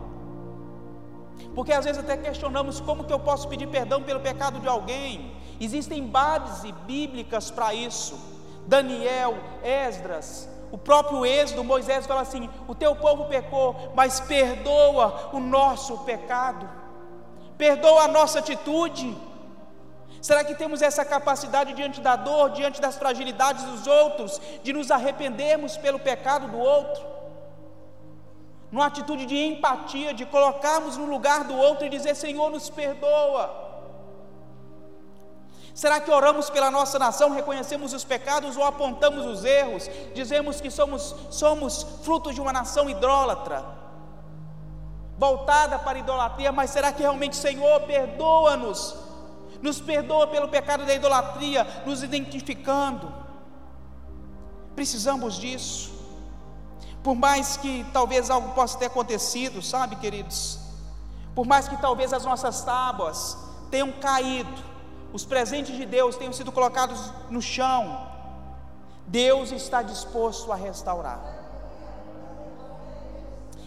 Porque 1.54 1.72
às 1.72 1.84
vezes 1.84 2.02
até 2.02 2.16
questionamos 2.16 2.80
como 2.80 3.04
que 3.04 3.12
eu 3.12 3.18
posso 3.20 3.48
pedir 3.48 3.68
perdão 3.68 4.02
pelo 4.02 4.20
pecado 4.20 4.60
de 4.60 4.68
alguém. 4.68 5.32
Existem 5.60 6.06
bases 6.06 6.70
bíblicas 6.86 7.50
para 7.50 7.74
isso. 7.74 8.18
Daniel, 8.66 9.34
Esdras, 9.62 10.48
o 10.70 10.76
próprio 10.76 11.24
Êxodo, 11.24 11.64
Moisés 11.64 12.06
fala 12.06 12.20
assim: 12.20 12.48
O 12.66 12.74
teu 12.74 12.94
povo 12.94 13.24
pecou, 13.24 13.92
mas 13.94 14.20
perdoa 14.20 15.30
o 15.32 15.40
nosso 15.40 15.98
pecado, 15.98 16.68
perdoa 17.56 18.02
a 18.02 18.08
nossa 18.08 18.40
atitude. 18.40 19.16
Será 20.20 20.42
que 20.42 20.54
temos 20.54 20.82
essa 20.82 21.04
capacidade 21.04 21.72
diante 21.72 22.00
da 22.00 22.16
dor, 22.16 22.50
diante 22.50 22.80
das 22.80 22.96
fragilidades 22.96 23.64
dos 23.64 23.86
outros, 23.86 24.40
de 24.62 24.72
nos 24.72 24.90
arrependermos 24.90 25.76
pelo 25.76 25.98
pecado 25.98 26.48
do 26.48 26.58
outro? 26.58 27.06
Numa 28.70 28.86
atitude 28.86 29.24
de 29.26 29.36
empatia, 29.36 30.12
de 30.12 30.26
colocarmos 30.26 30.96
no 30.96 31.06
lugar 31.06 31.44
do 31.44 31.56
outro 31.56 31.86
e 31.86 31.88
dizer: 31.88 32.14
Senhor, 32.14 32.50
nos 32.50 32.68
perdoa. 32.68 33.66
Será 35.72 36.00
que 36.00 36.10
oramos 36.10 36.50
pela 36.50 36.72
nossa 36.72 36.98
nação, 36.98 37.30
reconhecemos 37.30 37.92
os 37.92 38.02
pecados 38.02 38.56
ou 38.56 38.64
apontamos 38.64 39.24
os 39.24 39.44
erros, 39.44 39.88
dizemos 40.12 40.60
que 40.60 40.72
somos, 40.72 41.14
somos 41.30 41.84
frutos 42.02 42.34
de 42.34 42.40
uma 42.40 42.52
nação 42.52 42.90
idólatra, 42.90 43.64
voltada 45.16 45.78
para 45.78 45.96
a 45.98 46.00
idolatria, 46.00 46.50
mas 46.50 46.70
será 46.70 46.90
que 46.90 47.02
realmente, 47.02 47.36
Senhor, 47.36 47.82
perdoa-nos 47.82 49.07
nos 49.62 49.80
perdoa 49.80 50.26
pelo 50.26 50.48
pecado 50.48 50.84
da 50.86 50.94
idolatria, 50.94 51.66
nos 51.84 52.02
identificando. 52.02 53.12
Precisamos 54.74 55.34
disso. 55.34 55.92
Por 57.02 57.14
mais 57.14 57.56
que 57.56 57.84
talvez 57.92 58.30
algo 58.30 58.54
possa 58.54 58.78
ter 58.78 58.86
acontecido, 58.86 59.62
sabe, 59.62 59.96
queridos? 59.96 60.58
Por 61.34 61.46
mais 61.46 61.68
que 61.68 61.76
talvez 61.76 62.12
as 62.12 62.24
nossas 62.24 62.62
tábuas 62.62 63.36
tenham 63.70 63.92
caído, 63.92 64.50
os 65.12 65.24
presentes 65.24 65.76
de 65.76 65.86
Deus 65.86 66.16
tenham 66.16 66.32
sido 66.32 66.52
colocados 66.52 67.12
no 67.30 67.40
chão, 67.40 68.06
Deus 69.06 69.52
está 69.52 69.82
disposto 69.82 70.52
a 70.52 70.56
restaurar. 70.56 71.38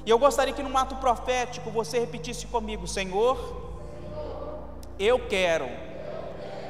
E 0.05 0.09
eu 0.09 0.19
gostaria 0.19 0.53
que 0.53 0.63
num 0.63 0.77
ato 0.77 0.95
profético 0.97 1.71
você 1.71 1.99
repetisse 1.99 2.47
comigo: 2.47 2.87
Senhor, 2.87 3.70
eu 5.01 5.27
quero 5.27 5.67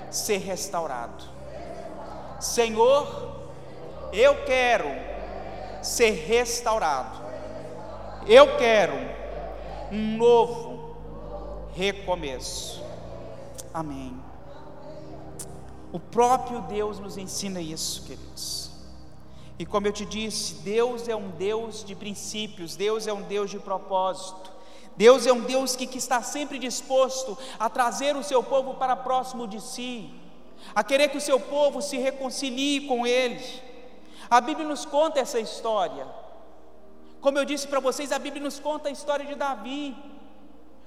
ser 0.10 0.38
restaurado. 0.38 1.24
Senhor, 2.40 3.50
eu 4.14 4.44
quero 4.46 4.90
ser 5.82 6.12
restaurado. 6.12 7.20
Eu 8.28 8.58
quero 8.58 8.94
um 9.92 10.18
novo 10.18 10.96
recomeço. 11.74 12.84
Amém. 13.74 14.18
O 15.92 16.00
próprio 16.00 16.62
Deus 16.62 17.00
nos 17.00 17.18
ensina 17.18 17.60
isso, 17.60 18.04
queridos. 18.04 18.72
E 19.60 19.66
como 19.66 19.86
eu 19.86 19.92
te 19.92 20.06
disse, 20.06 20.56
Deus 20.56 21.08
é 21.08 21.16
um 21.16 21.30
Deus 21.30 21.84
de 21.84 21.96
princípios, 21.96 22.76
Deus 22.76 23.08
é 23.08 23.14
um 23.14 23.22
Deus 23.22 23.52
de 23.52 23.60
propósito. 23.60 24.52
Deus 25.02 25.26
é 25.26 25.34
um 25.34 25.42
Deus 25.42 25.76
que, 25.76 25.88
que 25.88 25.98
está 25.98 26.22
sempre 26.22 26.60
disposto 26.60 27.36
a 27.58 27.68
trazer 27.68 28.16
o 28.16 28.22
seu 28.22 28.44
povo 28.44 28.76
para 28.76 28.96
próximo 28.96 29.48
de 29.48 29.60
si, 29.60 30.08
a 30.76 30.84
querer 30.84 31.08
que 31.10 31.18
o 31.18 31.28
seu 31.30 31.40
povo 31.40 31.82
se 31.82 31.98
reconcilie 31.98 32.82
com 32.82 33.08
Ele. 33.08 33.44
A 34.30 34.40
Bíblia 34.40 34.68
nos 34.68 34.86
conta 34.86 35.20
essa 35.20 35.40
história. 35.40 36.06
Como 37.20 37.36
eu 37.40 37.44
disse 37.44 37.68
para 37.68 37.80
vocês, 37.80 38.12
a 38.12 38.20
Bíblia 38.20 38.44
nos 38.44 38.60
conta 38.60 38.90
a 38.90 38.92
história 38.92 39.26
de 39.26 39.34
Davi. 39.34 39.98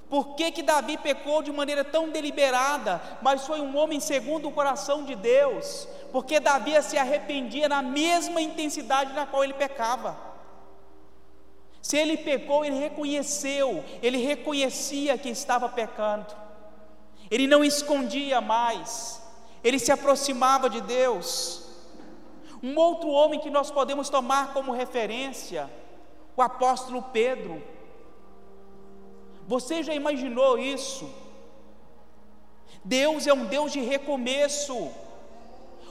Por 0.09 0.37
que, 0.37 0.53
que 0.53 0.62
Davi 0.62 0.97
pecou 0.97 1.43
de 1.43 1.51
maneira 1.51 1.83
tão 1.83 2.09
deliberada, 2.11 3.03
mas 3.21 3.45
foi 3.45 3.61
um 3.61 3.77
homem 3.77 3.99
segundo 3.99 4.47
o 4.47 4.53
coração 4.53 5.03
de 5.03 5.17
Deus? 5.17 5.89
Porque 6.12 6.39
Davi 6.39 6.81
se 6.85 6.97
arrependia 6.97 7.69
na 7.69 7.83
mesma 7.83 8.41
intensidade 8.41 9.12
na 9.12 9.27
qual 9.27 9.43
ele 9.43 9.55
pecava. 9.55 10.34
Se 11.85 11.99
ele 11.99 12.16
pecou, 12.16 12.64
ele 12.64 12.78
reconheceu, 12.78 13.85
ele 14.03 14.16
reconhecia 14.16 15.18
que 15.18 15.28
estava 15.28 15.68
pecando, 15.68 16.35
ele 17.30 17.47
não 17.47 17.62
escondia 17.62 18.41
mais, 18.41 19.22
ele 19.62 19.78
se 19.78 19.93
aproximava 19.93 20.70
de 20.70 20.80
Deus. 20.80 21.62
Um 22.62 22.74
outro 22.78 23.11
homem 23.11 23.39
que 23.39 23.51
nós 23.51 23.70
podemos 23.70 24.09
tomar 24.09 24.55
como 24.55 24.72
referência, 24.72 25.70
o 26.35 26.41
apóstolo 26.41 27.03
Pedro. 27.03 27.62
Você 29.47 29.82
já 29.82 29.95
imaginou 29.95 30.59
isso? 30.59 31.07
Deus 32.82 33.26
é 33.26 33.35
um 33.35 33.45
Deus 33.45 33.70
de 33.70 33.80
recomeço. 33.80 34.91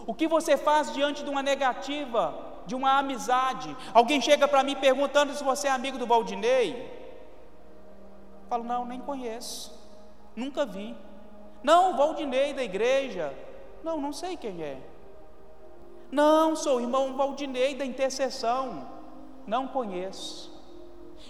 O 0.07 0.13
que 0.15 0.27
você 0.27 0.57
faz 0.57 0.91
diante 0.91 1.23
de 1.23 1.29
uma 1.29 1.43
negativa, 1.43 2.52
de 2.65 2.75
uma 2.75 2.97
amizade? 2.97 3.75
Alguém 3.93 4.21
chega 4.21 4.47
para 4.47 4.63
mim 4.63 4.75
perguntando 4.75 5.33
se 5.33 5.43
você 5.43 5.67
é 5.67 5.71
amigo 5.71 5.97
do 5.97 6.07
Valdinei. 6.07 6.71
Eu 8.43 8.49
falo, 8.49 8.63
não, 8.63 8.85
nem 8.85 8.99
conheço, 8.99 9.73
nunca 10.35 10.65
vi. 10.65 10.95
Não, 11.63 11.95
Valdinei 11.95 12.53
da 12.53 12.63
igreja. 12.63 13.33
Não, 13.83 13.99
não 13.99 14.13
sei 14.13 14.35
quem 14.37 14.61
é. 14.61 14.77
Não, 16.11 16.55
sou 16.55 16.79
irmão 16.79 17.15
Valdinei 17.15 17.75
da 17.75 17.85
intercessão. 17.85 18.87
Não 19.47 19.67
conheço. 19.67 20.53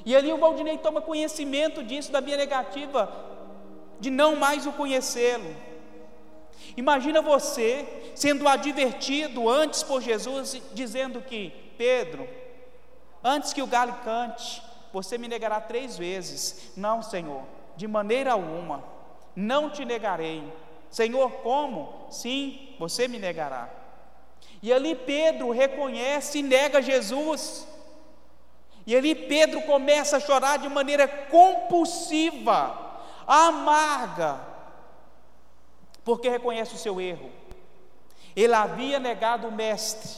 E 0.05 0.15
ali 0.15 0.31
o 0.33 0.37
Valdinei 0.37 0.77
toma 0.77 1.01
conhecimento 1.01 1.83
disso, 1.83 2.11
da 2.11 2.19
minha 2.19 2.37
negativa, 2.37 3.11
de 3.99 4.09
não 4.09 4.35
mais 4.35 4.65
o 4.65 4.71
conhecê-lo. 4.73 5.55
Imagina 6.75 7.21
você 7.21 8.11
sendo 8.15 8.47
advertido 8.47 9.49
antes 9.49 9.83
por 9.83 10.01
Jesus, 10.01 10.61
dizendo 10.73 11.21
que, 11.21 11.49
Pedro, 11.77 12.27
antes 13.23 13.53
que 13.53 13.61
o 13.61 13.67
galo 13.67 13.93
cante, 14.03 14.61
você 14.91 15.17
me 15.17 15.27
negará 15.27 15.59
três 15.59 15.97
vezes. 15.97 16.71
Não, 16.75 17.01
Senhor, 17.01 17.43
de 17.75 17.87
maneira 17.87 18.33
alguma, 18.33 18.83
não 19.35 19.69
te 19.69 19.85
negarei. 19.85 20.43
Senhor, 20.89 21.31
como? 21.41 22.07
Sim, 22.09 22.75
você 22.79 23.07
me 23.07 23.17
negará. 23.17 23.69
E 24.61 24.71
ali 24.71 24.95
Pedro 24.95 25.51
reconhece 25.51 26.39
e 26.39 26.43
nega 26.43 26.81
Jesus. 26.81 27.67
E 28.85 28.95
ali 28.95 29.15
Pedro 29.15 29.61
começa 29.61 30.17
a 30.17 30.19
chorar 30.19 30.57
de 30.59 30.69
maneira 30.69 31.07
compulsiva, 31.07 32.77
amarga, 33.25 34.52
porque 36.03 36.29
reconhece 36.29 36.75
o 36.75 36.77
seu 36.77 36.99
erro. 36.99 37.29
Ele 38.35 38.53
havia 38.53 38.99
negado 38.99 39.47
o 39.47 39.51
Mestre, 39.51 40.09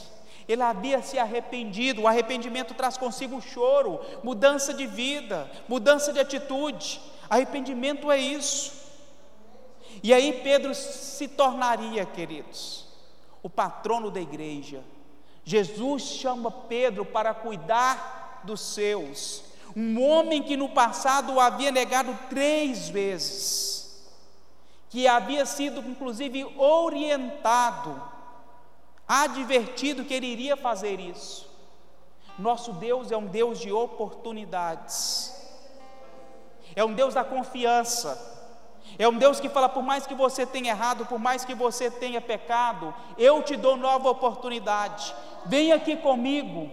ele 0.48 0.62
havia 0.62 1.02
se 1.02 1.18
arrependido. 1.18 2.02
O 2.02 2.08
arrependimento 2.08 2.74
traz 2.74 2.96
consigo 2.96 3.40
choro, 3.40 4.00
mudança 4.22 4.72
de 4.72 4.86
vida, 4.86 5.50
mudança 5.68 6.12
de 6.12 6.20
atitude. 6.20 7.00
Arrependimento 7.28 8.10
é 8.10 8.18
isso. 8.18 8.72
E 10.02 10.12
aí 10.12 10.40
Pedro 10.44 10.74
se 10.74 11.26
tornaria, 11.26 12.04
queridos, 12.04 12.86
o 13.42 13.50
patrono 13.50 14.10
da 14.10 14.20
igreja. 14.20 14.82
Jesus 15.44 16.02
chama 16.02 16.50
Pedro 16.50 17.04
para 17.04 17.32
cuidar 17.32 18.40
dos 18.44 18.60
seus. 18.60 19.44
Um 19.74 20.02
homem 20.02 20.42
que 20.42 20.56
no 20.56 20.68
passado 20.68 21.34
o 21.34 21.40
havia 21.40 21.70
negado 21.70 22.16
três 22.30 22.88
vezes, 22.88 23.75
que 24.88 25.06
havia 25.06 25.44
sido 25.44 25.80
inclusive 25.80 26.44
orientado, 26.56 28.00
advertido 29.06 30.04
que 30.04 30.14
ele 30.14 30.26
iria 30.26 30.56
fazer 30.56 31.00
isso. 31.00 31.46
Nosso 32.38 32.72
Deus 32.72 33.10
é 33.10 33.16
um 33.16 33.26
Deus 33.26 33.58
de 33.58 33.72
oportunidades, 33.72 35.34
é 36.74 36.84
um 36.84 36.92
Deus 36.92 37.14
da 37.14 37.24
confiança. 37.24 38.34
É 38.98 39.08
um 39.08 39.18
Deus 39.18 39.40
que 39.40 39.48
fala: 39.48 39.68
por 39.68 39.82
mais 39.82 40.06
que 40.06 40.14
você 40.14 40.46
tenha 40.46 40.70
errado, 40.70 41.06
por 41.06 41.18
mais 41.18 41.44
que 41.44 41.54
você 41.54 41.90
tenha 41.90 42.20
pecado, 42.20 42.94
eu 43.18 43.42
te 43.42 43.56
dou 43.56 43.76
nova 43.76 44.08
oportunidade. 44.08 45.14
Vem 45.44 45.72
aqui 45.72 45.96
comigo, 45.96 46.70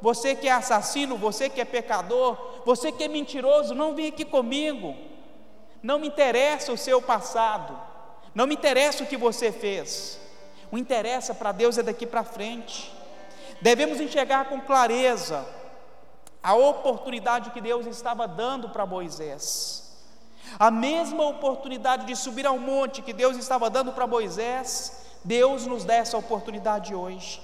você 0.00 0.34
que 0.34 0.48
é 0.48 0.52
assassino, 0.52 1.16
você 1.16 1.48
que 1.48 1.60
é 1.60 1.64
pecador, 1.64 2.36
você 2.64 2.90
que 2.90 3.04
é 3.04 3.08
mentiroso, 3.08 3.74
não 3.74 3.94
vem 3.94 4.08
aqui 4.08 4.24
comigo. 4.24 4.94
Não 5.82 5.98
me 5.98 6.08
interessa 6.08 6.72
o 6.72 6.78
seu 6.78 7.02
passado, 7.02 7.78
não 8.34 8.46
me 8.46 8.54
interessa 8.54 9.02
o 9.02 9.06
que 9.06 9.16
você 9.16 9.50
fez. 9.50 10.18
O 10.70 10.78
interessa 10.78 11.34
para 11.34 11.52
Deus 11.52 11.76
é 11.76 11.82
daqui 11.82 12.06
para 12.06 12.24
frente. 12.24 12.92
Devemos 13.60 14.00
enxergar 14.00 14.46
com 14.46 14.60
clareza 14.60 15.44
a 16.42 16.54
oportunidade 16.54 17.50
que 17.50 17.60
Deus 17.60 17.86
estava 17.86 18.26
dando 18.26 18.68
para 18.70 18.86
Moisés. 18.86 19.82
A 20.58 20.70
mesma 20.70 21.24
oportunidade 21.24 22.06
de 22.06 22.16
subir 22.16 22.46
ao 22.46 22.58
monte 22.58 23.02
que 23.02 23.12
Deus 23.12 23.36
estava 23.36 23.70
dando 23.70 23.92
para 23.92 24.06
Moisés, 24.06 25.04
Deus 25.24 25.66
nos 25.66 25.84
dá 25.84 25.94
essa 25.94 26.16
oportunidade 26.16 26.94
hoje. 26.94 27.42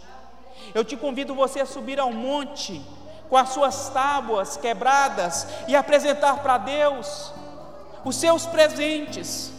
Eu 0.74 0.84
te 0.84 0.96
convido 0.96 1.34
você 1.34 1.60
a 1.60 1.66
subir 1.66 2.00
ao 2.00 2.12
monte 2.12 2.82
com 3.28 3.36
as 3.36 3.50
suas 3.50 3.88
tábuas 3.90 4.56
quebradas 4.56 5.46
e 5.68 5.76
apresentar 5.76 6.42
para 6.42 6.58
Deus 6.58 7.32
os 8.04 8.16
seus 8.16 8.46
presentes, 8.46 9.52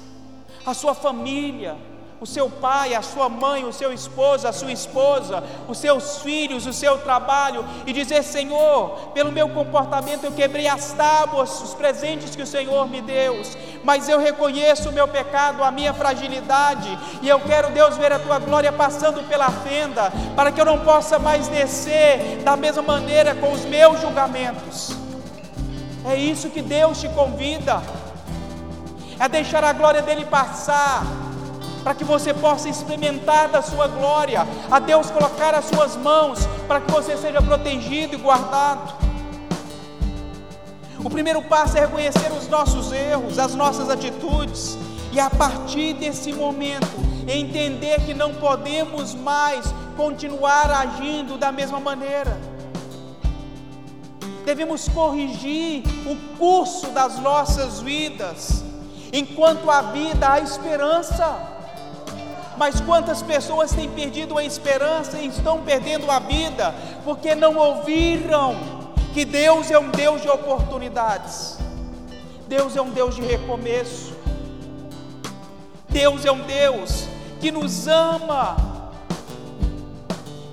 a 0.66 0.74
sua 0.74 0.94
família, 0.94 1.76
o 2.22 2.26
seu 2.26 2.50
pai, 2.50 2.94
a 2.94 3.02
sua 3.02 3.30
mãe, 3.30 3.64
o 3.64 3.72
seu 3.72 3.94
esposo, 3.94 4.46
a 4.46 4.52
sua 4.52 4.72
esposa, 4.72 5.42
os 5.70 5.78
seus 5.78 6.18
filhos, 6.18 6.66
o 6.66 6.74
seu 6.74 6.98
trabalho 6.98 7.66
e 7.86 7.94
dizer: 7.94 8.24
Senhor, 8.24 9.12
pelo 9.14 9.32
meu 9.32 9.48
comportamento 9.50 10.26
eu 10.26 10.32
quebrei 10.32 10.68
as 10.68 10.92
tábuas, 10.92 11.62
os 11.62 11.74
presentes 11.74 12.36
que 12.36 12.42
o 12.42 12.48
Senhor 12.48 12.90
me 12.90 13.02
deu, 13.02 13.42
mas 13.84 14.10
eu 14.10 14.20
reconheço 14.20 14.90
o 14.90 14.94
meu 14.94 15.08
pecado, 15.08 15.64
a 15.64 15.72
minha 15.72 15.94
fragilidade 15.94 16.98
e 17.22 17.30
eu 17.30 17.40
quero, 17.40 17.72
Deus, 17.72 17.96
ver 17.96 18.12
a 18.12 18.20
tua 18.20 18.38
glória 18.40 18.72
passando 18.72 19.26
pela 19.28 19.50
fenda, 19.50 20.12
para 20.36 20.52
que 20.52 20.60
eu 20.60 20.66
não 20.66 20.80
possa 20.80 21.18
mais 21.18 21.48
descer 21.48 22.42
da 22.44 22.58
mesma 22.58 22.82
maneira 22.82 23.34
com 23.36 23.54
os 23.54 23.64
meus 23.64 24.02
julgamentos. 24.02 24.92
É 26.06 26.16
isso 26.16 26.50
que 26.50 26.62
Deus 26.62 27.00
te 27.00 27.08
convida, 27.10 27.82
é 29.20 29.28
deixar 29.28 29.64
a 29.64 29.74
glória 29.74 30.02
dele 30.02 30.26
passar 30.26 31.04
para 31.84 31.94
que 31.94 32.04
você 32.04 32.34
possa 32.34 32.70
experimentar 32.70 33.50
da 33.50 33.62
sua 33.62 33.88
glória, 33.88 34.48
a 34.70 34.80
Deus 34.80 35.10
colocar 35.10 35.54
as 35.54 35.66
suas 35.66 35.96
mãos, 35.96 36.46
para 36.68 36.82
que 36.82 36.92
você 36.92 37.18
seja 37.18 37.42
protegido 37.42 38.16
e 38.16 38.18
guardado. 38.18 38.94
O 41.04 41.10
primeiro 41.10 41.42
passo 41.42 41.78
é 41.78 41.82
reconhecer 41.82 42.32
os 42.32 42.48
nossos 42.48 42.92
erros, 42.92 43.40
as 43.40 43.56
nossas 43.56 43.90
atitudes, 43.90 44.78
e 45.12 45.20
a 45.20 45.30
partir 45.30 45.94
desse 45.94 46.34
momento, 46.34 46.88
entender 47.28 48.02
que 48.06 48.14
não 48.14 48.34
podemos 48.34 49.16
mais 49.16 49.66
continuar 49.96 50.70
agindo 50.70 51.38
da 51.38 51.52
mesma 51.52 51.80
maneira. 51.80 52.38
Devemos 54.46 54.88
corrigir 54.90 55.84
o 56.06 56.38
curso 56.38 56.88
das 56.88 57.20
nossas 57.20 57.82
vidas. 57.82 58.69
Enquanto 59.12 59.70
há 59.70 59.82
vida, 59.82 60.32
há 60.32 60.40
esperança. 60.40 61.38
Mas 62.58 62.82
quantas 62.82 63.22
pessoas 63.22 63.72
têm 63.72 63.90
perdido 63.90 64.38
a 64.38 64.44
esperança 64.44 65.18
e 65.18 65.28
estão 65.28 65.62
perdendo 65.62 66.12
a 66.12 66.20
vida 66.20 66.76
porque 67.06 67.34
não 67.34 67.56
ouviram 67.56 68.56
que 69.14 69.24
Deus 69.26 69.72
é 69.72 69.80
um 69.80 69.90
Deus 69.90 70.22
de 70.22 70.30
oportunidades. 70.30 71.58
Deus 72.48 72.76
é 72.76 72.82
um 72.82 72.90
Deus 72.90 73.16
de 73.16 73.22
recomeço. 73.22 74.14
Deus 75.90 76.26
é 76.26 76.32
um 76.32 76.42
Deus 76.42 77.06
que 77.40 77.52
nos 77.52 77.88
ama, 77.88 78.58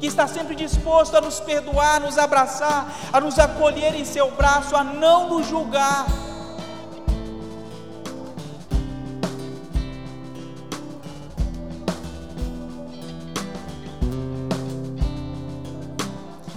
que 0.01 0.07
está 0.07 0.27
sempre 0.27 0.55
disposto 0.55 1.15
a 1.17 1.21
nos 1.21 1.41
perdoar, 1.41 1.97
a 1.97 2.01
nos 2.01 2.17
abraçar, 2.17 2.91
a 3.13 3.21
nos 3.21 3.39
acolher 3.39 3.95
em 3.95 4.05
seu 4.05 4.31
braço, 4.31 4.75
a 4.75 4.85
não 4.85 5.29
nos 5.29 5.47
julgar. 5.47 6.07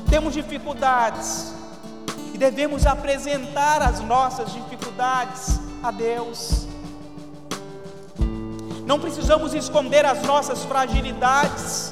Temos 0.09 0.33
dificuldades 0.33 1.53
e 2.33 2.37
devemos 2.37 2.85
apresentar 2.87 3.81
as 3.81 3.99
nossas 3.99 4.51
dificuldades 4.51 5.59
a 5.83 5.91
Deus. 5.91 6.67
Não 8.87 8.99
precisamos 8.99 9.53
esconder 9.53 10.03
as 10.03 10.23
nossas 10.23 10.63
fragilidades. 10.63 11.91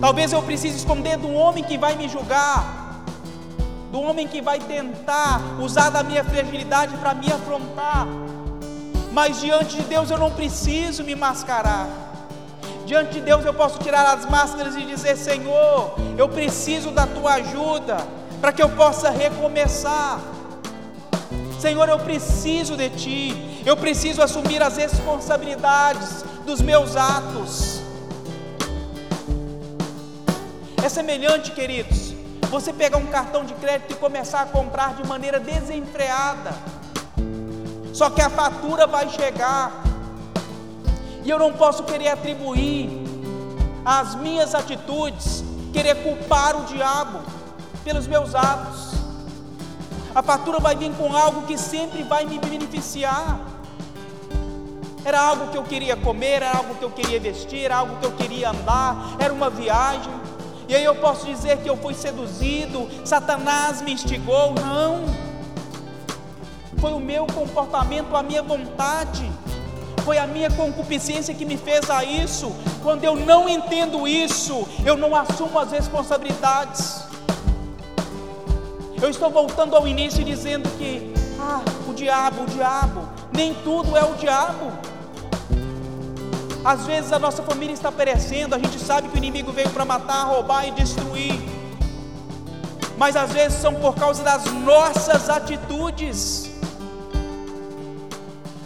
Talvez 0.00 0.32
eu 0.32 0.40
precise 0.40 0.76
esconder 0.76 1.16
do 1.16 1.32
homem 1.32 1.64
que 1.64 1.76
vai 1.76 1.96
me 1.96 2.08
julgar, 2.08 3.04
do 3.90 4.00
homem 4.00 4.28
que 4.28 4.40
vai 4.40 4.60
tentar 4.60 5.40
usar 5.60 5.90
da 5.90 6.04
minha 6.04 6.22
fragilidade 6.22 6.96
para 6.98 7.12
me 7.12 7.26
afrontar. 7.32 8.06
Mas 9.12 9.40
diante 9.40 9.78
de 9.78 9.82
Deus 9.82 10.12
eu 10.12 10.18
não 10.18 10.30
preciso 10.30 11.02
me 11.02 11.16
mascarar. 11.16 12.09
Diante 12.90 13.12
de 13.12 13.20
Deus 13.20 13.44
eu 13.44 13.54
posso 13.54 13.78
tirar 13.78 14.04
as 14.16 14.26
máscaras 14.26 14.74
e 14.74 14.84
dizer: 14.84 15.16
Senhor, 15.16 15.94
eu 16.18 16.28
preciso 16.28 16.90
da 16.90 17.06
tua 17.06 17.34
ajuda 17.34 17.98
para 18.40 18.52
que 18.52 18.60
eu 18.60 18.68
possa 18.70 19.10
recomeçar. 19.10 20.18
Senhor, 21.60 21.88
eu 21.88 22.00
preciso 22.00 22.76
de 22.76 22.90
ti 22.90 23.62
eu 23.64 23.76
preciso 23.76 24.20
assumir 24.20 24.60
as 24.60 24.76
responsabilidades 24.76 26.24
dos 26.44 26.60
meus 26.60 26.96
atos. 26.96 27.80
É 30.82 30.88
semelhante, 30.88 31.52
queridos, 31.52 32.12
você 32.50 32.72
pegar 32.72 32.98
um 32.98 33.06
cartão 33.06 33.44
de 33.44 33.54
crédito 33.54 33.92
e 33.92 33.94
começar 33.94 34.40
a 34.40 34.46
comprar 34.46 34.94
de 34.94 35.06
maneira 35.06 35.38
desenfreada, 35.38 36.52
só 37.92 38.10
que 38.10 38.20
a 38.20 38.28
fatura 38.28 38.84
vai 38.88 39.08
chegar, 39.10 39.89
e 41.24 41.30
eu 41.30 41.38
não 41.38 41.52
posso 41.52 41.82
querer 41.84 42.08
atribuir 42.08 42.88
as 43.84 44.14
minhas 44.14 44.54
atitudes, 44.54 45.44
querer 45.72 46.02
culpar 46.02 46.56
o 46.56 46.64
diabo 46.64 47.20
pelos 47.84 48.06
meus 48.06 48.34
atos. 48.34 48.90
A 50.14 50.22
fatura 50.22 50.58
vai 50.58 50.74
vir 50.74 50.92
com 50.92 51.14
algo 51.14 51.46
que 51.46 51.56
sempre 51.56 52.02
vai 52.02 52.24
me 52.24 52.38
beneficiar. 52.38 53.40
Era 55.04 55.20
algo 55.20 55.48
que 55.48 55.56
eu 55.56 55.62
queria 55.62 55.96
comer, 55.96 56.42
era 56.42 56.56
algo 56.56 56.74
que 56.74 56.84
eu 56.84 56.90
queria 56.90 57.18
vestir, 57.18 57.64
era 57.64 57.76
algo 57.76 57.96
que 57.96 58.06
eu 58.06 58.12
queria 58.12 58.50
andar, 58.50 59.16
era 59.18 59.32
uma 59.32 59.48
viagem. 59.48 60.12
E 60.68 60.74
aí 60.74 60.84
eu 60.84 60.94
posso 60.96 61.26
dizer 61.26 61.58
que 61.58 61.68
eu 61.68 61.76
fui 61.76 61.94
seduzido, 61.94 62.88
Satanás 63.04 63.82
me 63.82 63.92
instigou. 63.92 64.52
Não. 64.54 65.04
Foi 66.78 66.92
o 66.92 67.00
meu 67.00 67.26
comportamento, 67.26 68.14
a 68.14 68.22
minha 68.22 68.42
vontade. 68.42 69.30
Foi 70.04 70.18
a 70.18 70.26
minha 70.26 70.50
concupiscência 70.50 71.34
que 71.34 71.44
me 71.44 71.56
fez 71.56 71.90
a 71.90 72.02
isso. 72.04 72.52
Quando 72.82 73.04
eu 73.04 73.14
não 73.14 73.48
entendo 73.48 74.06
isso, 74.08 74.66
eu 74.84 74.96
não 74.96 75.14
assumo 75.14 75.58
as 75.58 75.70
responsabilidades. 75.70 77.02
Eu 79.00 79.08
estou 79.08 79.30
voltando 79.30 79.76
ao 79.76 79.86
início 79.86 80.22
dizendo 80.24 80.68
que, 80.76 81.12
ah, 81.38 81.62
o 81.88 81.94
diabo, 81.94 82.42
o 82.42 82.46
diabo, 82.46 83.08
nem 83.32 83.54
tudo 83.54 83.96
é 83.96 84.04
o 84.04 84.14
diabo. 84.14 84.72
Às 86.62 86.84
vezes 86.84 87.10
a 87.10 87.18
nossa 87.18 87.42
família 87.42 87.72
está 87.72 87.90
perecendo, 87.90 88.54
a 88.54 88.58
gente 88.58 88.78
sabe 88.78 89.08
que 89.08 89.14
o 89.14 89.18
inimigo 89.18 89.50
veio 89.50 89.70
para 89.70 89.84
matar, 89.84 90.24
roubar 90.24 90.68
e 90.68 90.70
destruir. 90.72 91.40
Mas 92.98 93.16
às 93.16 93.32
vezes 93.32 93.58
são 93.58 93.74
por 93.74 93.94
causa 93.94 94.22
das 94.22 94.44
nossas 94.44 95.30
atitudes. 95.30 96.49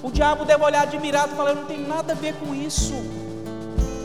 O 0.04 0.10
diabo 0.10 0.44
deve 0.44 0.62
olhar 0.62 0.82
admirado 0.82 1.32
e 1.32 1.36
falar: 1.36 1.50
Eu 1.50 1.56
não 1.56 1.64
tenho 1.64 1.88
nada 1.88 2.12
a 2.12 2.14
ver 2.14 2.34
com 2.34 2.54
isso. 2.54 2.92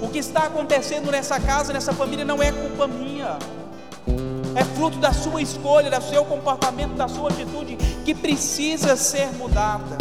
O 0.02 0.08
que 0.08 0.20
está 0.20 0.44
acontecendo 0.44 1.12
nessa 1.12 1.38
casa, 1.42 1.74
nessa 1.74 1.92
família, 1.92 2.24
não 2.24 2.42
é 2.42 2.54
culpa 2.54 2.88
minha. 2.88 3.38
É 4.56 4.64
fruto 4.64 4.98
da 4.98 5.12
sua 5.12 5.42
escolha, 5.42 5.92
do 5.92 6.02
seu 6.10 6.24
comportamento, 6.24 6.94
da 6.96 7.10
sua 7.10 7.30
atitude 7.30 7.76
que 8.06 8.16
precisa 8.16 8.96
ser 8.96 9.28
mudada. 9.34 9.98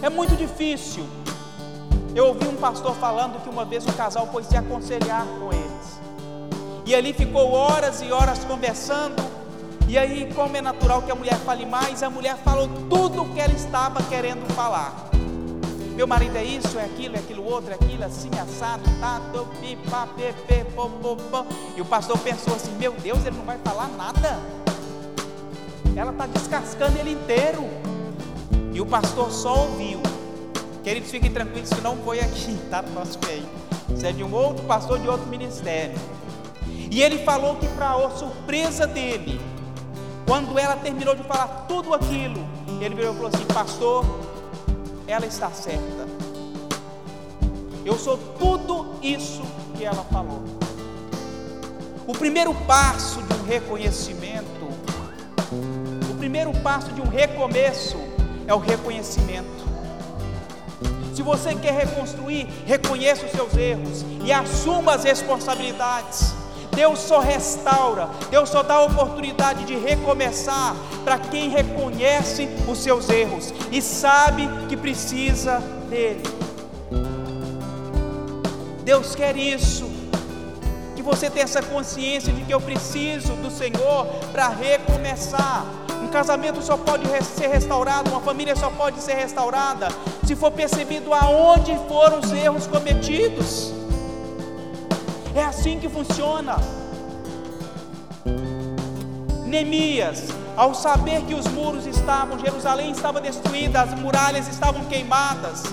É 0.00 0.08
muito 0.08 0.36
difícil. 0.36 1.04
Eu 2.14 2.28
ouvi 2.28 2.46
um 2.46 2.56
pastor 2.56 2.94
falando 2.94 3.42
que 3.42 3.48
uma 3.48 3.64
vez 3.64 3.84
um 3.84 3.92
casal 3.92 4.28
foi 4.30 4.44
se 4.44 4.56
aconselhar 4.56 5.26
com 5.40 5.52
eles. 5.52 6.00
E 6.86 6.94
ali 6.94 7.12
ficou 7.12 7.50
horas 7.50 8.02
e 8.02 8.12
horas 8.12 8.44
conversando. 8.44 9.29
E 9.90 9.98
aí, 9.98 10.32
como 10.36 10.56
é 10.56 10.62
natural 10.62 11.02
que 11.02 11.10
a 11.10 11.16
mulher 11.16 11.34
fale 11.38 11.66
mais, 11.66 12.00
a 12.04 12.08
mulher 12.08 12.36
falou 12.44 12.68
tudo 12.88 13.22
o 13.22 13.28
que 13.30 13.40
ela 13.40 13.52
estava 13.52 14.00
querendo 14.04 14.48
falar. 14.54 15.10
Meu 15.96 16.06
marido 16.06 16.36
é 16.36 16.44
isso, 16.44 16.78
é 16.78 16.84
aquilo, 16.84 17.16
é 17.16 17.18
aquilo 17.18 17.44
outro, 17.44 17.72
é 17.72 17.74
aquilo, 17.74 18.04
assim, 18.04 18.30
assado, 18.40 18.84
tá, 19.00 19.20
tô, 19.32 19.46
pi, 19.46 19.76
pá, 19.90 20.06
pe, 20.06 20.32
pe, 20.46 20.64
pô, 20.76 20.88
pô, 20.88 21.16
pô. 21.16 21.44
E 21.76 21.80
o 21.80 21.84
pastor 21.84 22.16
pensou 22.18 22.54
assim: 22.54 22.70
Meu 22.78 22.92
Deus, 22.92 23.26
ele 23.26 23.36
não 23.36 23.44
vai 23.44 23.58
falar 23.64 23.88
nada. 23.88 24.38
Ela 25.96 26.12
está 26.12 26.26
descascando 26.26 26.96
ele 26.96 27.10
inteiro. 27.10 27.64
E 28.72 28.80
o 28.80 28.86
pastor 28.86 29.32
só 29.32 29.62
ouviu. 29.62 30.00
Queridos, 30.84 31.10
fiquem 31.10 31.32
tranquilos 31.32 31.68
que 31.68 31.80
não 31.80 31.96
foi 31.96 32.20
aqui, 32.20 32.56
tá? 32.70 32.80
No 32.80 32.92
nosso 32.92 33.18
meio. 33.26 33.48
Isso 33.92 34.06
é 34.06 34.12
de 34.12 34.22
um 34.22 34.32
outro 34.32 34.64
pastor 34.66 35.00
de 35.00 35.08
outro 35.08 35.26
ministério. 35.26 35.98
E 36.88 37.02
ele 37.02 37.18
falou 37.24 37.56
que, 37.56 37.66
para 37.66 37.90
a 37.90 38.10
surpresa 38.10 38.86
dele, 38.86 39.49
quando 40.30 40.56
ela 40.56 40.76
terminou 40.76 41.12
de 41.16 41.24
falar 41.24 41.64
tudo 41.66 41.92
aquilo, 41.92 42.46
ele 42.80 42.94
virou 42.94 43.12
e 43.12 43.16
falou 43.16 43.30
assim: 43.34 43.44
Pastor, 43.46 44.06
ela 45.04 45.26
está 45.26 45.50
certa. 45.50 46.06
Eu 47.84 47.98
sou 47.98 48.16
tudo 48.38 48.94
isso 49.02 49.42
que 49.76 49.84
ela 49.84 50.04
falou. 50.04 50.44
O 52.06 52.12
primeiro 52.12 52.54
passo 52.54 53.20
de 53.20 53.34
um 53.34 53.44
reconhecimento, 53.44 54.68
o 56.08 56.14
primeiro 56.16 56.52
passo 56.60 56.92
de 56.92 57.00
um 57.00 57.08
recomeço, 57.08 57.96
é 58.46 58.54
o 58.54 58.58
reconhecimento. 58.58 59.68
Se 61.12 61.22
você 61.22 61.56
quer 61.56 61.72
reconstruir, 61.72 62.46
reconheça 62.66 63.26
os 63.26 63.32
seus 63.32 63.56
erros 63.56 64.04
e 64.24 64.32
assuma 64.32 64.94
as 64.94 65.02
responsabilidades. 65.02 66.39
Deus 66.80 67.00
só 67.00 67.18
restaura, 67.18 68.08
Deus 68.30 68.48
só 68.48 68.62
dá 68.62 68.76
a 68.76 68.84
oportunidade 68.84 69.66
de 69.66 69.76
recomeçar 69.76 70.74
para 71.04 71.18
quem 71.18 71.50
reconhece 71.50 72.48
os 72.66 72.78
seus 72.78 73.10
erros 73.10 73.52
e 73.70 73.82
sabe 73.82 74.48
que 74.66 74.78
precisa 74.78 75.58
dele. 75.90 76.22
Deus 78.82 79.14
quer 79.14 79.36
isso, 79.36 79.90
que 80.96 81.02
você 81.02 81.28
tenha 81.28 81.44
essa 81.44 81.60
consciência 81.60 82.32
de 82.32 82.46
que 82.46 82.54
eu 82.54 82.60
preciso 82.62 83.34
do 83.34 83.50
Senhor 83.50 84.06
para 84.32 84.48
recomeçar 84.48 85.66
casamento 86.10 86.60
só 86.60 86.76
pode 86.76 87.06
ser 87.24 87.46
restaurado, 87.46 88.10
uma 88.10 88.20
família 88.20 88.54
só 88.56 88.68
pode 88.70 89.00
ser 89.00 89.14
restaurada 89.14 89.88
se 90.26 90.36
for 90.36 90.50
percebido 90.50 91.14
aonde 91.14 91.74
foram 91.88 92.18
os 92.18 92.32
erros 92.32 92.66
cometidos. 92.66 93.79
É 95.34 95.44
assim 95.44 95.78
que 95.78 95.88
funciona. 95.88 96.56
Neemias, 99.46 100.28
ao 100.56 100.74
saber 100.74 101.22
que 101.22 101.34
os 101.34 101.46
muros 101.48 101.86
estavam, 101.86 102.38
Jerusalém 102.38 102.90
estava 102.90 103.20
destruída, 103.20 103.82
as 103.82 103.94
muralhas 103.98 104.46
estavam 104.48 104.84
queimadas, 104.84 105.64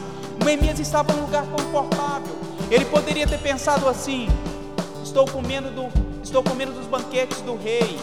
Neemias 0.43 0.79
estava 0.79 1.13
num 1.13 1.21
lugar 1.21 1.45
confortável. 1.45 2.35
Ele 2.69 2.85
poderia 2.85 3.27
ter 3.27 3.39
pensado 3.39 3.87
assim: 3.87 4.27
estou 5.03 5.25
comendo 5.25 5.69
do, 5.69 5.87
estou 6.23 6.43
comendo 6.43 6.73
dos 6.73 6.87
banquetes 6.87 7.41
do 7.41 7.55
rei, 7.55 7.99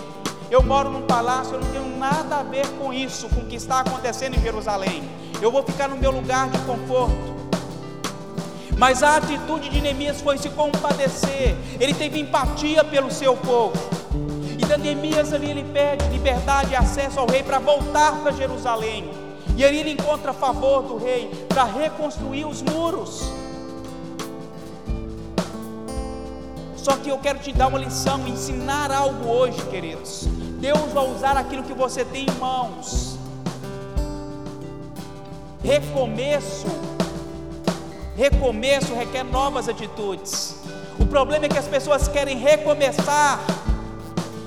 eu 0.51 0.63
moro 0.63 0.91
num 0.91 1.03
palácio, 1.03 1.55
eu 1.55 1.61
não 1.61 1.71
tenho 1.73 1.99
nada 1.99 2.39
a 2.39 2.43
ver 2.43 2.67
com 2.79 2.93
isso, 2.93 3.29
com 3.29 3.41
o 3.41 3.47
que 3.47 3.57
está 3.57 3.81
acontecendo 3.81 4.37
em 4.37 4.41
Jerusalém. 4.41 5.03
Eu 5.43 5.51
vou 5.51 5.63
ficar 5.63 5.89
no 5.89 5.97
meu 5.97 6.11
lugar 6.11 6.49
de 6.49 6.59
conforto. 6.59 7.34
Mas 8.77 9.03
a 9.03 9.17
atitude 9.17 9.69
de 9.69 9.81
Neemias 9.81 10.21
foi 10.21 10.37
se 10.39 10.49
compadecer. 10.51 11.57
Ele 11.79 11.95
teve 11.95 12.21
empatia 12.21 12.83
pelo 12.85 13.11
seu 13.11 13.37
povo. 13.37 13.75
E 14.59 14.65
da 14.67 14.77
Neemias 14.77 15.33
ali 15.33 15.51
ele 15.51 15.65
pede 15.65 16.09
liberdade 16.09 16.73
e 16.73 16.77
acesso 16.77 17.21
ao 17.21 17.27
rei 17.27 17.43
para 17.43 17.59
voltar 17.59 18.21
para 18.23 18.33
Jerusalém. 18.33 19.11
E 19.57 19.65
aí 19.65 19.79
ele 19.79 19.91
encontra 19.91 20.33
favor 20.33 20.83
do 20.83 20.97
rei 20.97 21.31
para 21.49 21.65
reconstruir 21.65 22.45
os 22.45 22.63
muros. 22.63 23.23
Só 26.77 26.97
que 26.97 27.09
eu 27.09 27.19
quero 27.19 27.39
te 27.39 27.53
dar 27.53 27.69
uma 27.69 27.79
lição, 27.79 28.27
ensinar 28.27 28.91
algo 28.91 29.29
hoje, 29.29 29.59
queridos. 29.71 30.27
Deus 30.61 30.93
vai 30.93 31.11
usar 31.11 31.37
aquilo 31.37 31.63
que 31.63 31.73
você 31.73 32.05
tem 32.05 32.27
em 32.27 32.39
mãos. 32.39 33.17
Recomeço. 35.63 36.67
Recomeço 38.17 38.95
requer 38.95 39.25
novas 39.25 39.69
atitudes. 39.69 40.57
O 40.99 41.07
problema 41.07 41.47
é 41.47 41.49
que 41.49 41.59
as 41.59 41.67
pessoas 41.67 42.09
querem 42.09 42.39
recomeçar 42.39 43.41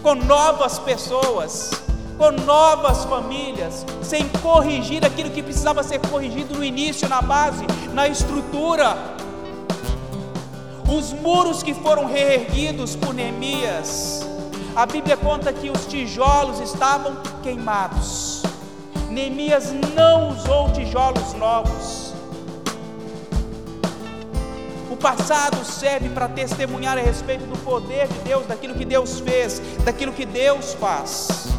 com 0.01 0.15
novas 0.15 0.79
pessoas, 0.79 1.71
com 2.17 2.31
novas 2.31 3.03
famílias, 3.05 3.85
sem 4.01 4.27
corrigir 4.41 5.05
aquilo 5.05 5.29
que 5.29 5.43
precisava 5.43 5.83
ser 5.83 5.99
corrigido 6.07 6.55
no 6.55 6.63
início, 6.63 7.09
na 7.09 7.21
base, 7.21 7.65
na 7.93 8.07
estrutura 8.07 9.17
os 10.89 11.11
muros 11.11 11.61
que 11.61 11.73
foram 11.73 12.05
reerguidos 12.05 12.95
por 12.95 13.13
Neemias, 13.13 14.25
a 14.73 14.85
Bíblia 14.85 15.17
conta 15.17 15.51
que 15.51 15.69
os 15.69 15.85
tijolos 15.85 16.61
estavam 16.61 17.17
queimados. 17.43 18.41
Neemias 19.09 19.73
não 19.93 20.29
usou 20.29 20.71
tijolos 20.71 21.33
novos. 21.33 22.06
O 24.97 24.99
passado 24.99 25.63
serve 25.63 26.09
para 26.09 26.27
testemunhar 26.27 26.97
a 26.97 27.01
respeito 27.01 27.45
do 27.45 27.55
poder 27.59 28.07
de 28.07 28.17
Deus, 28.21 28.47
daquilo 28.47 28.73
que 28.73 28.83
Deus 28.83 29.19
fez, 29.19 29.61
daquilo 29.85 30.11
que 30.11 30.25
Deus 30.25 30.73
faz. 30.73 31.49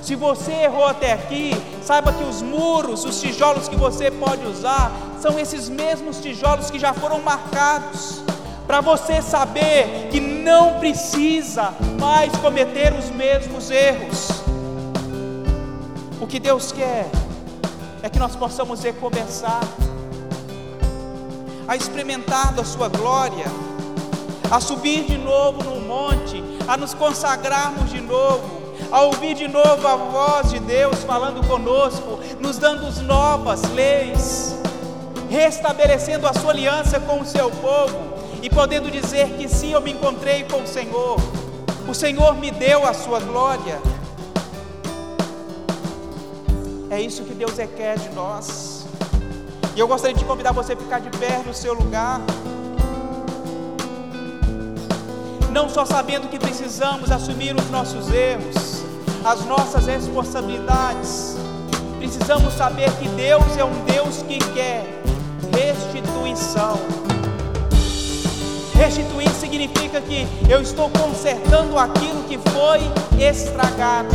Se 0.00 0.14
você 0.14 0.52
errou 0.52 0.86
até 0.86 1.12
aqui, 1.12 1.50
saiba 1.82 2.12
que 2.12 2.22
os 2.22 2.42
muros, 2.42 3.04
os 3.04 3.20
tijolos 3.20 3.66
que 3.66 3.74
você 3.74 4.08
pode 4.08 4.46
usar, 4.46 4.92
são 5.20 5.36
esses 5.36 5.68
mesmos 5.68 6.20
tijolos 6.20 6.70
que 6.70 6.78
já 6.78 6.94
foram 6.94 7.20
marcados, 7.22 8.22
para 8.68 8.80
você 8.80 9.20
saber 9.20 10.10
que 10.12 10.20
não 10.20 10.78
precisa 10.78 11.74
mais 11.98 12.30
cometer 12.36 12.94
os 12.94 13.10
mesmos 13.10 13.68
erros. 13.68 14.28
O 16.20 16.26
que 16.28 16.38
Deus 16.38 16.70
quer 16.70 17.10
é 18.00 18.08
que 18.08 18.18
nós 18.20 18.36
possamos 18.36 18.80
recomeçar, 18.80 19.60
a 21.70 21.76
experimentar 21.76 22.52
da 22.52 22.64
Sua 22.64 22.88
glória, 22.88 23.46
a 24.50 24.60
subir 24.60 25.04
de 25.04 25.16
novo 25.16 25.62
no 25.62 25.80
monte, 25.80 26.42
a 26.66 26.76
nos 26.76 26.94
consagrarmos 26.94 27.88
de 27.90 28.00
novo 28.00 28.58
a 28.90 29.02
ouvir 29.02 29.34
de 29.34 29.46
novo 29.46 29.86
a 29.86 29.94
voz 29.94 30.50
de 30.50 30.58
Deus 30.58 31.04
falando 31.04 31.46
conosco, 31.46 32.18
nos 32.40 32.58
dando 32.58 32.90
novas 33.02 33.62
leis, 33.70 34.56
restabelecendo 35.28 36.26
a 36.26 36.32
sua 36.32 36.50
aliança 36.50 36.98
com 36.98 37.20
o 37.20 37.24
seu 37.24 37.50
povo 37.50 37.96
e 38.42 38.50
podendo 38.50 38.90
dizer 38.90 39.28
que 39.36 39.48
sim, 39.48 39.72
eu 39.72 39.80
me 39.80 39.92
encontrei 39.92 40.42
com 40.42 40.62
o 40.62 40.66
Senhor, 40.66 41.20
o 41.88 41.94
Senhor 41.94 42.34
me 42.36 42.50
deu 42.50 42.84
a 42.84 42.92
sua 42.92 43.20
glória. 43.20 43.80
É 46.90 47.00
isso 47.00 47.22
que 47.22 47.34
Deus 47.34 47.56
requer 47.56 47.96
de 47.96 48.08
nós. 48.10 48.69
Eu 49.80 49.88
gostaria 49.88 50.14
de 50.14 50.26
convidar 50.26 50.52
você 50.52 50.74
a 50.74 50.76
ficar 50.76 51.00
de 51.00 51.08
pé 51.08 51.42
no 51.46 51.54
seu 51.54 51.72
lugar. 51.72 52.20
Não 55.50 55.70
só 55.70 55.86
sabendo 55.86 56.28
que 56.28 56.38
precisamos 56.38 57.10
assumir 57.10 57.56
os 57.56 57.70
nossos 57.70 58.12
erros, 58.12 58.82
as 59.24 59.42
nossas 59.46 59.86
responsabilidades, 59.86 61.34
precisamos 61.96 62.52
saber 62.52 62.92
que 62.98 63.08
Deus 63.08 63.56
é 63.56 63.64
um 63.64 63.84
Deus 63.86 64.22
que 64.28 64.38
quer 64.52 64.84
restituição. 65.50 66.78
Restituir 68.74 69.30
significa 69.30 69.98
que 70.02 70.28
eu 70.46 70.60
estou 70.60 70.90
consertando 70.90 71.78
aquilo 71.78 72.22
que 72.24 72.36
foi 72.50 72.80
estragado. 73.18 74.10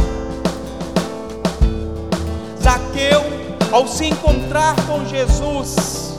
Zaqueu, 2.61 3.34
ao 3.75 3.85
se 3.85 4.05
encontrar 4.05 4.73
com 4.87 5.03
Jesus, 5.05 6.17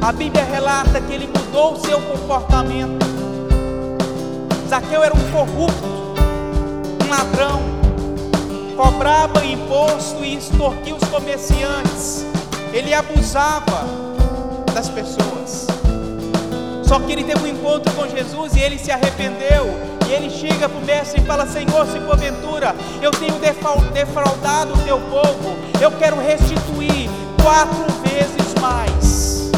a 0.00 0.10
Bíblia 0.10 0.42
relata 0.42 1.00
que 1.00 1.12
ele 1.12 1.28
mudou 1.28 1.74
o 1.74 1.76
seu 1.78 2.00
comportamento. 2.00 3.06
Zaqueu 4.68 5.00
era 5.04 5.14
um 5.14 5.30
corrupto, 5.30 5.86
um 7.04 7.08
ladrão, 7.08 7.60
cobrava 8.76 9.46
imposto 9.46 10.24
e 10.24 10.34
extorquia 10.34 10.96
os 10.96 11.08
comerciantes. 11.08 12.26
Ele 12.72 12.92
abusava 12.92 13.86
das 14.74 14.88
pessoas. 14.88 15.68
Só 16.82 16.98
que 16.98 17.12
ele 17.12 17.22
teve 17.22 17.44
um 17.44 17.46
encontro 17.46 17.92
com 17.94 18.08
Jesus 18.08 18.56
e 18.56 18.60
ele 18.60 18.76
se 18.76 18.90
arrependeu. 18.90 19.95
E 20.08 20.12
ele 20.12 20.30
chega 20.30 20.68
para 20.68 20.78
o 20.78 20.84
mestre 20.84 21.20
e 21.20 21.24
fala: 21.24 21.46
Senhor, 21.46 21.86
se 21.86 21.98
porventura 22.00 22.74
eu 23.02 23.10
tenho 23.10 23.34
defraudado 23.92 24.74
o 24.74 24.78
teu 24.78 24.98
povo, 25.00 25.56
eu 25.80 25.90
quero 25.92 26.16
restituir 26.20 27.08
quatro 27.42 27.86
vezes 28.02 28.54
mais. 28.60 29.50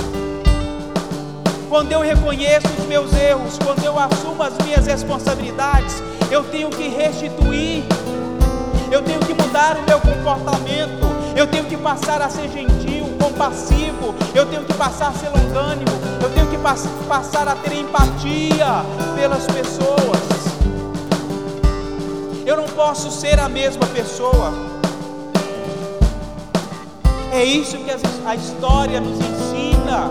Quando 1.68 1.92
eu 1.92 2.00
reconheço 2.00 2.66
os 2.78 2.86
meus 2.86 3.12
erros, 3.12 3.58
quando 3.62 3.84
eu 3.84 3.98
assumo 3.98 4.42
as 4.42 4.56
minhas 4.64 4.86
responsabilidades, 4.86 6.02
eu 6.30 6.42
tenho 6.44 6.70
que 6.70 6.88
restituir, 6.88 7.84
eu 8.90 9.02
tenho 9.02 9.20
que 9.20 9.34
mudar 9.34 9.76
o 9.76 9.82
meu 9.82 10.00
comportamento, 10.00 11.17
eu 11.38 11.46
tenho 11.46 11.66
que 11.66 11.76
passar 11.76 12.20
a 12.20 12.28
ser 12.28 12.48
gentil, 12.50 13.16
compassivo, 13.16 14.12
eu 14.34 14.44
tenho 14.46 14.64
que 14.64 14.74
passar 14.74 15.10
a 15.10 15.12
ser 15.12 15.28
longânimo, 15.28 15.92
eu 16.20 16.28
tenho 16.30 16.48
que 16.48 16.58
pass 16.58 16.84
passar 17.08 17.46
a 17.46 17.54
ter 17.54 17.74
empatia 17.74 18.84
pelas 19.14 19.46
pessoas. 19.46 20.18
Eu 22.44 22.56
não 22.56 22.64
posso 22.64 23.12
ser 23.12 23.38
a 23.38 23.48
mesma 23.48 23.86
pessoa. 23.86 24.52
É 27.32 27.44
isso 27.44 27.76
que 27.76 27.90
a 28.26 28.34
história 28.34 29.00
nos 29.00 29.18
ensina. 29.20 30.10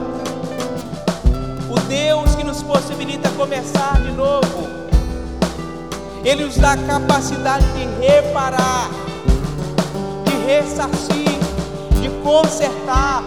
O 1.70 1.78
Deus 1.90 2.36
que 2.36 2.44
nos 2.46 2.64
possibilita 2.64 3.28
começar 3.32 4.00
de 4.02 4.12
novo. 4.12 4.66
Ele 6.24 6.46
nos 6.46 6.56
dá 6.56 6.72
a 6.72 6.78
capacidade 6.78 7.66
de 7.74 8.06
reparar 8.06 9.07
ressarcir, 10.48 11.38
de 12.02 12.10
consertar. 12.24 13.22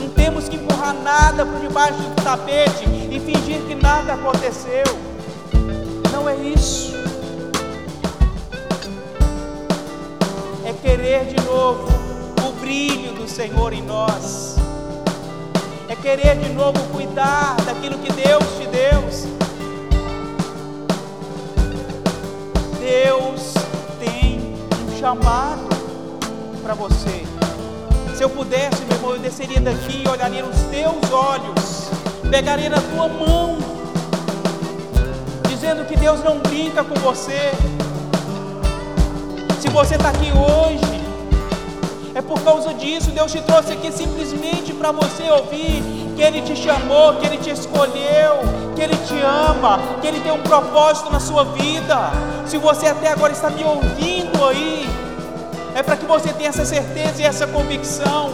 Não 0.00 0.08
temos 0.08 0.48
que 0.48 0.56
empurrar 0.56 0.94
nada 0.94 1.46
por 1.46 1.60
debaixo 1.60 2.02
do 2.02 2.22
tapete 2.24 2.84
e 3.08 3.20
fingir 3.20 3.62
que 3.68 3.76
nada 3.76 4.14
aconteceu. 4.14 4.82
Não 6.12 6.28
é 6.28 6.34
isso. 6.34 6.92
É 10.66 10.72
querer 10.72 11.26
de 11.26 11.40
novo 11.46 11.86
o 12.48 12.52
brilho 12.60 13.12
do 13.12 13.28
Senhor 13.28 13.72
em 13.72 13.82
nós. 13.82 14.56
É 15.88 15.94
querer 15.94 16.36
de 16.36 16.48
novo 16.48 16.80
cuidar 16.92 17.54
daquilo 17.64 17.96
que 17.98 18.12
Deus 18.12 18.42
te 18.58 18.66
deu. 18.66 18.82
Deus 22.80 23.54
tem 24.00 24.56
um 24.88 24.98
chamado 24.98 25.71
para 26.62 26.74
você. 26.74 27.24
Se 28.16 28.22
eu 28.22 28.30
pudesse, 28.30 28.84
meu 28.84 28.96
irmão, 28.96 29.12
eu 29.12 29.18
desceria 29.18 29.60
daqui 29.60 30.04
e 30.04 30.08
olharia 30.08 30.42
nos 30.42 30.56
teus 30.62 31.12
olhos, 31.12 31.90
pegaria 32.30 32.70
na 32.70 32.80
tua 32.80 33.08
mão, 33.08 33.58
dizendo 35.48 35.84
que 35.86 35.96
Deus 35.96 36.22
não 36.22 36.38
brinca 36.38 36.84
com 36.84 36.94
você. 37.00 37.50
Se 39.60 39.68
você 39.68 39.96
está 39.96 40.10
aqui 40.10 40.30
hoje, 40.30 41.02
é 42.14 42.22
por 42.22 42.40
causa 42.42 42.72
disso, 42.74 43.10
Deus 43.10 43.32
te 43.32 43.40
trouxe 43.40 43.72
aqui 43.72 43.90
simplesmente 43.90 44.72
para 44.72 44.92
você 44.92 45.28
ouvir 45.30 45.82
que 46.14 46.22
Ele 46.22 46.42
te 46.42 46.54
chamou, 46.54 47.16
que 47.16 47.26
Ele 47.26 47.38
te 47.38 47.50
escolheu, 47.50 48.40
que 48.76 48.82
Ele 48.82 48.96
te 48.96 49.18
ama, 49.20 49.80
que 50.00 50.06
Ele 50.06 50.20
tem 50.20 50.30
um 50.30 50.42
propósito 50.42 51.10
na 51.10 51.18
sua 51.18 51.44
vida. 51.44 52.12
Se 52.46 52.58
você 52.58 52.86
até 52.86 53.08
agora 53.08 53.32
está 53.32 53.50
me 53.50 53.64
ouvindo 53.64 54.44
aí, 54.44 55.01
é 55.74 55.82
para 55.82 55.96
que 55.96 56.04
você 56.04 56.32
tenha 56.32 56.50
essa 56.50 56.64
certeza 56.64 57.22
e 57.22 57.24
essa 57.24 57.46
convicção. 57.46 58.30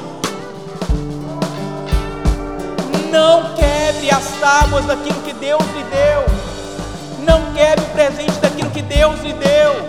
Não 3.11 3.55
quebre 3.55 4.11
as 4.11 4.27
tábuas 4.41 4.85
daquilo 4.85 5.21
que 5.23 5.33
Deus 5.33 5.63
lhe 5.63 5.85
deu. 5.85 6.25
Não 7.25 7.53
quebre 7.53 7.85
o 7.85 7.89
presente 7.91 8.39
daquilo 8.41 8.71
que 8.71 8.83
Deus 8.83 9.21
lhe 9.21 9.33
deu. 9.33 9.89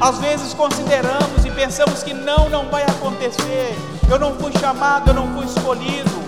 Às 0.00 0.18
vezes 0.18 0.52
consideramos 0.52 1.44
e 1.44 1.50
pensamos 1.50 2.02
que 2.02 2.12
não, 2.12 2.50
não 2.50 2.68
vai 2.68 2.82
acontecer. 2.82 3.74
Eu 4.10 4.18
não 4.18 4.34
fui 4.34 4.52
chamado, 4.60 5.08
eu 5.10 5.14
não 5.14 5.34
fui 5.34 5.46
escolhido. 5.46 6.24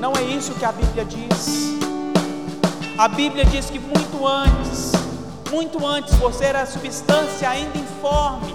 Não 0.00 0.12
é 0.16 0.22
isso 0.22 0.52
que 0.54 0.64
a 0.64 0.72
Bíblia 0.72 1.04
diz. 1.04 1.76
A 2.98 3.06
Bíblia 3.08 3.44
diz 3.44 3.66
que 3.66 3.78
muito 3.78 4.26
antes 4.26 5.05
Muito 5.50 5.86
antes 5.86 6.14
você 6.16 6.44
era 6.46 6.66
substância 6.66 7.48
ainda 7.48 7.78
informe. 7.78 8.54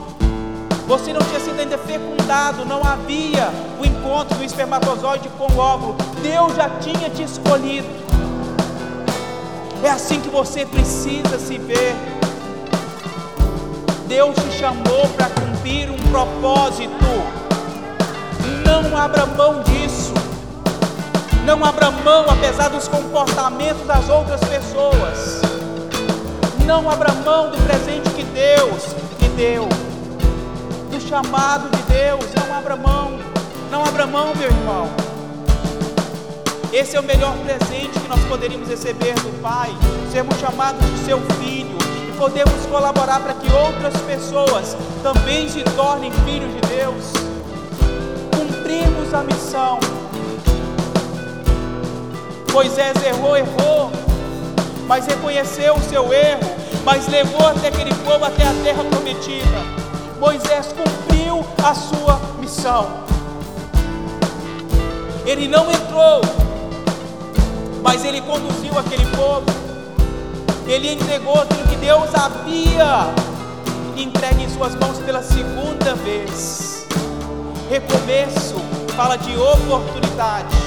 Você 0.88 1.14
não 1.14 1.22
tinha 1.22 1.40
sido 1.40 1.58
ainda 1.58 1.78
fecundado, 1.78 2.66
não 2.66 2.84
havia 2.84 3.50
o 3.80 3.86
encontro 3.86 4.38
do 4.38 4.44
espermatozoide 4.44 5.30
com 5.38 5.52
o 5.52 5.58
óvulo. 5.58 5.96
Deus 6.22 6.54
já 6.54 6.70
tinha 6.82 7.10
te 7.10 7.24
escolhido. 7.24 7.88
É 9.84 9.90
assim 9.90 10.20
que 10.20 10.30
você 10.30 10.66
precisa 10.66 11.40
se 11.40 11.58
ver. 11.58 11.96
Deus 14.08 14.36
te 14.36 14.52
chamou 14.60 15.08
para 15.16 15.30
cumprir 15.30 15.90
um 15.90 15.98
propósito. 16.12 16.92
Não 18.66 18.98
abra 18.98 19.26
mão 19.26 19.64
disso. 19.64 20.14
Não 21.46 21.64
abra 21.64 21.90
mão 21.90 22.26
apesar 22.28 22.70
dos 22.70 22.88
comportamentos 22.90 23.88
das 23.88 24.10
outras 24.10 24.42
pessoas. 24.42 25.41
Não 26.66 26.90
abra 26.90 27.12
mão 27.14 27.52
do 27.52 27.58
presente 27.66 28.10
que 28.12 28.24
Deus 28.24 28.96
lhe 29.20 29.30
deu. 29.30 29.68
Do 30.90 31.00
chamado 31.00 31.70
de 31.70 31.82
Deus. 31.84 32.26
Não 32.36 32.58
abra 32.58 32.76
mão. 32.76 33.20
Não 33.70 33.84
abra 33.84 34.06
mão, 34.06 34.34
meu 34.36 34.48
irmão. 34.48 34.90
Esse 36.74 36.96
é 36.96 37.00
o 37.00 37.04
melhor 37.04 37.36
presente 37.40 38.00
que 38.00 38.08
nós 38.08 38.20
poderíamos 38.30 38.70
receber 38.70 39.14
do 39.16 39.42
Pai. 39.42 39.70
Sermos 40.12 40.38
chamados 40.38 40.86
de 40.90 41.00
seu 41.00 41.20
filho 41.40 41.78
e 42.08 42.18
podemos 42.18 42.66
colaborar 42.68 43.20
para 43.20 43.34
que 43.34 43.52
outras 43.52 43.94
pessoas 44.04 44.78
também 45.04 45.50
se 45.50 45.64
tornem 45.76 46.12
filhos 46.26 46.50
de 46.54 46.62
Deus. 46.62 47.12
Cumprimos 48.36 49.14
a 49.14 49.24
missão. 49.24 49.80
Moisés 52.54 52.94
errou, 53.04 53.36
errou, 53.36 53.92
mas 54.92 55.06
reconheceu 55.06 55.74
o 55.74 55.82
seu 55.84 56.14
erro, 56.14 56.42
mas 56.84 57.08
levou 57.08 57.48
até 57.48 57.70
aquele 57.70 57.96
povo 58.04 58.26
até 58.26 58.44
a 58.46 58.54
terra 58.62 58.84
prometida. 58.84 59.64
Moisés 60.20 60.74
cumpriu 60.74 61.46
a 61.64 61.74
sua 61.74 62.20
missão. 62.42 62.90
Ele 65.26 65.48
não 65.48 65.72
entrou, 65.72 66.20
mas 67.82 68.04
ele 68.04 68.20
conduziu 68.20 68.78
aquele 68.78 69.06
povo. 69.16 69.46
Ele 70.68 70.92
entregou 70.92 71.42
aquilo 71.42 71.64
que 71.70 71.78
Deus 71.78 72.14
havia 72.14 73.14
entregue 73.96 74.44
em 74.44 74.50
suas 74.50 74.76
mãos 74.76 74.98
pela 74.98 75.24
segunda 75.24 75.96
vez. 76.04 76.86
Recomeço 77.70 78.56
fala 78.98 79.16
de 79.16 79.38
oportunidade. 79.38 80.58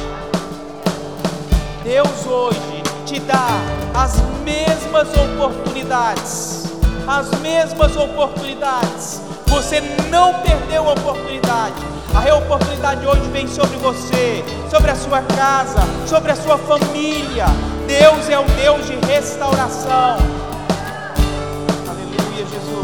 Deus 1.84 2.26
hoje 2.26 2.73
te 3.14 3.20
dá 3.20 3.46
as 3.94 4.16
mesmas 4.44 5.08
oportunidades. 5.16 6.64
As 7.06 7.30
mesmas 7.40 7.96
oportunidades. 7.96 9.20
Você 9.46 9.80
não 10.10 10.34
perdeu 10.40 10.88
a 10.88 10.94
oportunidade. 10.94 11.76
A 12.12 12.34
oportunidade 12.34 13.06
hoje 13.06 13.28
vem 13.32 13.46
sobre 13.46 13.76
você, 13.76 14.44
sobre 14.68 14.90
a 14.90 14.96
sua 14.96 15.22
casa, 15.22 15.80
sobre 16.08 16.32
a 16.32 16.36
sua 16.36 16.58
família. 16.58 17.46
Deus 17.86 18.28
é 18.28 18.38
o 18.38 18.44
Deus 18.44 18.86
de 18.86 18.96
restauração. 19.06 20.16
Aleluia, 21.86 22.46
Jesus. 22.50 22.83